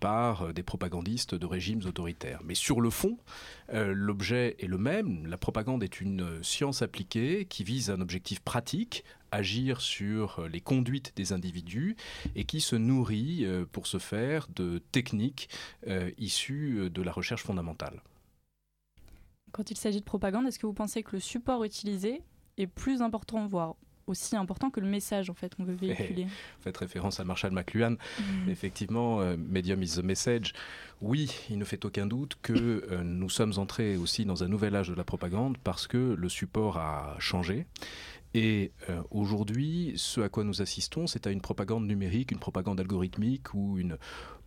par 0.00 0.42
euh, 0.42 0.52
des 0.52 0.62
propagandistes 0.62 1.34
de 1.34 1.46
régimes 1.46 1.80
autoritaires. 1.86 2.40
Mais 2.44 2.54
sur 2.54 2.80
le 2.80 2.90
fond, 2.90 3.18
l'objet 3.70 4.56
est 4.60 4.66
le 4.66 4.78
même. 4.78 5.26
La 5.26 5.36
propagande 5.36 5.82
est 5.82 6.00
une 6.00 6.42
science 6.42 6.80
appliquée 6.80 7.44
qui 7.44 7.64
vise 7.64 7.90
un 7.90 8.00
objectif 8.00 8.40
pratique, 8.40 9.04
agir 9.30 9.82
sur 9.82 10.48
les 10.48 10.60
conduites 10.60 11.12
des 11.16 11.32
individus 11.32 11.96
et 12.34 12.44
qui 12.44 12.60
se 12.60 12.76
nourrit 12.76 13.46
pour 13.72 13.86
ce 13.86 13.98
faire 13.98 14.48
de 14.54 14.80
techniques 14.90 15.50
issues 16.16 16.88
de 16.90 17.02
la 17.02 17.12
recherche 17.12 17.42
fondamentale 17.42 18.00
quand 19.52 19.70
il 19.70 19.76
s'agit 19.76 20.00
de 20.00 20.04
propagande, 20.04 20.46
est-ce 20.46 20.58
que 20.58 20.66
vous 20.66 20.72
pensez 20.72 21.02
que 21.02 21.12
le 21.12 21.20
support 21.20 21.64
utilisé 21.64 22.22
est 22.56 22.66
plus 22.66 23.02
important, 23.02 23.46
voire 23.46 23.76
aussi 24.08 24.36
important 24.36 24.70
que 24.70 24.80
le 24.80 24.88
message 24.88 25.30
en 25.30 25.34
fait 25.34 25.54
qu'on 25.54 25.64
veut 25.64 25.74
véhiculer. 25.80 26.24
Vous 26.24 26.62
faites 26.62 26.76
référence 26.76 27.20
à 27.20 27.24
Marshall 27.24 27.52
McLuhan. 27.52 27.92
Mm. 27.92 28.48
Effectivement, 28.48 29.20
euh, 29.20 29.36
medium 29.36 29.82
is 29.82 29.96
the 29.96 30.02
message. 30.02 30.52
Oui, 31.00 31.30
il 31.50 31.58
ne 31.58 31.64
fait 31.64 31.84
aucun 31.84 32.06
doute 32.06 32.36
que 32.42 32.52
euh, 32.90 33.02
nous 33.04 33.30
sommes 33.30 33.52
entrés 33.58 33.96
aussi 33.96 34.24
dans 34.24 34.42
un 34.42 34.48
nouvel 34.48 34.74
âge 34.74 34.88
de 34.88 34.94
la 34.94 35.04
propagande 35.04 35.58
parce 35.58 35.86
que 35.86 36.14
le 36.18 36.28
support 36.28 36.78
a 36.78 37.16
changé. 37.18 37.66
Et 38.34 38.72
euh, 38.90 39.02
aujourd'hui, 39.10 39.94
ce 39.96 40.20
à 40.20 40.28
quoi 40.28 40.44
nous 40.44 40.60
assistons, 40.60 41.06
c'est 41.06 41.26
à 41.26 41.30
une 41.30 41.40
propagande 41.40 41.86
numérique, 41.86 42.30
une 42.30 42.38
propagande 42.38 42.78
algorithmique 42.78 43.54
ou 43.54 43.78
une 43.78 43.96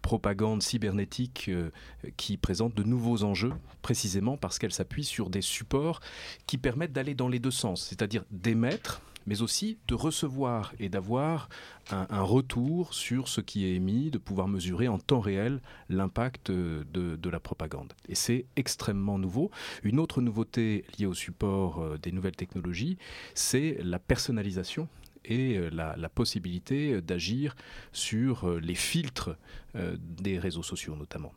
propagande 0.02 0.64
cybernétique 0.64 1.46
euh, 1.50 1.70
qui 2.18 2.38
présente 2.38 2.76
de 2.76 2.84
nouveaux 2.84 3.24
enjeux, 3.24 3.54
précisément 3.82 4.38
parce 4.38 4.60
qu'elle 4.60 4.74
s'appuie 4.74 5.04
sur 5.04 5.30
des 5.30 5.42
supports 5.42 6.00
qui 6.48 6.58
permettent 6.58 6.94
d'aller 6.94 7.16
dans 7.16 7.28
les 7.28 7.40
deux 7.40 7.52
sens, 7.52 7.86
c'est-à-dire 7.88 8.24
d'émettre 8.32 9.02
mais 9.26 9.42
aussi 9.42 9.78
de 9.88 9.96
recevoir 9.96 10.74
et 10.80 10.90
d'avoir 10.90 11.50
un, 11.92 12.22
retour 12.22 12.94
sur 12.94 13.28
ce 13.28 13.42
qui 13.42 13.66
est 13.66 13.76
émis, 13.76 14.12
de 14.12 14.18
pouvoir 14.18 14.48
mesurer 14.48 14.88
en 14.88 14.98
temps 14.98 15.20
réel 15.20 15.62
l'impact 15.90 16.52
de, 16.52 16.86
de, 16.92 17.30
la 17.30 17.40
propagande. 17.40 17.94
Et 18.08 18.16
c'est 18.16 18.46
extrêmement 18.56 19.20
nouveau. 19.20 19.52
Une 19.84 20.00
autre 20.00 20.22
nouveauté 20.22 20.86
liée 20.98 21.06
au 21.06 21.14
support 21.14 21.82
euh, 21.82 21.98
des 21.98 22.12
nouvelles 22.12 22.36
technologies, 22.36 22.98
c'est 23.34 23.78
la 23.84 24.00
personnalisation 24.00 24.88
et 25.26 25.58
euh, 25.58 25.70
la, 25.72 26.10
possibilité 26.10 27.02
d'agir 27.02 27.56
sur 27.92 28.48
euh, 28.48 28.60
les 28.60 28.76
filtres 28.76 29.36
euh, 29.76 29.96
des 30.00 30.40
réseaux 30.40 30.64
sociaux 30.64 30.96
notamment. 30.96 31.34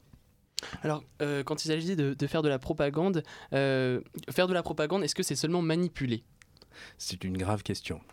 Alors, 0.82 1.04
quand 1.44 1.62
il 1.62 1.68
s'agit 1.68 1.94
de, 1.94 2.14
de, 2.14 2.26
faire 2.26 2.40
de 2.40 2.48
la 2.48 2.58
propagande, 2.58 3.22
faire 3.50 4.48
de 4.48 4.54
la 4.54 4.62
propagande, 4.62 5.04
est-ce 5.04 5.14
que 5.14 5.22
c'est 5.22 5.36
seulement 5.36 5.60
manipuler? 5.60 6.24
C'est 6.98 7.24
une 7.24 7.36
grave 7.36 7.62
question. 7.62 8.00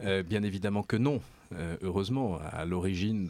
Euh, 0.00 0.22
bien 0.22 0.42
évidemment 0.42 0.82
que 0.82 0.96
non. 0.96 1.20
Euh, 1.54 1.76
heureusement, 1.82 2.38
à 2.52 2.64
l'origine 2.64 3.26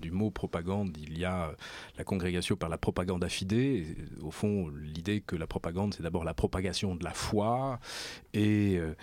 du 0.00 0.10
mot 0.10 0.30
propagande, 0.30 0.96
il 0.98 1.18
y 1.18 1.24
a 1.24 1.52
la 1.98 2.04
congrégation 2.04 2.56
par 2.56 2.68
la 2.68 2.78
propagande 2.78 3.24
affidée. 3.24 3.86
Au 4.22 4.30
fond, 4.30 4.68
l'idée 4.68 5.20
que 5.20 5.36
la 5.36 5.46
propagande, 5.46 5.94
c'est 5.94 6.02
d'abord 6.02 6.24
la 6.24 6.34
propagation 6.34 6.94
de 6.94 7.04
la 7.04 7.12
foi. 7.12 7.80
Et 8.34 8.78
euh, 8.78 8.94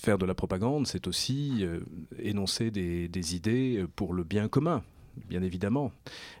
faire 0.00 0.18
de 0.18 0.26
la 0.26 0.34
propagande, 0.34 0.86
c'est 0.86 1.06
aussi 1.06 1.64
énoncer 2.18 2.70
des 2.70 3.36
idées 3.36 3.84
pour 3.96 4.14
le 4.14 4.24
bien 4.24 4.48
commun 4.48 4.82
bien 5.28 5.42
évidemment, 5.42 5.92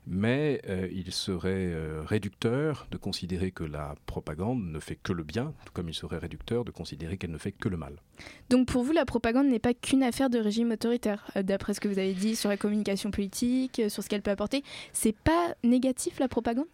mais 0.06 0.60
euh, 0.68 0.88
il 0.92 1.12
serait 1.12 1.72
euh, 1.72 2.02
réducteur 2.04 2.86
de 2.90 2.96
considérer 2.96 3.50
que 3.50 3.64
la 3.64 3.94
propagande 4.06 4.64
ne 4.64 4.78
fait 4.78 4.96
que 4.96 5.12
le 5.12 5.22
bien, 5.22 5.52
tout 5.64 5.72
comme 5.72 5.88
il 5.88 5.94
serait 5.94 6.18
réducteur 6.18 6.64
de 6.64 6.70
considérer 6.70 7.16
qu'elle 7.16 7.30
ne 7.30 7.38
fait 7.38 7.52
que 7.52 7.68
le 7.68 7.76
mal. 7.76 7.96
Donc 8.50 8.68
pour 8.68 8.82
vous, 8.82 8.92
la 8.92 9.04
propagande 9.04 9.46
n'est 9.46 9.58
pas 9.58 9.74
qu'une 9.74 10.02
affaire 10.02 10.30
de 10.30 10.38
régime 10.38 10.72
autoritaire, 10.72 11.26
euh, 11.36 11.42
d'après 11.42 11.74
ce 11.74 11.80
que 11.80 11.88
vous 11.88 11.98
avez 11.98 12.14
dit 12.14 12.36
sur 12.36 12.48
la 12.48 12.56
communication 12.56 13.10
politique, 13.10 13.82
sur 13.88 14.02
ce 14.02 14.08
qu'elle 14.08 14.22
peut 14.22 14.30
apporter. 14.30 14.62
C'est 14.92 15.16
pas 15.16 15.54
négatif 15.62 16.18
la 16.18 16.28
propagande? 16.28 16.66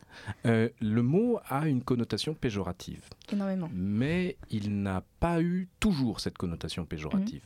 Le 0.44 1.00
mot 1.00 1.38
a 1.48 1.68
une 1.68 1.82
connotation 1.82 2.34
péjorative. 2.34 3.02
Énormément. 3.32 3.70
Mais 3.72 4.36
il 4.50 4.82
n'a 4.82 5.04
pas 5.20 5.40
eu 5.40 5.68
toujours 5.78 6.20
cette 6.20 6.36
connotation 6.36 6.84
péjorative. 6.84 7.42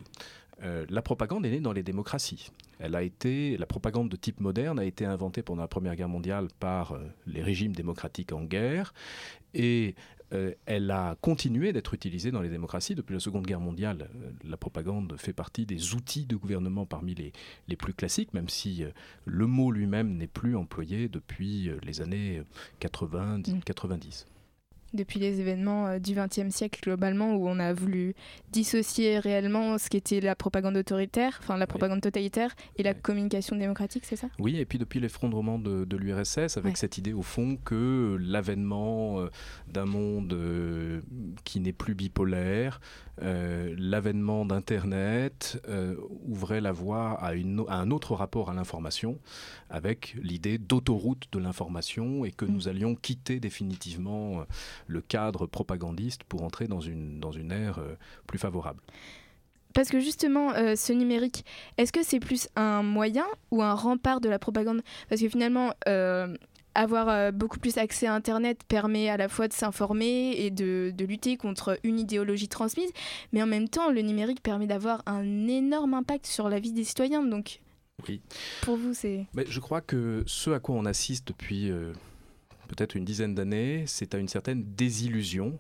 Euh, 0.62 0.87
la 0.88 1.03
propagande 1.03 1.45
est 1.47 1.51
née 1.51 1.61
dans 1.61 1.73
les 1.73 1.83
démocraties. 1.83 2.51
Elle 2.79 2.95
a 2.95 3.03
été, 3.03 3.57
la 3.57 3.67
propagande 3.67 4.09
de 4.09 4.17
type 4.17 4.40
moderne 4.40 4.79
a 4.79 4.85
été 4.85 5.05
inventée 5.05 5.43
pendant 5.43 5.62
la 5.62 5.69
Première 5.69 5.97
Guerre 5.97 6.09
mondiale 6.09 6.49
par 6.61 6.93
euh, 6.93 7.01
les 7.27 7.43
régimes 7.43 7.75
démocratiques 7.75 8.33
en 8.33 8.43
guerre 8.43 8.95
et 9.53 9.95
euh, 10.33 10.53
elle 10.67 10.90
a 10.90 11.17
continué 11.21 11.73
d'être 11.73 11.95
utilisée 11.95 12.31
dans 12.31 12.40
les 12.40 12.49
démocraties 12.49 12.95
depuis 12.95 13.14
la 13.14 13.21
Seconde 13.21 13.47
Guerre 13.47 13.61
mondiale. 13.61 14.09
la 14.45 14.57
propagande 14.57 15.14
fait 15.19 15.33
partie 15.33 15.67
des 15.67 15.95
outils 15.95 16.27
de 16.27 16.37
gouvernement 16.37 16.87
parmi 16.87 17.14
les, 17.14 17.33
les 17.69 17.77
plus 17.77 17.95
classiques, 17.95 18.33
même 18.35 18.49
si 18.49 18.85
le 19.25 19.47
mot 19.47 19.71
lui-même 19.71 20.17
n'est 20.17 20.27
plus 20.27 20.57
employé 20.57 21.09
depuis 21.09 21.71
les 21.83 22.01
années 22.01 22.43
80-90. 22.81 24.25
Depuis 24.94 25.18
les 25.20 25.40
événements 25.40 25.87
euh, 25.87 25.98
du 25.98 26.14
XXe 26.14 26.54
siècle 26.54 26.80
globalement, 26.83 27.35
où 27.35 27.48
on 27.48 27.59
a 27.59 27.72
voulu 27.72 28.14
dissocier 28.52 29.18
réellement 29.18 29.76
ce 29.78 29.90
qu'était 29.90 30.20
la 30.20 30.35
propagande 30.35 30.76
autoritaire, 30.76 31.38
enfin 31.42 31.57
la 31.57 31.66
propagande 31.66 32.00
totalitaire, 32.00 32.54
et 32.76 32.83
la 32.83 32.94
communication 32.94 33.57
démocratique, 33.57 34.04
c'est 34.07 34.16
ça? 34.16 34.28
Oui, 34.38 34.59
et 34.59 34.64
puis 34.64 34.78
depuis 34.78 35.00
l'effondrement 35.00 35.59
de, 35.59 35.85
de 35.85 35.96
l'URSS, 35.96 36.57
avec 36.57 36.76
cette 36.76 36.98
idée 36.98 37.12
au 37.12 37.22
fond 37.22 37.59
que 37.64 38.16
l'avènement 38.20 39.20
euh, 39.20 39.30
d'un 39.68 39.87
monde 39.87 40.33
euh, 40.33 41.00
qui 41.44 41.61
n'est 41.61 41.72
plus 41.72 41.94
bipolaire, 41.94 42.80
l'avènement 43.16 44.44
d'Internet 44.44 45.62
ouvrait 46.26 46.61
la 46.61 46.72
voie 46.72 47.12
à, 47.12 47.35
une, 47.35 47.64
à, 47.68 47.76
un 47.76 47.92
autre 47.92 48.14
rapport 48.16 48.50
à 48.50 48.54
l'information, 48.54 49.20
avec 49.70 50.16
l'idée 50.20 50.59
d'autoroute 50.59 51.28
de 51.30 51.38
l'information, 51.38 52.24
et 52.24 52.33
que 52.33 52.44
mm. 52.44 52.48
nous 52.48 52.68
allions 52.68 52.96
quitter 52.96 53.38
définitivement 53.38 54.44
le 54.87 55.01
cadre 55.01 55.47
propagandiste 55.47 56.25
pour 56.25 56.42
entrer 56.42 56.66
dans 56.66 56.81
une, 56.81 57.20
dans 57.20 57.33
une 57.33 57.53
ère 57.53 57.79
euh, 57.79 57.94
plus 58.27 58.38
favorable. 58.38 58.81
Parce 59.75 59.88
que 59.88 59.99
justement, 59.99 60.53
euh, 60.55 60.77
ce 60.77 60.92
numérique, 60.92 61.44
est-ce 61.79 61.92
que 61.92 62.05
c'est 62.05 62.20
plus 62.20 62.49
un 62.55 62.83
moyen 62.83 63.27
ou 63.51 63.62
un 63.62 63.75
rempart 63.75 64.20
de 64.20 64.29
la 64.29 64.38
propagande? 64.38 64.83
Parce 65.09 65.20
que 65.20 65.29
finalement, 65.29 65.75
euh, 65.88 66.37
avoir 66.77 67.33
beaucoup 67.33 67.59
plus 67.59 67.79
accès 67.79 68.07
à 68.07 68.14
Internet 68.14 68.62
permet 68.66 69.09
à 69.09 69.16
la 69.16 69.29
fois 69.29 69.49
de 69.49 69.53
s'informer 69.53 70.33
et 70.37 70.51
de, 70.51 70.92
de, 70.94 71.05
lutter 71.05 71.37
contre 71.37 71.79
une 71.85 72.01
idéologie 72.01 72.49
transmise, 72.49 72.90
mais 73.33 73.42
en 73.42 73.47
même 73.47 73.68
temps, 73.68 73.90
le 73.90 74.01
numérique 74.01 74.42
permet 74.42 74.66
d'avoir 74.66 75.03
un 75.07 75.47
énorme 75.47 75.94
impact 75.94 76.27
sur 76.27 76.49
la 76.49 76.59
vie 76.59 76.73
des 76.73 76.83
citoyens. 76.83 77.25
Donc, 77.25 77.61
oui. 78.09 78.20
pour 78.62 78.77
vous, 78.77 78.92
c'est... 78.92 79.27
Mais 79.35 79.44
je 79.49 79.61
crois 79.61 79.81
que 79.81 80.25
ce 80.27 80.51
à 80.51 80.59
quoi 80.59 80.75
on 80.75 80.85
assiste 80.85 81.29
depuis 81.29 81.70
peut-être 82.75 82.95
une 82.95 83.05
dizaine 83.05 83.35
d'années, 83.35 83.85
c'est 83.87 84.15
à 84.15 84.19
une 84.19 84.29
certaine 84.29 84.65
désillusion, 84.75 85.59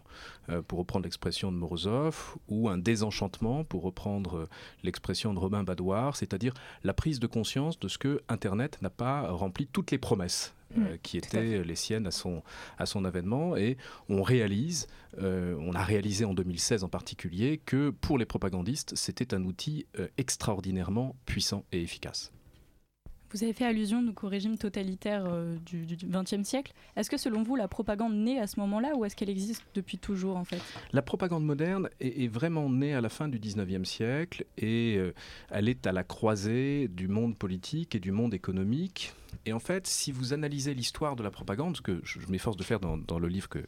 euh, 0.48 0.62
pour 0.62 0.78
reprendre 0.78 1.04
l'expression 1.04 1.52
de 1.52 1.56
Morozov, 1.56 2.36
ou 2.48 2.68
un 2.68 2.78
désenchantement, 2.78 3.64
pour 3.64 3.82
reprendre 3.82 4.36
euh, 4.38 4.48
l'expression 4.82 5.32
de 5.32 5.38
Robin 5.38 5.62
Badouard, 5.62 6.16
c'est-à-dire 6.16 6.54
la 6.82 6.92
prise 6.92 7.20
de 7.20 7.26
conscience 7.26 7.78
de 7.78 7.88
ce 7.88 7.98
que 7.98 8.20
Internet 8.28 8.78
n'a 8.82 8.90
pas 8.90 9.30
rempli 9.30 9.66
toutes 9.66 9.90
les 9.90 9.98
promesses 9.98 10.54
euh, 10.76 10.94
mmh, 10.94 10.98
qui 11.02 11.18
étaient 11.18 11.62
les 11.62 11.76
siennes 11.76 12.06
à 12.06 12.10
son, 12.10 12.42
à 12.78 12.86
son 12.86 13.04
avènement. 13.04 13.56
Et 13.56 13.76
on 14.08 14.22
réalise, 14.22 14.88
on 15.18 15.72
a 15.74 15.82
réalisé 15.82 16.24
en 16.24 16.34
2016 16.34 16.82
en 16.82 16.88
particulier, 16.88 17.60
que 17.64 17.90
pour 17.90 18.18
les 18.18 18.26
propagandistes, 18.26 18.96
c'était 18.96 19.34
un 19.34 19.44
outil 19.44 19.86
extraordinairement 20.18 21.14
puissant 21.24 21.64
et 21.70 21.80
efficace. 21.82 22.32
Vous 23.34 23.42
avez 23.42 23.52
fait 23.52 23.64
allusion 23.64 24.00
donc, 24.00 24.22
au 24.22 24.28
régime 24.28 24.56
totalitaire 24.56 25.24
euh, 25.26 25.56
du 25.66 25.84
XXe 26.04 26.44
siècle. 26.44 26.72
Est-ce 26.94 27.10
que 27.10 27.16
selon 27.16 27.42
vous, 27.42 27.56
la 27.56 27.66
propagande 27.66 28.14
naît 28.14 28.38
à 28.38 28.46
ce 28.46 28.60
moment-là 28.60 28.92
ou 28.94 29.04
est-ce 29.04 29.16
qu'elle 29.16 29.28
existe 29.28 29.64
depuis 29.74 29.98
toujours 29.98 30.36
en 30.36 30.44
fait? 30.44 30.62
La 30.92 31.02
propagande 31.02 31.44
moderne 31.44 31.88
est, 32.00 32.28
vraiment 32.28 32.70
née 32.70 32.94
à 32.94 33.00
la 33.00 33.08
fin 33.08 33.26
du 33.26 33.40
XIXe 33.40 33.88
siècle 33.88 34.46
et 34.56 34.94
euh, 34.98 35.12
elle 35.50 35.68
est 35.68 35.84
à 35.88 35.90
la 35.90 36.04
croisée 36.04 36.86
du 36.86 37.08
monde 37.08 37.36
politique 37.36 37.96
et 37.96 38.00
du 38.00 38.12
monde 38.12 38.34
économique. 38.34 39.12
Et 39.46 39.52
en 39.52 39.58
fait, 39.58 39.86
si 39.86 40.12
vous 40.12 40.32
analysez 40.32 40.74
l'histoire 40.74 41.16
de 41.16 41.22
la 41.22 41.30
propagande, 41.30 41.76
ce 41.76 41.82
que 41.82 42.00
je, 42.04 42.18
m'efforce 42.28 42.56
de 42.56 42.62
faire 42.62 42.80
dans, 42.80 43.18
le 43.18 43.28
livre 43.28 43.48
que, 43.48 43.60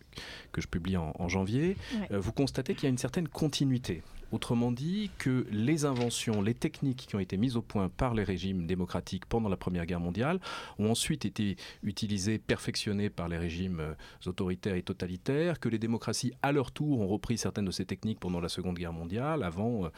que 0.52 0.60
je 0.60 0.68
publie 0.68 0.96
en, 0.96 1.28
janvier, 1.28 1.76
euh, 2.10 2.20
vous 2.20 2.32
constatez 2.32 2.74
qu'il 2.74 2.84
y 2.84 2.86
a 2.86 2.90
une 2.90 2.98
certaine 2.98 3.28
continuité. 3.28 4.02
Autrement 4.32 4.72
dit, 4.72 5.10
que 5.18 5.46
les 5.50 5.84
inventions, 5.84 6.42
les 6.42 6.54
techniques 6.54 7.06
qui 7.08 7.14
ont 7.14 7.20
été 7.20 7.36
mises 7.36 7.56
au 7.56 7.62
point 7.62 7.88
par 7.88 8.12
les 8.12 8.24
régimes 8.24 8.66
démocratiques 8.66 9.24
pendant 9.24 9.48
la 9.48 9.56
Première 9.56 9.86
Guerre 9.86 10.00
mondiale 10.00 10.40
ont 10.78 10.90
ensuite 10.90 11.24
été 11.24 11.56
utilisées, 11.84 12.38
perfectionnées 12.38 13.08
par 13.08 13.28
les 13.28 13.38
régimes 13.38 13.80
euh, 13.80 13.94
autoritaires 14.26 14.74
et 14.74 14.82
totalitaires, 14.82 15.60
que 15.60 15.68
les 15.68 15.78
démocraties, 15.78 16.32
à 16.42 16.50
leur 16.50 16.72
tour, 16.72 17.00
ont 17.00 17.06
repris 17.06 17.38
certaines 17.38 17.66
de 17.66 17.70
ces 17.70 17.84
techniques 17.84 18.18
pendant 18.18 18.40
la 18.40 18.48
Seconde 18.48 18.76
Guerre 18.76 18.92
mondiale, 18.92 19.44
avant 19.44 19.84
euh, 19.84 19.88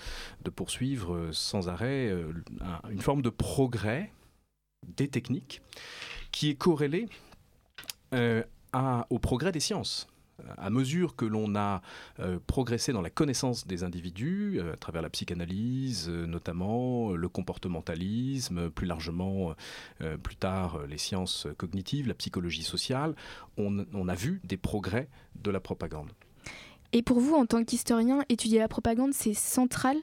de 0.45 0.51
poursuivre 0.51 1.31
sans 1.33 1.69
arrêt 1.69 2.13
une 2.91 3.01
forme 3.01 3.23
de 3.23 3.31
progrès 3.31 4.13
des 4.87 5.09
techniques 5.09 5.63
qui 6.33 6.51
est 6.51 6.55
corrélé 6.55 7.07
au 8.13 9.19
progrès 9.19 9.53
des 9.53 9.61
sciences 9.61 10.07
à 10.57 10.71
mesure 10.71 11.17
que 11.17 11.25
l'on 11.25 11.55
a 11.57 11.83
euh, 12.21 12.39
progressé 12.47 12.93
dans 12.93 13.03
la 13.03 13.11
connaissance 13.11 13.67
des 13.67 13.85
individus, 13.85 14.59
euh, 14.59 14.75
à 14.75 14.77
travers 14.77 15.03
la 15.03 15.11
psychanalyse 15.11 16.09
euh, 16.09 16.27
notamment, 16.27 17.13
le 17.13 17.29
comportementalisme, 17.29 18.71
plus 18.71 18.87
largement 18.87 19.55
plus 20.23 20.37
tard 20.37 20.81
les 20.87 20.99
sciences 20.99 21.47
cognitives, 21.57 22.09
la 22.09 22.15
psychologie 22.15 22.63
sociale, 22.63 23.15
on, 23.57 24.09
a 24.09 24.15
vu 24.15 24.41
des 24.45 24.57
progrès 24.57 25.09
de 25.43 25.51
la 25.51 25.61
propagande. 25.61 26.11
Et 26.93 27.03
pour 27.03 27.21
vous, 27.21 27.35
en 27.35 27.47
tant 27.47 27.65
qu'historien, 27.65 28.25
étudier 28.29 28.59
la 28.59 28.69
propagande, 28.69 29.13
c'est 29.13 29.35
central 29.35 29.97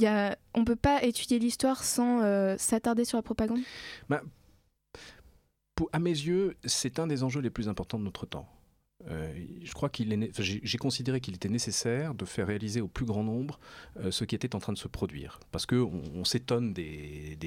On 0.00 0.60
ne 0.60 0.64
peut 0.64 0.76
pas 0.76 1.02
étudier 1.02 1.38
l'histoire 1.38 1.84
sans 1.84 2.56
s'attarder 2.58 3.04
sur 3.04 3.18
la 3.18 3.22
propagande? 3.22 3.60
Bah, 4.08 4.22
À 5.92 5.98
mes 5.98 6.10
yeux, 6.10 6.56
c'est 6.64 6.98
un 6.98 7.06
des 7.06 7.22
enjeux 7.22 7.40
les 7.40 7.50
plus 7.50 7.68
importants 7.68 7.98
de 7.98 8.04
notre 8.04 8.26
temps. 8.26 8.48
Euh, 9.10 9.32
j'ai 10.38 10.78
considéré 10.78 11.20
qu'il 11.20 11.34
était 11.34 11.48
nécessaire 11.48 12.14
de 12.14 12.24
faire 12.24 12.46
réaliser 12.46 12.80
au 12.80 12.88
plus 12.88 13.04
grand 13.04 13.22
nombre 13.22 13.58
euh, 13.98 14.10
ce 14.10 14.24
qui 14.24 14.34
était 14.34 14.54
en 14.54 14.60
train 14.60 14.72
de 14.72 14.78
se 14.78 14.88
produire, 14.88 15.40
parce 15.50 15.66
que 15.66 15.76
on, 15.76 16.24
s'étonne 16.24 16.72
des, 16.72 17.38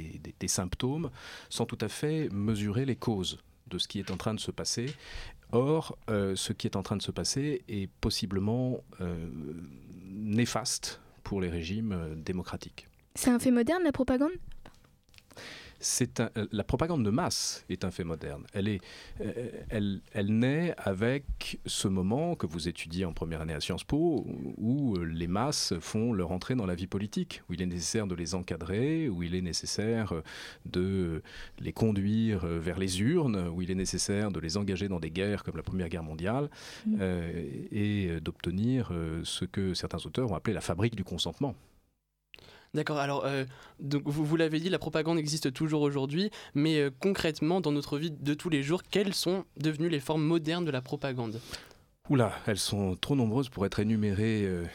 symptômes 0.48 1.10
sans 1.50 1.66
tout 1.66 1.78
à 1.82 1.88
fait 1.88 2.30
mesurer 2.32 2.86
les 2.86 2.96
causes 2.96 3.40
de 3.68 3.78
ce 3.78 3.88
qui 3.88 4.00
est 4.00 4.12
en 4.12 4.18
train 4.18 4.34
de 4.34 4.40
se 4.40 4.52
passer. 4.52 4.88
Or, 5.52 5.98
euh, 6.10 6.36
ce 6.36 6.54
qui 6.54 6.68
est 6.68 6.76
en 6.76 6.84
train 6.84 6.98
de 6.98 7.02
se 7.02 7.12
passer 7.12 7.64
est 7.68 7.90
possiblement 8.02 8.84
néfaste 10.06 11.02
pour 11.28 11.42
les 11.42 11.50
régimes 11.50 12.16
démocratiques. 12.16 12.88
C'est 13.16 13.30
un 13.30 13.38
fait 13.38 13.52
moderne, 13.52 13.84
la 13.84 13.92
propagande? 13.92 14.32
C'est 15.80 16.20
euh, 16.20 16.48
la 16.52 16.64
propagande 16.64 17.04
de 17.04 17.10
masse 17.10 17.66
est 17.70 17.86
un 17.86 17.92
fait 17.92 18.04
moderne. 18.04 18.46
Elle, 18.54 18.68
est, 18.68 18.82
euh, 19.22 19.52
elle, 19.70 20.02
elle 20.14 20.38
naît 20.38 20.74
avec 20.78 21.60
ce 21.66 21.88
moment 21.88 22.36
que 22.36 22.48
vous 22.48 22.68
étudiez 22.68 23.06
en 23.06 23.14
première 23.14 23.42
année 23.42 23.54
à 23.54 23.60
Sciences 23.60 23.84
Po, 23.84 24.26
où 24.58 24.96
euh, 24.96 25.04
les 25.04 25.28
masses 25.28 25.74
font 25.80 26.14
leur 26.14 26.32
entrée 26.32 26.56
dans 26.56 26.66
la 26.66 26.76
vie 26.76 26.88
politique, 26.88 27.42
où 27.50 27.54
il 27.54 27.62
est 27.62 27.68
nécessaire 27.68 28.08
de 28.08 28.16
les 28.16 28.36
encadrer, 28.36 29.10
où 29.10 29.24
il 29.24 29.36
est 29.36 29.42
nécessaire 29.42 30.14
de 30.66 31.22
les 31.60 31.74
conduire 31.74 32.46
vers 32.46 32.80
les 32.80 33.02
urnes, 33.02 33.48
où 33.50 33.62
il 33.62 33.72
est 33.72 33.76
nécessaire 33.76 34.32
de 34.32 34.40
les 34.40 34.58
engager 34.58 34.88
dans 34.88 35.00
des 35.00 35.12
guerres 35.12 35.44
comme 35.44 35.58
la 35.58 35.64
Première 35.64 35.90
Guerre 35.90 36.04
mondiale, 36.04 36.50
mmh. 36.86 37.02
et 37.72 38.20
d'obtenir 38.22 38.92
ce 39.24 39.46
que 39.46 39.74
certains 39.74 40.06
auteurs 40.06 40.32
ont 40.32 40.36
appelé 40.36 40.54
la 40.54 40.62
fabrique 40.62 40.96
du 40.96 41.04
consentement. 41.04 41.56
D'accord, 42.74 43.00
alors 43.00 43.26
euh, 43.26 43.46
donc 43.80 44.04
vous, 44.06 44.36
l'avez 44.36 44.60
dit, 44.60 44.70
la 44.70 44.80
propagande 44.80 45.18
existe 45.18 45.54
toujours 45.54 45.82
aujourd'hui, 45.82 46.32
mais 46.54 46.80
euh, 46.80 46.92
concrètement, 47.00 47.62
dans 47.62 47.72
notre 47.72 47.98
vie 47.98 48.12
de 48.12 48.34
tous 48.34 48.50
les 48.50 48.62
jours, 48.62 48.84
quelles 48.84 49.14
sont 49.14 49.46
devenues 49.58 49.90
les 49.90 50.00
formes 50.00 50.24
modernes 50.24 50.66
de 50.66 50.72
la 50.72 50.82
propagande? 50.82 51.40
Oula, 52.10 52.32
elles 52.46 52.58
sont 52.58 52.96
trop 52.96 53.18
nombreuses 53.18 53.50
pour 53.50 53.66
être 53.66 53.82
énumérées 53.82 54.46
euh, 54.46 54.66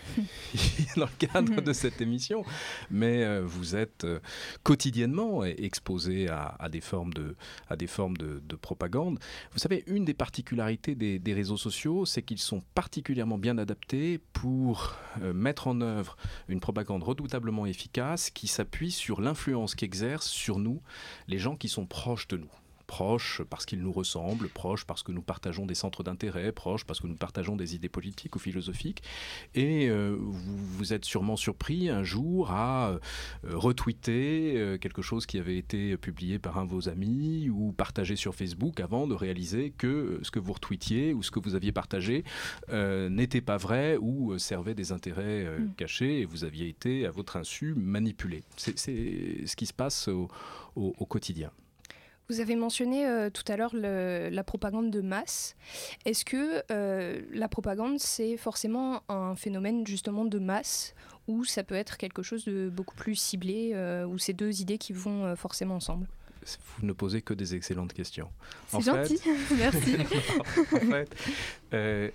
dans 0.96 1.06
le 1.06 1.26
cadre 1.26 1.62
de 1.62 1.72
cette 1.72 2.02
émission, 2.02 2.44
mais 2.90 3.24
euh, 3.24 3.42
vous 3.42 3.74
êtes 3.74 4.04
euh, 4.04 4.20
quotidiennement 4.62 5.42
exposé 5.42 6.28
à, 6.28 6.68
des 6.70 6.82
formes, 6.82 7.14
de, 7.14 8.56
propagande. 8.60 9.18
Vous 9.52 9.58
savez, 9.58 9.82
une 9.86 10.04
des 10.04 10.12
particularités 10.12 10.94
des, 10.94 11.18
des 11.18 11.32
réseaux 11.32 11.56
sociaux, 11.56 12.04
c'est 12.04 12.22
qu'ils 12.22 12.38
sont 12.38 12.62
particulièrement 12.74 13.38
bien 13.38 13.56
adaptés 13.56 14.20
pour 14.34 14.94
mettre 15.34 15.68
en 15.68 15.80
œuvre 15.80 16.16
une 16.48 16.60
propagande 16.60 17.02
redoutablement 17.02 17.64
efficace 17.64 18.28
qui 18.30 18.46
s'appuie 18.46 18.90
sur 18.90 19.22
l'influence 19.22 19.74
qu'exercent 19.74 20.28
sur 20.28 20.58
nous 20.58 20.82
les 21.28 21.38
gens 21.38 21.56
qui 21.56 21.68
sont 21.68 21.86
proches 21.86 22.28
de 22.28 22.36
nous 22.36 22.50
proches 22.86 23.42
parce 23.48 23.66
qu'ils 23.66 23.80
nous 23.80 23.92
ressemblent, 23.92 24.48
proches 24.48 24.84
parce 24.84 25.02
que 25.02 25.12
nous 25.12 25.22
partageons 25.22 25.66
des 25.66 25.74
centres 25.74 26.02
d'intérêt, 26.02 26.52
proches 26.52 26.84
parce 26.84 27.00
que 27.00 27.06
nous 27.06 27.16
partageons 27.16 27.56
des 27.56 27.74
idées 27.74 27.88
politiques 27.88 28.36
ou 28.36 28.38
philosophiques. 28.38 29.02
Et 29.54 29.88
euh, 29.88 30.16
vous 30.18 30.56
vous 30.56 30.92
êtes 30.92 31.04
sûrement 31.04 31.36
surpris 31.36 31.88
un 31.88 32.02
jour 32.02 32.50
à 32.50 32.90
euh, 32.90 32.98
retweeter 33.44 34.56
euh, 34.56 34.78
quelque 34.78 35.02
chose 35.02 35.26
qui 35.26 35.38
avait 35.38 35.56
été 35.56 35.96
publié 35.96 36.38
par 36.38 36.58
un 36.58 36.64
de 36.64 36.70
vos 36.70 36.88
amis 36.88 37.48
ou 37.48 37.72
partagé 37.72 38.16
sur 38.16 38.34
Facebook 38.34 38.80
avant 38.80 39.06
de 39.06 39.14
réaliser 39.14 39.70
que 39.70 40.20
ce 40.22 40.30
que 40.30 40.38
vous 40.38 40.52
retweetiez 40.52 41.14
ou 41.14 41.22
ce 41.22 41.30
que 41.30 41.40
vous 41.40 41.54
aviez 41.54 41.72
partagé 41.72 42.24
n'était 42.70 43.40
pas 43.40 43.56
vrai 43.56 43.96
ou 44.00 44.38
servait 44.38 44.74
des 44.74 44.92
intérêts 44.92 45.58
mm. 45.58 45.74
cachés 45.76 46.20
et 46.20 46.24
vous 46.24 46.44
aviez 46.44 46.68
été 46.68 47.06
à 47.06 47.10
votre 47.10 47.36
insu 47.36 47.74
manipulé. 47.76 48.42
C'est 48.56 48.76
ce 48.76 49.56
qui 49.56 49.66
se 49.66 49.72
passe 49.72 50.08
au 50.08 51.06
quotidien. 51.06 51.50
Vous 52.32 52.40
avez 52.40 52.56
mentionné 52.56 53.06
euh, 53.06 53.28
tout 53.28 53.44
à 53.46 53.58
l'heure 53.58 53.74
la 53.74 54.42
propagande 54.42 54.90
de 54.90 55.02
masse. 55.02 55.54
Est-ce 56.06 56.24
que 56.24 56.62
euh, 56.70 57.20
la 57.30 57.46
propagande, 57.46 57.98
c'est 57.98 58.38
forcément 58.38 59.02
un 59.10 59.36
phénomène 59.36 59.86
justement 59.86 60.24
de 60.24 60.38
masse 60.38 60.94
ou 61.28 61.44
ça 61.44 61.62
peut 61.62 61.74
être 61.74 61.98
quelque 61.98 62.22
chose 62.22 62.46
de 62.46 62.70
beaucoup 62.70 62.94
plus 62.94 63.16
ciblé, 63.16 63.72
euh, 63.74 64.06
ou 64.06 64.16
ces 64.16 64.32
deux 64.32 64.62
idées 64.62 64.78
qui 64.78 64.94
vont 64.94 65.36
forcément 65.36 65.74
ensemble? 65.74 66.08
Vous 66.78 66.86
ne 66.86 66.94
posez 66.94 67.20
que 67.20 67.34
des 67.34 67.54
excellentes 67.54 67.92
questions. 67.92 68.30
C'est 68.68 68.80
gentil, 68.80 69.20
merci. 69.58 69.96
en 70.72 70.78
fait, 70.78 71.14
euh, 71.74 72.10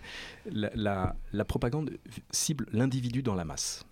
la, 0.52 1.16
la 1.32 1.46
propagande 1.46 1.92
cible 2.32 2.66
l'individu 2.72 3.22
dans 3.22 3.36
la 3.36 3.46
masse. 3.46 3.86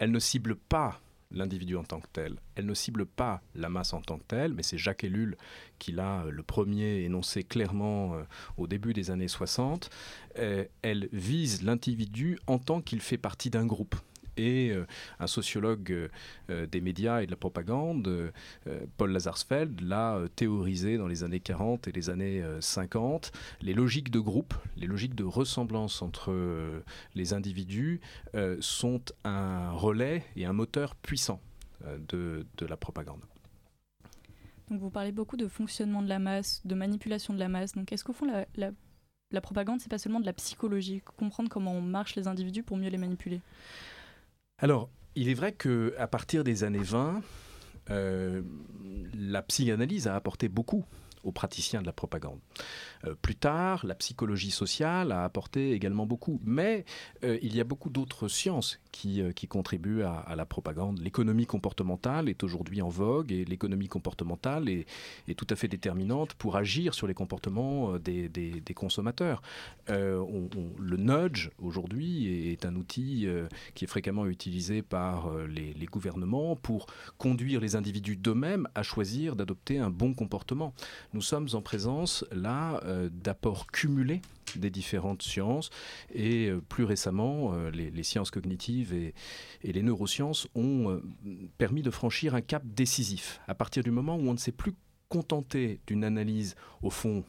Elle 0.00 0.10
ne 0.10 0.18
cible 0.18 0.56
pas 0.56 1.00
l'individu 1.30 1.76
en 1.76 1.84
tant 1.84 2.00
que 2.00 2.08
tel. 2.12 2.36
Elle 2.54 2.66
ne 2.66 2.74
cible 2.74 3.06
pas 3.06 3.42
la 3.54 3.68
masse 3.68 3.92
en 3.92 4.00
tant 4.00 4.18
que 4.18 4.24
telle, 4.26 4.54
mais 4.54 4.62
c'est 4.62 4.78
Jacques 4.78 5.04
Ellul 5.04 5.36
qui 5.78 5.92
l'a 5.92 6.22
euh, 6.22 6.30
le 6.30 6.42
premier 6.42 7.02
énoncé 7.02 7.44
clairement 7.44 8.14
euh, 8.14 8.22
au 8.56 8.66
début 8.66 8.92
des 8.92 9.10
années 9.10 9.28
60. 9.28 9.90
elle 10.34 11.08
vise 11.12 11.62
l'individu 11.62 12.38
en 12.46 12.58
tant 12.58 12.80
qu'il 12.80 13.00
fait 13.00 13.18
partie 13.18 13.50
d'un 13.50 13.66
groupe 13.66 13.96
et 14.40 14.70
euh, 14.70 14.86
un 15.18 15.26
sociologue 15.26 15.92
euh, 15.92 16.08
euh, 16.50 16.66
des 16.66 16.80
médias 16.80 17.22
et 17.22 17.26
de 17.26 17.30
la 17.30 17.36
propagande, 17.36 18.32
Paul 18.96 19.12
Lazarsfeld, 19.12 19.80
l'a 19.80 20.20
théorisé 20.36 20.96
dans 20.96 21.06
les 21.06 21.24
années 21.24 21.40
40 21.40 21.88
et 21.88 21.92
les 21.92 22.10
années 22.10 22.42
50. 22.60 23.32
Les 23.60 23.74
logiques 23.74 24.10
de 24.10 24.20
groupe, 24.20 24.54
les 24.76 24.86
logiques 24.86 25.14
de 25.14 25.24
ressemblance 25.24 26.02
entre 26.02 26.82
les 27.14 27.32
individus 27.32 28.00
sont 28.60 29.02
un 29.24 29.72
relais 29.72 30.24
et 30.36 30.44
un 30.44 30.52
moteur 30.52 30.94
puissant 30.96 31.40
de, 32.08 32.44
la 32.60 32.76
propagande. 32.76 33.20
Donc 34.70 34.80
vous 34.80 34.90
parlez 34.90 35.12
beaucoup 35.12 35.36
de 35.36 35.48
fonctionnement 35.48 36.02
de 36.02 36.08
la 36.08 36.18
masse, 36.18 36.62
de 36.64 36.74
manipulation 36.74 37.34
de 37.34 37.38
la 37.38 37.48
masse. 37.48 37.74
Donc 37.74 37.92
est-ce 37.92 38.04
qu'au 38.04 38.12
fond 38.12 38.26
la, 38.26 38.46
la, 38.56 38.70
la 39.32 39.40
propagande, 39.40 39.80
c'est 39.80 39.90
pas 39.90 39.98
seulement 39.98 40.20
de 40.20 40.26
la 40.26 40.32
psychologie, 40.32 41.02
comprendre 41.16 41.48
comment 41.48 41.80
marchent 41.80 42.16
les 42.16 42.28
individus 42.28 42.62
pour 42.62 42.76
mieux 42.76 42.90
les 42.90 42.98
manipuler? 42.98 43.40
Alors, 44.60 44.90
il 45.14 45.28
est 45.28 45.34
vrai 45.34 45.52
qu'à 45.52 46.06
partir 46.06 46.44
des 46.44 46.64
années 46.64 46.82
20, 46.82 47.22
euh, 47.90 48.42
la 49.14 49.42
psychanalyse 49.42 50.06
a 50.06 50.14
apporté 50.14 50.48
beaucoup 50.48 50.84
aux 51.24 51.32
praticiens 51.32 51.80
de 51.80 51.86
la 51.86 51.92
propagande. 51.92 52.38
Euh, 53.06 53.14
plus 53.20 53.34
tard, 53.34 53.84
la 53.86 53.94
psychologie 53.94 54.50
sociale 54.50 55.12
a 55.12 55.24
apporté 55.24 55.72
également 55.72 56.06
beaucoup, 56.06 56.40
mais 56.44 56.84
euh, 57.24 57.38
il 57.42 57.54
y 57.56 57.60
a 57.60 57.64
beaucoup 57.64 57.90
d'autres 57.90 58.28
sciences 58.28 58.80
qui, 58.92 59.20
euh, 59.20 59.32
contribuent 59.48 60.02
à, 60.02 60.34
la 60.36 60.44
propagande. 60.46 61.00
L'économie 61.00 61.46
comportementale 61.46 62.28
est 62.28 62.44
aujourd'hui 62.44 62.82
en 62.82 62.88
vogue 62.88 63.32
et 63.32 63.44
l'économie 63.44 63.88
comportementale 63.88 64.68
est, 64.68 64.86
tout 65.36 65.46
à 65.50 65.56
fait 65.56 65.66
déterminante 65.66 66.34
pour 66.34 66.56
agir 66.56 66.94
sur 66.94 67.08
les 67.08 67.14
comportements 67.14 67.98
des, 67.98 68.62
consommateurs. 68.76 69.42
le 69.88 70.96
nudge 70.96 71.50
aujourd'hui 71.58 72.52
est 72.52 72.64
un 72.64 72.76
outil 72.76 73.26
qui 73.74 73.84
est 73.84 73.88
fréquemment 73.88 74.26
utilisé 74.26 74.82
par 74.82 75.32
les 75.48 75.86
gouvernements 75.86 76.54
pour 76.54 76.86
conduire 77.18 77.60
les 77.60 77.74
individus 77.74 78.16
d'eux-mêmes 78.16 78.68
à 78.74 78.82
choisir 78.82 79.34
d'adopter 79.34 79.78
un 79.78 79.90
bon 79.90 80.14
comportement. 80.14 80.74
Nous 81.12 81.22
sommes 81.22 81.48
en 81.54 81.60
présence 81.60 82.24
là 82.30 82.80
euh, 82.84 83.08
d'apports 83.12 83.66
cumulés 83.66 84.22
des 84.54 84.70
différentes 84.70 85.22
sciences 85.22 85.70
et 86.14 86.46
euh, 86.46 86.60
plus 86.60 86.84
récemment 86.84 87.52
euh, 87.54 87.70
les, 87.70 88.02
sciences 88.04 88.30
cognitives 88.30 88.92
et, 88.94 89.12
les 89.64 89.82
neurosciences 89.82 90.46
ont 90.54 91.00
permis 91.58 91.82
de 91.82 91.90
franchir 91.90 92.36
un 92.36 92.40
cap 92.40 92.62
décisif 92.64 93.40
à 93.48 93.56
partir 93.56 93.82
du 93.82 93.90
moment 93.90 94.16
où 94.16 94.28
on 94.28 94.34
ne 94.34 94.38
s'est 94.38 94.52
plus 94.52 94.74
contenté 95.08 95.80
d'une 95.88 96.04
analyse 96.04 96.54
au 96.80 96.90
fond 96.90 97.24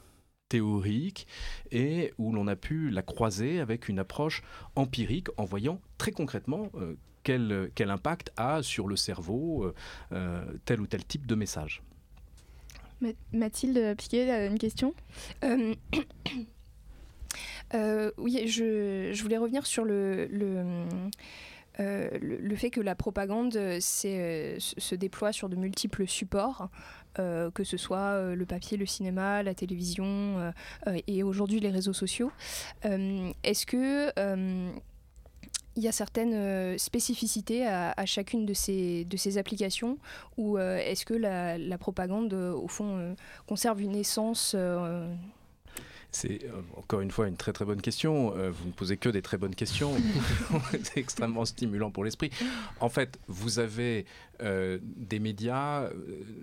théorique 0.47 1.25
et 1.71 2.13
où 2.19 2.33
l'on 2.33 2.45
a 2.47 2.55
pu 2.55 2.91
la 2.91 3.01
croiser 3.01 3.59
avec 3.59 3.89
une 3.89 3.97
approche 3.97 4.43
empirique 4.75 5.27
en 5.37 5.45
voyant 5.45 5.81
très 5.97 6.11
concrètement 6.11 6.71
quel, 7.23 7.71
quel, 7.73 7.89
impact 7.89 8.31
a 8.37 8.61
sur 8.61 8.87
le 8.87 8.95
cerveau 8.95 9.73
tel 10.65 10.81
ou 10.81 10.87
tel 10.87 11.05
type 11.05 11.25
de 11.25 11.35
message. 11.35 11.81
Mathilde 13.31 13.95
Piquet, 13.97 14.47
une 14.47 14.57
question 14.57 14.93
euh, 15.43 15.73
euh, 17.73 18.11
Oui, 18.17 18.47
je, 18.47 19.21
voulais 19.21 19.37
revenir 19.37 19.65
sur 19.65 19.85
le, 19.85 20.29
euh, 21.79 22.55
fait 22.55 22.69
que 22.69 22.81
la 22.81 22.95
propagande 22.95 23.53
se 23.53 24.95
déploie 24.95 25.31
sur 25.31 25.49
de 25.49 25.55
multiples 25.55 26.07
supports. 26.07 26.69
que 27.15 27.63
ce 27.63 27.77
soit 27.77 28.35
le 28.35 28.45
papier, 28.45 28.77
le 28.77 28.85
cinéma, 28.85 29.43
la 29.43 29.53
télévision 29.53 30.53
et 31.07 31.23
aujourd'hui 31.23 31.59
les 31.59 31.71
réseaux 31.71 31.93
sociaux. 31.93 32.31
Est-ce 32.83 33.65
que 33.65 34.11
il 35.75 35.83
y 35.83 35.87
a 35.87 35.91
certaines 35.91 36.33
euh, 36.33 36.77
spécificités 36.77 37.65
à, 37.65 38.05
chacune 38.05 38.45
de 38.45 38.53
ces, 38.53 39.05
de 39.05 39.17
ces 39.17 39.37
applications 39.37 39.97
ou 40.37 40.57
euh, 40.57 40.77
est-ce 40.77 41.05
que 41.05 41.13
la, 41.13 41.77
propagande, 41.77 42.33
euh, 42.33 42.53
au 42.53 42.67
fond, 42.67 43.15
conserve 43.47 43.81
une 43.81 43.95
essence 43.95 44.55
c'est 46.13 46.41
encore 46.75 46.99
une 46.99 47.09
fois 47.09 47.29
une 47.29 47.37
très 47.37 47.53
très 47.53 47.63
bonne 47.63 47.81
question. 47.81 48.31
vous 48.31 48.67
ne 48.67 48.73
posez 48.73 48.97
que 48.97 49.07
des 49.07 49.21
très 49.21 49.37
bonnes 49.37 49.55
questions. 49.55 49.93
c'est 50.83 50.97
extrêmement 50.97 51.45
stimulant 51.45 51.89
pour 51.89 52.03
l'esprit. 52.03 52.31
En 52.81 52.89
fait, 52.89 53.17
vous 53.29 53.59
avez 53.59 54.05
des 54.41 55.19
médias, 55.19 55.89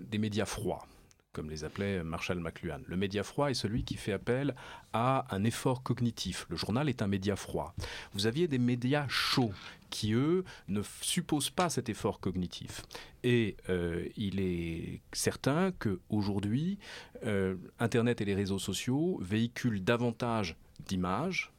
des 0.09 0.17
médias 0.17 0.45
froids 0.45 0.87
comme 1.33 1.49
les 1.49 1.63
appelait 1.63 2.03
Marshall 2.03 2.39
McLuhan. 2.39 2.79
Le 2.87 2.97
média 2.97 3.23
froid 3.23 3.49
est 3.49 3.53
celui 3.55 3.83
qui 3.83 3.95
fait 3.95 4.11
appel 4.11 4.55
à 4.93 5.25
un 5.33 5.43
effort 5.43 5.83
cognitif. 5.83 6.45
Le 6.49 6.57
journal 6.57 6.89
est 6.89 7.01
un 7.01 7.07
média 7.07 7.35
froid. 7.35 7.75
Vous 8.13 8.25
aviez 8.25 8.47
des 8.47 8.57
médias 8.57 9.07
chauds 9.07 9.53
qui, 9.89 10.13
eux, 10.13 10.43
ne 10.67 10.81
supposent 11.01 11.49
pas 11.49 11.69
cet 11.69 11.89
effort 11.89 12.19
cognitif. 12.19 12.83
Et 13.23 13.57
euh, 13.69 14.07
il 14.17 14.39
est 14.39 15.01
certain 15.13 15.71
qu'aujourd'hui, 15.71 16.79
euh, 17.25 17.55
Internet 17.79 18.21
et 18.21 18.25
les 18.25 18.35
réseaux 18.35 18.59
sociaux 18.59 19.19
véhiculent 19.21 19.83
davantage 19.83 20.55
d'images, 20.87 21.51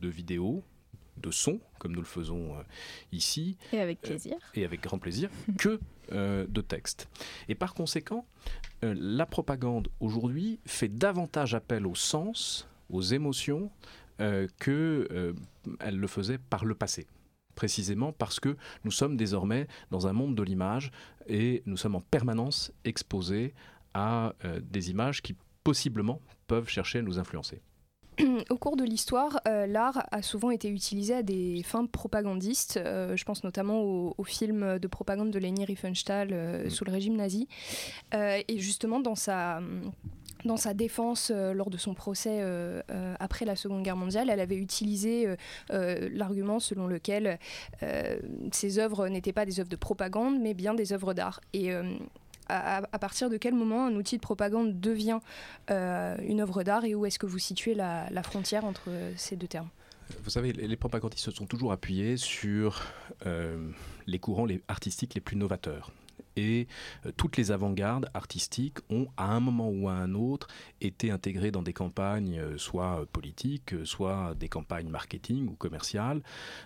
de 0.00 0.08
vidéos, 0.08 0.64
de 1.16 1.30
sons, 1.30 1.60
comme 1.78 1.92
nous 1.92 2.00
le 2.00 2.06
faisons 2.06 2.56
euh, 2.56 2.62
ici. 3.12 3.56
Et 3.72 3.78
avec 3.78 4.00
plaisir. 4.00 4.36
et 4.54 4.64
avec 4.64 4.82
grand 4.82 4.98
plaisir, 4.98 5.30
que 5.58 5.80
de 6.12 6.60
textes. 6.60 7.08
Et 7.48 7.54
par 7.54 7.74
conséquent, 7.74 8.26
euh, 8.84 8.94
la 8.96 9.26
propagande 9.26 9.88
aujourd'hui 10.00 10.60
fait 10.66 10.88
davantage 10.88 11.54
appel 11.54 11.86
au 11.86 11.94
sens, 11.94 12.68
aux 12.90 13.00
émotions, 13.00 13.70
euh, 14.20 14.46
qu'elle 14.60 15.06
euh, 15.10 15.32
le 15.80 16.06
faisait 16.06 16.38
par 16.38 16.64
le 16.64 16.74
passé 16.74 17.06
précisément 17.54 18.12
parce 18.12 18.40
que 18.40 18.56
nous 18.82 18.90
sommes 18.90 19.16
désormais 19.16 19.68
dans 19.92 20.08
un 20.08 20.12
monde 20.12 20.34
de 20.34 20.42
l'image 20.42 20.90
et 21.28 21.62
nous 21.66 21.76
sommes 21.76 21.94
en 21.94 22.00
permanence 22.00 22.72
exposés 22.84 23.54
à 23.94 24.34
des 24.60 24.90
images 24.90 25.22
qui 25.22 25.36
possiblement 25.62 26.20
peuvent 26.48 26.68
chercher 26.68 26.98
à 26.98 27.02
nous 27.02 27.20
influencer. 27.20 27.62
Au 28.50 28.56
cours 28.56 28.76
de 28.76 28.84
l'histoire, 28.84 29.40
euh, 29.48 29.66
l'art 29.66 30.06
a 30.10 30.22
souvent 30.22 30.50
été 30.50 30.68
utilisé 30.68 31.14
à 31.14 31.22
des 31.22 31.62
fins 31.64 31.86
propagandistes. 31.86 32.76
Euh, 32.76 33.16
je 33.16 33.24
pense 33.24 33.44
notamment 33.44 33.82
au, 33.82 34.24
film 34.24 34.78
de 34.78 34.88
propagande 34.88 35.30
de 35.30 35.38
Leni 35.38 35.64
Riefenstahl 35.64 36.28
euh, 36.32 36.66
mm. 36.66 36.70
sous 36.70 36.84
le 36.84 36.92
régime 36.92 37.16
nazi. 37.16 37.48
et 38.12 38.58
justement, 38.58 39.00
dans 39.00 39.14
sa 39.14 39.60
dans 40.44 40.56
sa 40.58 40.74
défense 40.74 41.30
lors 41.30 41.70
de 41.70 41.78
son 41.78 41.94
procès 41.94 42.42
après 43.18 43.46
la 43.46 43.56
Seconde 43.56 43.82
Guerre 43.82 43.96
mondiale, 43.96 44.28
elle 44.28 44.40
avait 44.40 44.56
utilisé 44.56 45.26
l'argument 45.70 46.60
selon 46.60 46.86
lequel 46.86 47.38
ces 48.52 48.78
œuvres 48.78 49.08
n'étaient 49.08 49.32
pas 49.32 49.46
des 49.46 49.60
œuvres 49.60 49.70
de 49.70 49.76
propagande, 49.76 50.38
mais 50.38 50.52
bien 50.52 50.74
des 50.74 50.92
œuvres 50.92 51.14
d'art. 51.14 51.40
Et 51.54 51.70
à, 52.48 52.98
partir 52.98 53.30
de 53.30 53.36
quel 53.36 53.54
moment 53.54 53.86
un 53.86 53.94
outil 53.94 54.16
de 54.16 54.20
propagande 54.20 54.80
devient 54.80 55.20
euh, 55.70 56.16
une 56.26 56.40
œuvre 56.40 56.62
d'art 56.62 56.84
et 56.84 56.94
où 56.94 57.06
est-ce 57.06 57.18
que 57.18 57.26
vous 57.26 57.38
situez 57.38 57.74
la, 57.74 58.22
frontière 58.22 58.64
entre 58.64 58.90
ces 59.16 59.36
deux 59.36 59.46
termes? 59.46 59.68
Vous 60.22 60.30
savez, 60.30 60.52
les 60.52 60.76
propagandistes 60.76 61.24
se 61.24 61.30
sont 61.30 61.46
toujours 61.46 61.72
appuyés 61.72 62.16
sur 62.16 62.82
euh, 63.26 63.70
les 64.06 64.18
courants 64.18 64.46
artistiques 64.68 65.14
les 65.14 65.20
plus 65.20 65.36
novateurs. 65.36 65.92
Et 66.36 66.66
euh, 67.06 67.12
toutes 67.16 67.36
les 67.36 67.52
avant-gardes 67.52 68.10
artistiques 68.12 68.78
ont 68.90 69.06
à 69.16 69.32
un 69.32 69.40
moment 69.40 69.70
ou 69.70 69.88
à 69.88 69.92
un 69.92 70.14
autre 70.14 70.48
été 70.80 71.10
intégrées 71.10 71.50
dans 71.50 71.62
des 71.62 71.72
campagnes 71.72 72.58
soit 72.58 73.06
politiques, 73.12 73.74
soit 73.84 74.34
des 74.34 74.48
campagnes 74.48 74.88
marketing 74.88 75.48
ou 75.48 75.52
commerciales, 75.52 76.22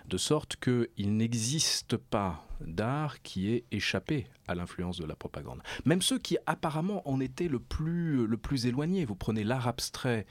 de 0.07 0.17
sorte 0.17 0.57
qu'il 0.57 1.15
n'existe 1.15 1.95
pas 1.95 2.48
d'art 2.61 3.21
qui 3.21 3.51
est 3.51 3.65
échappé 3.71 4.27
à 4.47 4.55
l'influence 4.55 4.97
de 4.99 5.05
la 5.05 5.15
propagande. 5.15 5.61
Même 5.85 6.01
ceux 6.01 6.17
qui 6.17 6.37
apparemment 6.45 7.07
en 7.07 7.19
étaient 7.19 7.47
le 7.47 7.59
plus, 7.59 8.25
le 8.25 8.37
plus 8.37 8.65
éloignés. 8.65 9.05
Vous 9.05 9.15
prenez 9.15 9.43
l'art 9.43 9.67
abstrait 9.67 10.25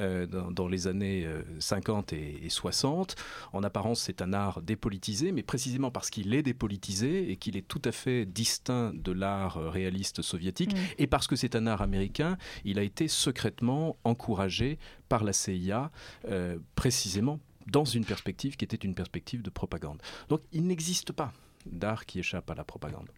euh, 0.00 0.26
dans, 0.26 0.68
les 0.68 0.86
années 0.86 1.26
50 1.58 2.12
euh, 2.12 2.16
et, 2.42 2.48
60. 2.48 3.16
En 3.52 3.62
apparence, 3.62 4.00
c'est 4.00 4.22
un 4.22 4.32
art 4.32 4.60
dépolitisé, 4.62 5.32
mais 5.32 5.42
précisément 5.42 5.90
parce 5.90 6.10
qu'il 6.10 6.34
est 6.34 6.42
dépolitisé 6.42 7.30
et 7.30 7.36
qu'il 7.36 7.56
est 7.56 7.66
tout 7.66 7.82
à 7.84 7.92
fait 7.92 8.26
distinct 8.26 8.92
de 8.94 9.12
l'art 9.12 9.56
euh, 9.58 9.70
réaliste 9.70 10.22
soviétique, 10.22 10.74
mm. 10.74 10.78
et 10.98 11.06
parce 11.06 11.26
que 11.26 11.36
c'est 11.36 11.54
un 11.54 11.66
art 11.66 11.82
américain, 11.82 12.36
il 12.64 12.78
a 12.78 12.82
été 12.82 13.08
secrètement 13.08 13.96
encouragé 14.04 14.78
par 15.08 15.24
la 15.24 15.32
CIA, 15.32 15.90
précisément 16.76 17.40
dans 17.66 17.84
une 17.84 18.04
perspective 18.04 18.56
qui 18.56 18.64
était 18.64 18.76
une 18.76 18.94
perspective 18.94 19.42
de 19.42 19.50
propagande. 19.50 20.00
Donc 20.28 20.40
il 20.52 20.66
n'existe 20.66 21.12
pas 21.12 21.32
d'art 21.66 22.06
qui 22.06 22.18
échappe 22.18 22.50
à 22.50 22.54
la 22.54 22.64
propagande. 22.64 23.08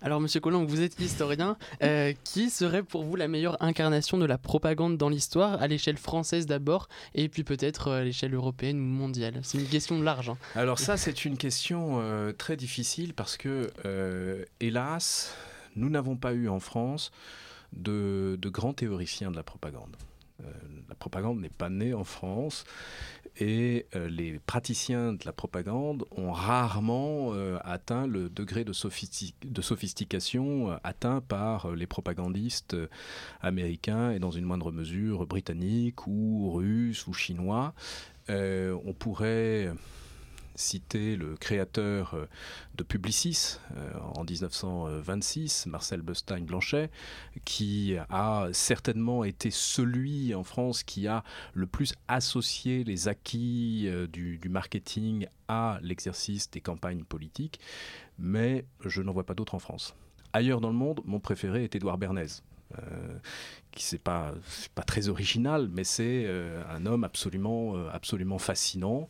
Alors, 0.00 0.20
Monsieur 0.20 0.40
Colomb, 0.40 0.64
vous 0.64 0.80
êtes 0.80 0.98
historien. 0.98 1.58
Euh, 1.82 2.14
qui 2.24 2.48
serait 2.48 2.82
pour 2.82 3.04
vous 3.04 3.14
la 3.16 3.28
meilleure 3.28 3.62
incarnation 3.62 4.16
de 4.16 4.24
la 4.24 4.38
propagande 4.38 4.96
dans 4.96 5.10
l'histoire, 5.10 5.60
à 5.60 5.66
l'échelle 5.66 5.98
française 5.98 6.46
d'abord, 6.46 6.88
et 7.14 7.28
puis 7.28 7.44
peut-être 7.44 7.88
euh, 7.88 8.00
à 8.00 8.04
l'échelle 8.04 8.34
européenne 8.34 8.80
ou 8.80 8.84
mondiale? 8.84 9.40
C'est 9.42 9.58
une 9.58 9.66
question 9.66 10.00
large. 10.00 10.30
hein. 10.30 10.38
Alors 10.54 10.78
ça, 10.78 10.96
c'est 10.96 11.26
une 11.26 11.36
question 11.36 12.00
euh, 12.00 12.32
très 12.32 12.56
difficile 12.56 13.12
parce 13.12 13.36
que, 13.36 13.70
euh, 13.84 14.44
hélas, 14.60 15.34
nous 15.76 15.90
n'avons 15.90 16.16
pas 16.16 16.32
eu 16.32 16.48
en 16.48 16.60
France 16.60 17.10
de, 17.74 18.38
de 18.40 18.48
grands 18.48 18.72
théoriciens 18.72 19.30
de 19.30 19.36
la 19.36 19.42
propagande. 19.42 19.94
Euh, 20.44 20.50
la 20.88 20.94
propagande 20.94 21.40
n'est 21.40 21.48
pas 21.48 21.68
née 21.68 21.94
en 21.94 22.04
France 22.04 22.64
et 23.36 23.86
euh, 23.94 24.08
les 24.08 24.38
praticiens 24.40 25.12
de 25.12 25.24
la 25.24 25.32
propagande 25.32 26.04
ont 26.10 26.32
rarement 26.32 27.32
euh, 27.32 27.58
atteint 27.62 28.06
le 28.06 28.28
degré 28.28 28.64
de, 28.64 28.72
sophisti- 28.72 29.34
de 29.44 29.62
sophistication 29.62 30.78
atteint 30.82 31.20
par 31.20 31.70
les 31.72 31.86
propagandistes 31.86 32.76
américains 33.40 34.10
et 34.10 34.18
dans 34.18 34.30
une 34.30 34.44
moindre 34.44 34.72
mesure 34.72 35.26
britanniques 35.26 36.06
ou 36.06 36.52
russes 36.52 37.06
ou 37.06 37.12
chinois. 37.12 37.74
On 38.28 38.94
pourrait 38.96 39.72
citer 40.60 41.16
le 41.16 41.36
créateur 41.36 42.14
euh, 42.14 42.26
de 42.76 42.84
Publicis 42.84 43.58
euh, 43.76 43.92
en 44.14 44.24
1926, 44.24 45.66
Marcel 45.66 46.02
Bestein-Blanchet, 46.02 46.90
qui 47.44 47.96
a 48.08 48.48
certainement 48.52 49.24
été 49.24 49.50
celui 49.50 50.34
en 50.34 50.44
France 50.44 50.82
qui 50.82 51.08
a 51.08 51.24
le 51.54 51.66
plus 51.66 51.94
associé 52.08 52.84
les 52.84 53.08
acquis 53.08 53.86
euh, 53.86 54.06
du, 54.06 54.38
du 54.38 54.48
marketing 54.48 55.26
à 55.48 55.78
l'exercice 55.82 56.50
des 56.50 56.60
campagnes 56.60 57.04
politiques, 57.04 57.60
mais 58.18 58.64
je 58.84 59.02
n'en 59.02 59.12
vois 59.12 59.24
pas 59.24 59.34
d'autres 59.34 59.54
en 59.54 59.58
France. 59.58 59.94
Ailleurs 60.32 60.60
dans 60.60 60.70
le 60.70 60.76
monde, 60.76 61.00
mon 61.04 61.18
préféré 61.18 61.64
est 61.64 61.74
Édouard 61.74 61.98
Bernays. 61.98 62.42
Euh, 62.78 63.18
qui 63.72 63.84
c'est 63.84 64.02
pas 64.02 64.34
pas 64.74 64.82
très 64.82 65.08
original, 65.08 65.68
mais 65.72 65.84
c'est 65.84 66.24
euh, 66.26 66.60
un 66.70 66.86
homme 66.86 67.04
absolument 67.04 67.76
euh, 67.76 67.88
absolument 67.92 68.38
fascinant, 68.38 69.08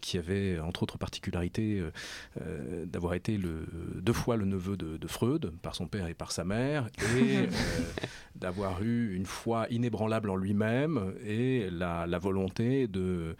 qui 0.00 0.16
avait 0.16 0.58
entre 0.58 0.84
autres 0.84 0.96
particularités 0.96 1.82
d'avoir 2.86 3.12
été 3.12 3.36
le, 3.36 3.66
deux 3.96 4.14
fois 4.14 4.36
le 4.36 4.46
neveu 4.46 4.78
de, 4.78 4.96
de 4.96 5.06
Freud 5.06 5.52
par 5.60 5.74
son 5.74 5.86
père 5.86 6.06
et 6.06 6.14
par 6.14 6.32
sa 6.32 6.44
mère, 6.44 6.88
et 7.18 7.46
d'avoir 8.34 8.82
eu 8.82 9.14
une 9.14 9.26
foi 9.26 9.66
inébranlable 9.68 10.30
en 10.30 10.36
lui-même 10.36 11.14
et 11.26 11.68
la, 11.70 12.06
la 12.06 12.18
volonté 12.18 12.88
de 12.88 13.36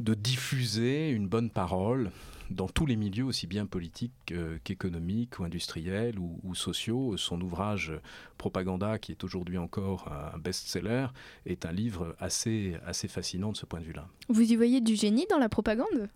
de 0.00 0.14
diffuser 0.14 1.08
une 1.08 1.26
bonne 1.26 1.50
parole 1.50 2.10
dans 2.50 2.68
tous 2.68 2.86
les 2.86 2.96
milieux, 2.96 3.24
aussi 3.24 3.46
bien 3.46 3.66
politiques 3.66 4.32
euh, 4.32 4.58
qu'économiques 4.64 5.38
ou 5.38 5.44
industriels 5.44 6.18
ou, 6.18 6.54
sociaux. 6.54 7.16
Son 7.16 7.40
ouvrage 7.40 7.92
Propaganda, 8.36 8.98
qui 8.98 9.12
est 9.12 9.24
aujourd'hui 9.24 9.58
encore 9.58 10.10
un 10.10 10.38
best-seller, 10.38 11.08
est 11.46 11.66
un 11.66 11.72
livre 11.72 12.16
assez, 12.18 12.76
assez 12.86 13.08
fascinant 13.08 13.52
de 13.52 13.56
ce 13.56 13.66
point 13.66 13.80
de 13.80 13.84
vue-là. 13.84 14.08
Vous 14.28 14.52
y 14.52 14.56
voyez 14.56 14.80
du 14.80 14.96
génie 14.96 15.26
dans 15.30 15.38
la 15.38 15.48
propagande? 15.48 16.08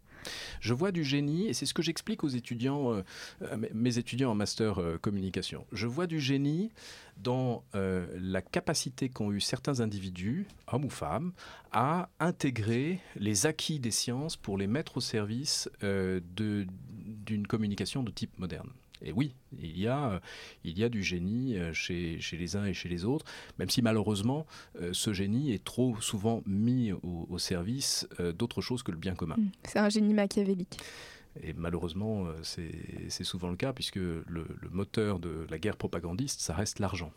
Je 0.60 0.74
vois 0.74 0.92
du 0.92 1.04
génie, 1.04 1.48
et 1.48 1.54
c'est 1.54 1.66
ce 1.66 1.74
que 1.74 1.82
j'explique 1.82 2.24
aux 2.24 2.28
étudiants, 2.28 2.92
euh, 2.92 3.02
euh, 3.42 3.56
mes- 3.74 3.98
étudiants 3.98 4.30
en 4.30 4.34
master 4.34 4.78
euh, 4.78 4.98
communication. 4.98 5.66
Je 5.72 5.86
vois 5.86 6.06
du 6.06 6.20
génie 6.20 6.70
dans 7.18 7.62
la 7.74 8.40
capacité 8.40 9.08
qu'ont 9.08 9.32
eu 9.32 9.40
certains 9.40 9.80
individus, 9.80 10.46
hommes 10.66 10.86
ou 10.86 10.90
femmes, 10.90 11.32
à 11.70 12.08
intégrer 12.20 13.00
les 13.16 13.46
acquis 13.46 13.78
des 13.78 13.90
sciences 13.90 14.36
pour 14.36 14.56
les 14.56 14.66
mettre 14.66 14.96
au 14.96 15.00
service 15.00 15.68
d'une 15.82 17.46
communication 17.46 18.02
de 18.02 18.10
type 18.10 18.38
moderne. 18.38 18.70
Et 19.04 19.12
oui, 19.12 19.34
il 19.58 19.78
y 19.78 19.86
a, 19.88 20.10
euh, 20.12 20.20
il 20.64 20.78
y 20.78 20.84
a 20.84 20.88
du 20.88 21.02
génie 21.02 21.58
euh, 21.58 21.72
chez, 21.72 22.20
chez 22.20 22.36
les 22.36 22.56
uns 22.56 22.64
et 22.66 22.74
chez 22.74 22.88
les 22.88 23.04
autres, 23.04 23.26
même 23.58 23.68
si 23.68 23.82
malheureusement, 23.82 24.46
euh, 24.80 24.90
ce 24.92 25.12
génie 25.12 25.52
est 25.52 25.64
trop 25.64 26.00
souvent 26.00 26.42
mis 26.46 26.92
au, 26.92 27.26
au 27.28 27.38
service 27.38 28.06
d'autre 28.38 28.60
chose 28.60 28.82
que 28.82 28.92
le 28.92 28.98
bien 28.98 29.14
commun. 29.14 29.36
C'est 29.64 29.78
un 29.80 29.88
génie 29.88 30.14
machiavélique. 30.14 30.78
Et 31.42 31.52
malheureusement, 31.54 32.26
c'est 32.42 33.24
souvent 33.24 33.48
le 33.48 33.56
cas, 33.56 33.72
puisque 33.72 33.96
le, 33.96 34.24
le 34.28 34.68
moteur 34.70 35.18
de 35.18 35.46
la 35.50 35.58
guerre 35.58 35.76
propagandiste, 35.78 36.40
ça 36.40 36.54
reste 36.54 36.78
l'argent. 36.78 37.10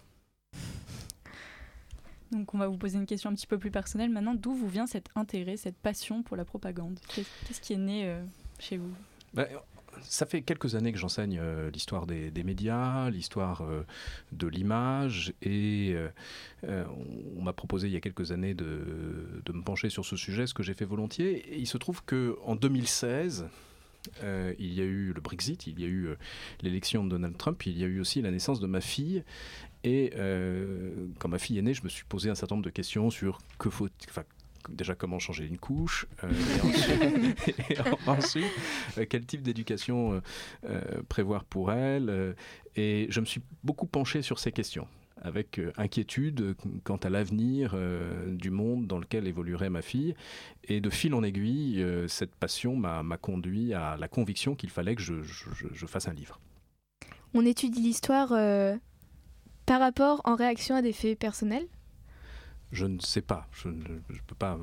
Donc 2.31 2.53
on 2.53 2.57
va 2.57 2.67
vous 2.67 2.77
poser 2.77 2.97
une 2.97 3.05
question 3.05 3.29
un 3.29 3.33
petit 3.35 3.47
peu 3.47 3.57
plus 3.57 3.71
personnelle 3.71 4.09
maintenant. 4.09 4.33
D'où 4.35 4.53
vous 4.53 4.67
vient 4.67 4.87
cet 4.87 5.09
intérêt, 5.15 5.57
cette 5.57 5.77
passion 5.77 6.23
pour 6.23 6.35
la 6.37 6.45
propagande? 6.45 6.99
Qu'est- 7.13 7.25
Qu'est-ce 7.47 7.61
qui 7.61 7.73
est 7.73 7.77
né 7.77 8.05
euh, 8.07 8.23
chez 8.59 8.77
vous? 8.77 8.91
Ben, 9.33 9.47
ça 10.01 10.25
fait 10.25 10.41
quelques 10.41 10.75
années 10.75 10.91
que 10.91 10.97
j'enseigne 10.97 11.39
euh, 11.41 11.69
l'histoire 11.71 12.05
des, 12.05 12.31
médias, 12.43 13.09
l'histoire 13.09 13.61
euh, 13.61 13.83
de 14.31 14.47
l'image, 14.47 15.33
et 15.41 15.95
euh, 16.63 16.85
on, 17.37 17.41
m'a 17.41 17.53
proposé 17.53 17.87
il 17.87 17.93
y 17.93 17.97
a 17.97 18.01
quelques 18.01 18.31
années 18.31 18.53
de, 18.53 19.41
me 19.53 19.61
pencher 19.63 19.89
sur 19.89 20.05
ce 20.05 20.15
sujet, 20.15 20.47
ce 20.47 20.53
que 20.53 20.63
j'ai 20.63 20.73
fait 20.73 20.85
volontiers. 20.85 21.45
Il 21.57 21.67
se 21.67 21.77
trouve 21.77 22.03
qu'en 22.03 22.55
2016, 22.55 23.47
euh, 24.23 24.53
il 24.59 24.73
y 24.73 24.81
a 24.81 24.85
eu 24.85 25.13
le 25.13 25.21
Brexit, 25.21 25.67
il 25.67 25.79
y 25.79 25.83
a 25.83 25.87
eu 25.87 26.09
l'élection 26.61 27.03
de 27.03 27.09
Donald 27.09 27.37
Trump, 27.37 27.65
il 27.65 27.77
y 27.77 27.83
a 27.83 27.87
eu 27.87 27.99
aussi 27.99 28.21
la 28.21 28.31
naissance 28.31 28.59
de 28.59 28.67
ma 28.67 28.81
fille. 28.81 29.23
Et 29.83 30.13
quand 31.19 31.29
ma 31.29 31.37
fille 31.37 31.59
est 31.59 31.61
née, 31.61 31.75
je 31.75 31.83
me 31.83 31.89
suis 31.89 32.05
posé 32.05 32.29
un 32.29 32.35
certain 32.35 32.55
nombre 32.55 32.65
de 32.65 32.71
questions 32.71 33.11
sur 33.11 33.39
que 33.59 33.69
faut, 33.69 33.89
déjà 34.69 34.95
comment 34.95 35.19
changer 35.19 35.45
une 35.45 35.57
couche, 35.57 36.05
euh, 36.23 36.31
et 36.31 36.61
ensuite, 36.67 37.59
et 37.71 37.77
ensuite, 38.09 38.51
euh, 38.97 39.05
quel 39.09 39.25
type 39.25 39.41
d'éducation 39.41 40.13
euh, 40.13 40.21
euh, 40.69 40.81
prévoir 41.09 41.43
pour 41.45 41.71
elle. 41.71 42.09
euh, 42.09 42.33
et 42.75 43.07
je 43.09 43.19
me 43.21 43.25
suis 43.25 43.41
beaucoup 43.63 43.85
penché 43.87 44.21
sur 44.21 44.39
ces 44.39 44.51
questions 44.51 44.87
avec 45.21 45.61
inquiétude 45.77 46.55
quant 46.83 46.97
à 46.97 47.09
l'avenir 47.09 47.71
euh, 47.73 48.35
du 48.35 48.49
monde 48.51 48.85
dans 48.85 48.99
lequel 48.99 49.27
évoluerait 49.27 49.69
ma 49.69 49.81
fille. 49.81 50.13
Et 50.65 50.81
de 50.81 50.89
fil 50.89 51.13
en 51.13 51.23
aiguille, 51.23 51.81
euh, 51.81 52.07
cette 52.09 52.35
passion 52.35 52.75
m'a 52.75 53.17
conduit 53.17 53.73
à 53.73 53.95
la 53.97 54.07
conviction 54.09 54.55
qu'il 54.55 54.69
fallait 54.69 54.93
que 54.95 55.01
je, 55.01 55.23
je- 55.23 55.49
je- 55.55 55.67
je 55.73 55.85
fasse 55.85 56.09
un 56.09 56.13
livre. 56.13 56.39
On 57.33 57.45
étudie 57.45 57.81
l'histoire 57.81 58.33
euh, 58.33 58.75
par 59.65 59.79
rapport 59.79 60.21
en 60.25 60.35
réaction 60.35 60.75
à 60.75 60.81
des 60.81 60.93
faits 60.93 61.17
personnels? 61.17 61.65
Je 62.75 62.85
ne 62.85 62.99
sais 62.99 63.21
pas, 63.21 63.47
je 63.53 63.69
ne 63.69 63.99
peux 64.27 64.35
pas 64.37 64.59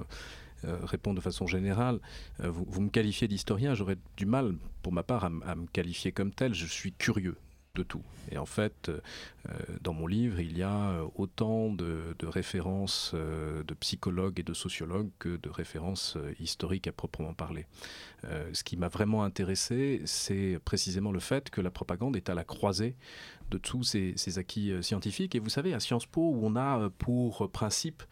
euh, 0.65 0.79
répondre 0.85 1.17
de 1.17 1.23
façon 1.23 1.47
générale. 1.47 1.99
Euh, 2.41 2.51
vous, 2.51 2.81
me 2.81 2.91
qualifiez 2.91 3.27
d'historien, 3.27 3.75
j'aurais 3.75 3.97
du 4.17 4.27
mal, 4.27 4.55
pour 4.83 4.93
ma 4.93 5.03
part, 5.03 5.25
à 5.25 5.31
me 5.31 5.67
qualifier 5.73 6.13
comme 6.13 6.31
tel. 6.31 6.53
Je 6.55 6.67
suis 6.67 6.93
curieux 6.93 7.37
de 7.75 7.83
tout. 7.83 8.03
Et 8.31 8.39
en 8.39 8.47
fait, 8.47 8.89
euh, 8.89 8.99
dans 9.81 9.93
mon 9.93 10.07
livre, 10.07 10.41
il 10.41 10.57
y 10.57 10.63
a 10.63 10.91
euh, 10.91 11.07
autant 11.15 11.71
de, 11.71 12.15
références 12.23 13.13
euh, 13.15 13.63
de 13.65 13.75
psychologues 13.75 14.41
et 14.41 14.43
de 14.43 14.55
sociologues 14.55 15.11
que 15.19 15.37
de 15.37 15.49
références 15.49 16.17
euh, 16.17 16.35
historiques 16.39 16.87
à 16.87 16.93
proprement 16.93 17.35
parler. 17.35 17.67
Euh, 18.25 18.49
ce 18.53 18.63
qui 18.63 18.77
m'a 18.77 18.89
vraiment 18.89 19.25
intéressé, 19.25 20.03
c'est 20.05 20.59
précisément 20.65 21.13
le 21.13 21.21
fait 21.21 21.51
que 21.51 21.61
la 21.61 21.71
propagande 21.71 22.17
est 22.17 22.31
à 22.31 22.35
la 22.35 22.45
croisée 22.45 22.95
de 23.53 23.59
tous 23.59 23.83
ces, 23.85 24.39
acquis 24.39 24.73
euh, 24.73 24.83
scientifiques. 24.83 25.35
Et 25.35 25.39
vous 25.39 25.51
savez, 25.51 25.75
à 25.75 25.81
Sciences 25.81 26.07
Po, 26.07 26.21
où 26.21 26.41
on 26.43 26.57
a 26.57 26.81
euh, 26.81 26.91
pour 26.99 27.51
principe 27.51 28.03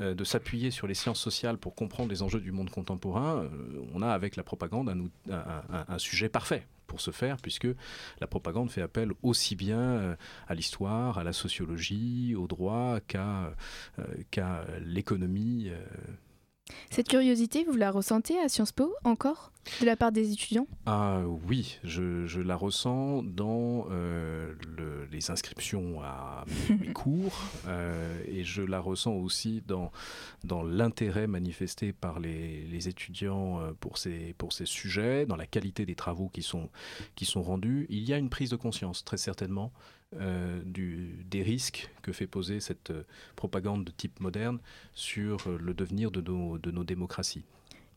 euh, 0.00 0.14
de 0.14 0.24
s'appuyer 0.24 0.70
sur 0.70 0.86
les 0.86 0.94
sciences 0.94 1.20
sociales 1.20 1.58
pour 1.58 1.74
comprendre 1.74 2.10
les 2.10 2.22
enjeux 2.22 2.40
du 2.40 2.52
monde 2.52 2.70
contemporain, 2.70 3.42
euh, 3.42 3.48
on 3.94 4.02
a 4.02 4.08
avec 4.08 4.36
la 4.36 4.42
propagande 4.42 4.94
un 5.28 5.98
sujet 5.98 6.28
parfait 6.28 6.66
pour 6.86 7.00
ce 7.00 7.10
faire, 7.10 7.36
puisque 7.38 7.68
la 8.20 8.26
propagande 8.26 8.70
fait 8.70 8.82
appel 8.82 9.12
aussi 9.22 9.56
bien 9.56 9.80
euh, 9.80 10.16
à 10.48 10.54
l'histoire, 10.54 11.18
à 11.18 11.24
la 11.24 11.32
sociologie, 11.32 12.34
au 12.34 12.46
droit 12.46 13.00
qu'à 13.06 13.52
euh, 13.98 14.04
qu'à 14.30 14.64
l'économie. 14.80 15.70
Cette 16.90 17.08
curiosité, 17.08 17.64
vous 17.64 17.76
la 17.76 17.90
ressentez 17.90 18.38
à 18.40 18.48
Sciences 18.48 18.72
Po 18.72 18.92
encore 19.04 19.52
De 19.80 19.86
la 19.86 19.96
part 19.96 20.10
des 20.12 20.32
étudiants? 20.32 20.66
Ah 20.86 21.20
oui, 21.46 21.78
je, 21.84 22.26
je 22.26 22.40
la 22.40 22.56
ressens 22.56 23.22
dans 23.22 23.86
euh, 23.90 24.52
le- 24.76 25.04
les 25.12 25.30
inscriptions 25.30 26.00
à 26.02 26.44
mes, 26.70 26.76
mes 26.88 26.92
cours 26.92 27.38
euh, 27.68 28.20
et 28.26 28.42
je 28.44 28.62
la 28.62 28.80
ressens 28.80 29.12
aussi 29.14 29.62
dans, 29.66 29.92
dans 30.44 30.62
l'intérêt 30.62 31.26
manifesté 31.26 31.92
par 31.92 32.18
les, 32.18 32.62
les 32.64 32.88
étudiants 32.88 33.60
euh, 33.60 33.72
pour 33.78 33.98
ces, 33.98 34.34
pour 34.38 34.52
ces 34.52 34.66
sujets, 34.66 35.24
dans 35.26 35.36
la 35.36 35.46
qualité 35.46 35.86
des 35.86 35.94
travaux 35.94 36.28
qui 36.28 36.42
sont, 36.42 36.68
qui 37.14 37.24
sont 37.26 37.42
rendus. 37.42 37.86
Il 37.90 38.02
y 38.08 38.12
a 38.12 38.18
une 38.18 38.30
prise 38.30 38.50
de 38.50 38.56
conscience, 38.56 39.04
très 39.04 39.16
certainement, 39.18 39.72
euh, 40.14 40.62
du, 40.64 41.24
des 41.28 41.42
risques 41.42 41.90
que 42.02 42.12
fait 42.12 42.26
poser 42.26 42.60
cette 42.60 42.90
euh, 42.90 43.02
propagande 43.34 43.84
de 43.84 43.90
type 43.90 44.20
moderne 44.20 44.58
sur 44.94 45.46
euh, 45.48 45.58
le 45.60 45.74
devenir 45.74 46.10
de 46.10 46.20
nos, 46.20 46.58
de 46.58 46.70
nos 46.70 46.84
démocraties. 46.84 47.44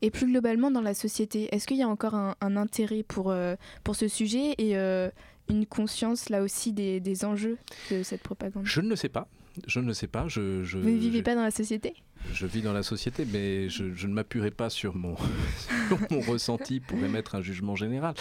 Et 0.01 0.11
plus 0.11 0.27
globalement 0.27 0.71
dans 0.71 0.81
la 0.81 0.93
société, 0.93 1.53
est-ce 1.53 1.67
qu'il 1.67 1.77
y 1.77 1.83
a 1.83 1.87
encore 1.87 2.15
un, 2.15 2.35
un 2.41 2.55
intérêt 2.57 3.03
pour, 3.03 3.31
euh, 3.31 3.55
pour 3.83 3.95
ce 3.95 4.07
sujet 4.07 4.55
et 4.57 4.77
euh, 4.77 5.09
une 5.49 5.65
conscience 5.65 6.29
là 6.29 6.41
aussi 6.41 6.71
des, 6.71 6.99
des 6.99 7.25
enjeux 7.25 7.57
de 7.91 8.01
cette 8.03 8.23
propagande? 8.23 8.65
Je 8.65 8.81
ne 8.81 8.89
le 8.89 8.95
sais 8.95 9.09
pas. 9.09 9.27
Je 9.67 9.79
ne 9.79 9.87
le 9.87 9.93
sais 9.93 10.07
pas. 10.07 10.27
Je, 10.27 10.63
je, 10.63 10.77
Vous 10.77 10.89
ne 10.89 10.97
vivez 10.97 11.23
pas 11.23 11.35
dans 11.35 11.43
la 11.43 11.51
société 11.51 11.93
Je 12.33 12.45
vis 12.45 12.61
dans 12.61 12.73
la 12.73 12.83
société, 12.83 13.25
mais 13.25 13.69
je, 13.69 13.93
je 13.93 14.07
ne 14.07 14.13
m'appuierai 14.13 14.51
pas 14.51 14.69
sur 14.69 14.95
mon, 14.95 15.15
mon 16.11 16.21
ressenti, 16.21 16.79
pour 16.79 16.97
émettre 16.99 17.35
un 17.35 17.41
jugement 17.41 17.75
général. 17.75 18.13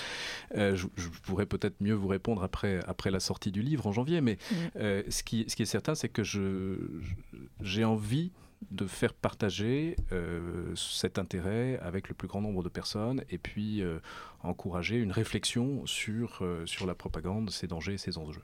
Euh, 0.57 0.77
je, 0.77 0.87
pourrais 1.23 1.47
peut-être 1.47 1.77
mieux 1.81 1.95
vous 1.95 2.09
répondre 2.09 2.43
après, 2.43 2.81
après 2.87 3.11
la 3.11 3.21
sortie 3.21 3.53
du 3.53 3.63
livre 3.63 3.87
en 3.87 3.93
janvier, 3.93 4.21
mais 4.21 4.39
euh, 4.77 5.03
ce, 5.09 5.23
qui, 5.23 5.45
ce 5.49 5.57
qui 5.57 5.63
est 5.63 5.67
certain, 5.67 5.95
c'est 5.95 6.09
que 6.09 6.23
j'ai 7.61 7.85
envie 7.85 8.33
de 8.71 8.87
faire 8.87 9.15
partager 9.15 9.95
euh, 10.11 10.75
cet 10.75 11.19
intérêt 11.19 11.79
avec 11.81 12.09
le 12.09 12.15
plus 12.15 12.27
grand 12.27 12.41
nombre 12.41 12.65
de 12.65 12.69
personnes 12.69 13.23
et 13.31 13.39
puis 13.39 13.83
encourager 14.43 14.97
une 14.97 15.13
réflexion 15.13 15.87
sur, 15.87 16.43
sur 16.65 16.87
la 16.87 16.95
propagande, 16.95 17.51
ses 17.51 17.67
dangers 17.67 17.95
et 17.95 17.99
ses 17.99 18.19
enjeux. 18.19 18.43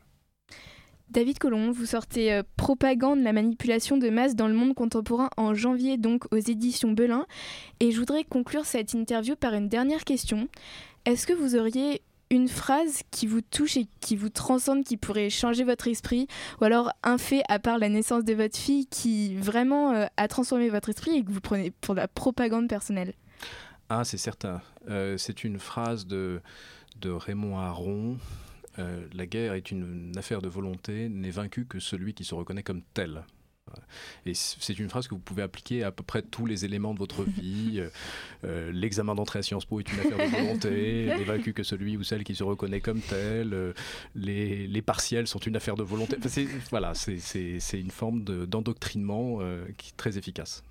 David 1.10 1.38
Colomb, 1.38 1.70
vous 1.70 1.86
sortez 1.86 2.32
euh, 2.32 2.42
Propagande, 2.56 3.20
la 3.22 3.32
manipulation 3.32 3.96
de 3.96 4.08
masse 4.10 4.34
dans 4.34 4.48
le 4.48 4.54
monde 4.54 4.74
contemporain 4.74 5.30
en 5.36 5.54
janvier, 5.54 5.96
donc 5.96 6.24
aux 6.32 6.38
éditions 6.38 6.92
Belin. 6.92 7.26
Et 7.80 7.92
je 7.92 7.98
voudrais 7.98 8.24
conclure 8.24 8.64
cette 8.64 8.94
interview 8.94 9.36
par 9.36 9.54
une 9.54 9.68
dernière 9.68 10.04
question. 10.04 10.48
Est-ce 11.04 11.26
que 11.26 11.32
vous 11.32 11.56
auriez 11.56 12.02
une 12.30 12.48
phrase 12.48 13.02
qui 13.10 13.26
vous 13.26 13.42
touche 13.42 13.76
et 13.76 13.86
qui 14.00 14.16
vous 14.16 14.30
transcende, 14.30 14.82
qui 14.82 14.96
pourrait 14.96 15.30
changer 15.30 15.62
votre 15.62 15.88
esprit, 15.88 16.26
ou 16.60 16.64
alors 16.64 16.90
un 17.02 17.18
fait 17.18 17.42
à 17.48 17.58
part 17.58 17.78
la 17.78 17.88
naissance 17.88 18.24
de 18.24 18.34
votre 18.34 18.56
fille 18.56 18.86
qui 18.86 19.36
vraiment 19.36 19.92
euh, 19.92 20.06
a 20.16 20.26
transformé 20.26 20.68
votre 20.68 20.88
esprit 20.88 21.16
et 21.16 21.24
que 21.24 21.30
vous 21.30 21.40
prenez 21.40 21.70
pour 21.70 21.94
la 21.94 22.08
propagande 22.08 22.68
personnelle? 22.68 23.14
Ah, 23.88 24.04
c'est 24.04 24.18
certain. 24.18 24.62
Euh, 24.88 25.16
c'est 25.18 25.44
une 25.44 25.58
phrase 25.58 26.06
de, 26.06 26.40
de 27.00 27.10
Raymond 27.10 27.58
Aron 27.58 28.16
euh, 28.78 29.06
la 29.14 29.26
guerre 29.26 29.54
est 29.54 29.70
une, 29.70 30.12
affaire 30.16 30.42
de 30.42 30.48
volonté, 30.48 31.08
n'est 31.08 31.30
vaincu 31.30 31.66
que 31.66 31.78
celui 31.78 32.14
qui 32.14 32.24
se 32.24 32.34
reconnaît 32.34 32.62
comme 32.62 32.82
tel. 32.94 33.24
Et 34.26 34.34
c'est 34.34 34.78
une 34.78 34.90
phrase 34.90 35.08
que 35.08 35.14
vous 35.14 35.20
pouvez 35.20 35.42
appliquer 35.42 35.82
à 35.82 35.90
peu 35.90 36.04
près 36.04 36.22
tous 36.22 36.44
les 36.46 36.64
éléments 36.64 36.92
de 36.92 36.98
votre 36.98 37.24
vie. 37.24 37.80
Euh, 37.80 37.88
euh, 38.44 38.70
l'examen 38.72 39.14
d'entrée 39.14 39.38
à 39.40 39.42
Sciences 39.42 39.64
Po 39.64 39.80
est 39.80 39.90
une 39.90 40.00
affaire 40.00 40.18
de 40.18 40.36
volonté, 40.36 41.06
n'est 41.16 41.24
vaincu 41.24 41.54
que 41.54 41.62
celui 41.62 41.96
ou 41.96 42.04
celle 42.04 42.24
qui 42.24 42.34
se 42.34 42.44
reconnaît 42.44 42.80
comme 42.80 43.00
tel. 43.00 43.74
les, 44.14 44.66
les, 44.66 44.82
partiels 44.82 45.26
sont 45.26 45.38
une 45.40 45.56
affaire 45.56 45.76
de 45.76 45.82
volonté. 45.82 46.16
voilà, 46.70 46.92
c'est 46.94 47.80
une 47.80 47.90
forme 47.90 48.22
d'endoctrinement 48.22 49.38
qui 49.78 49.88
est 49.88 49.96
très 49.96 50.18
efficace. 50.18 50.62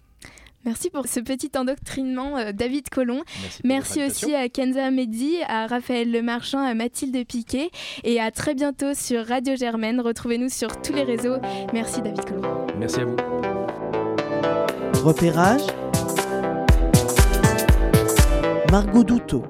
Merci 0.66 0.90
pour 0.90 1.08
ce 1.08 1.20
petit 1.20 1.52
endoctrinement, 1.58 2.38
euh, 2.38 2.52
David 2.52 2.90
Colomb. 2.90 3.24
Merci, 3.64 4.04
aussi 4.04 4.34
à 4.34 4.50
Kenza 4.50 4.92
Mehdi, 4.92 5.38
à 5.48 5.68
Raphaël 5.68 6.12
Lemarchand, 6.12 6.60
à 6.60 6.74
Mathilde 6.74 7.26
Piquet 7.26 7.70
et 8.04 8.20
à 8.20 8.32
très 8.32 8.56
bientôt 8.56 8.94
sur 8.94 9.26
Radio 9.26 9.56
Germaine. 9.56 10.00
Retrouvez-nous 10.00 10.50
sur 10.50 10.82
tous 10.82 10.94
les 10.94 11.04
réseaux. 11.04 11.38
Merci 11.74 12.02
David 12.02 12.24
Colomb. 12.26 12.68
Merci 12.80 13.02
à 13.02 13.06
vous. 13.06 13.18
Repérage 15.04 15.64
Margot 18.72 19.04
Douteau. 19.04 19.44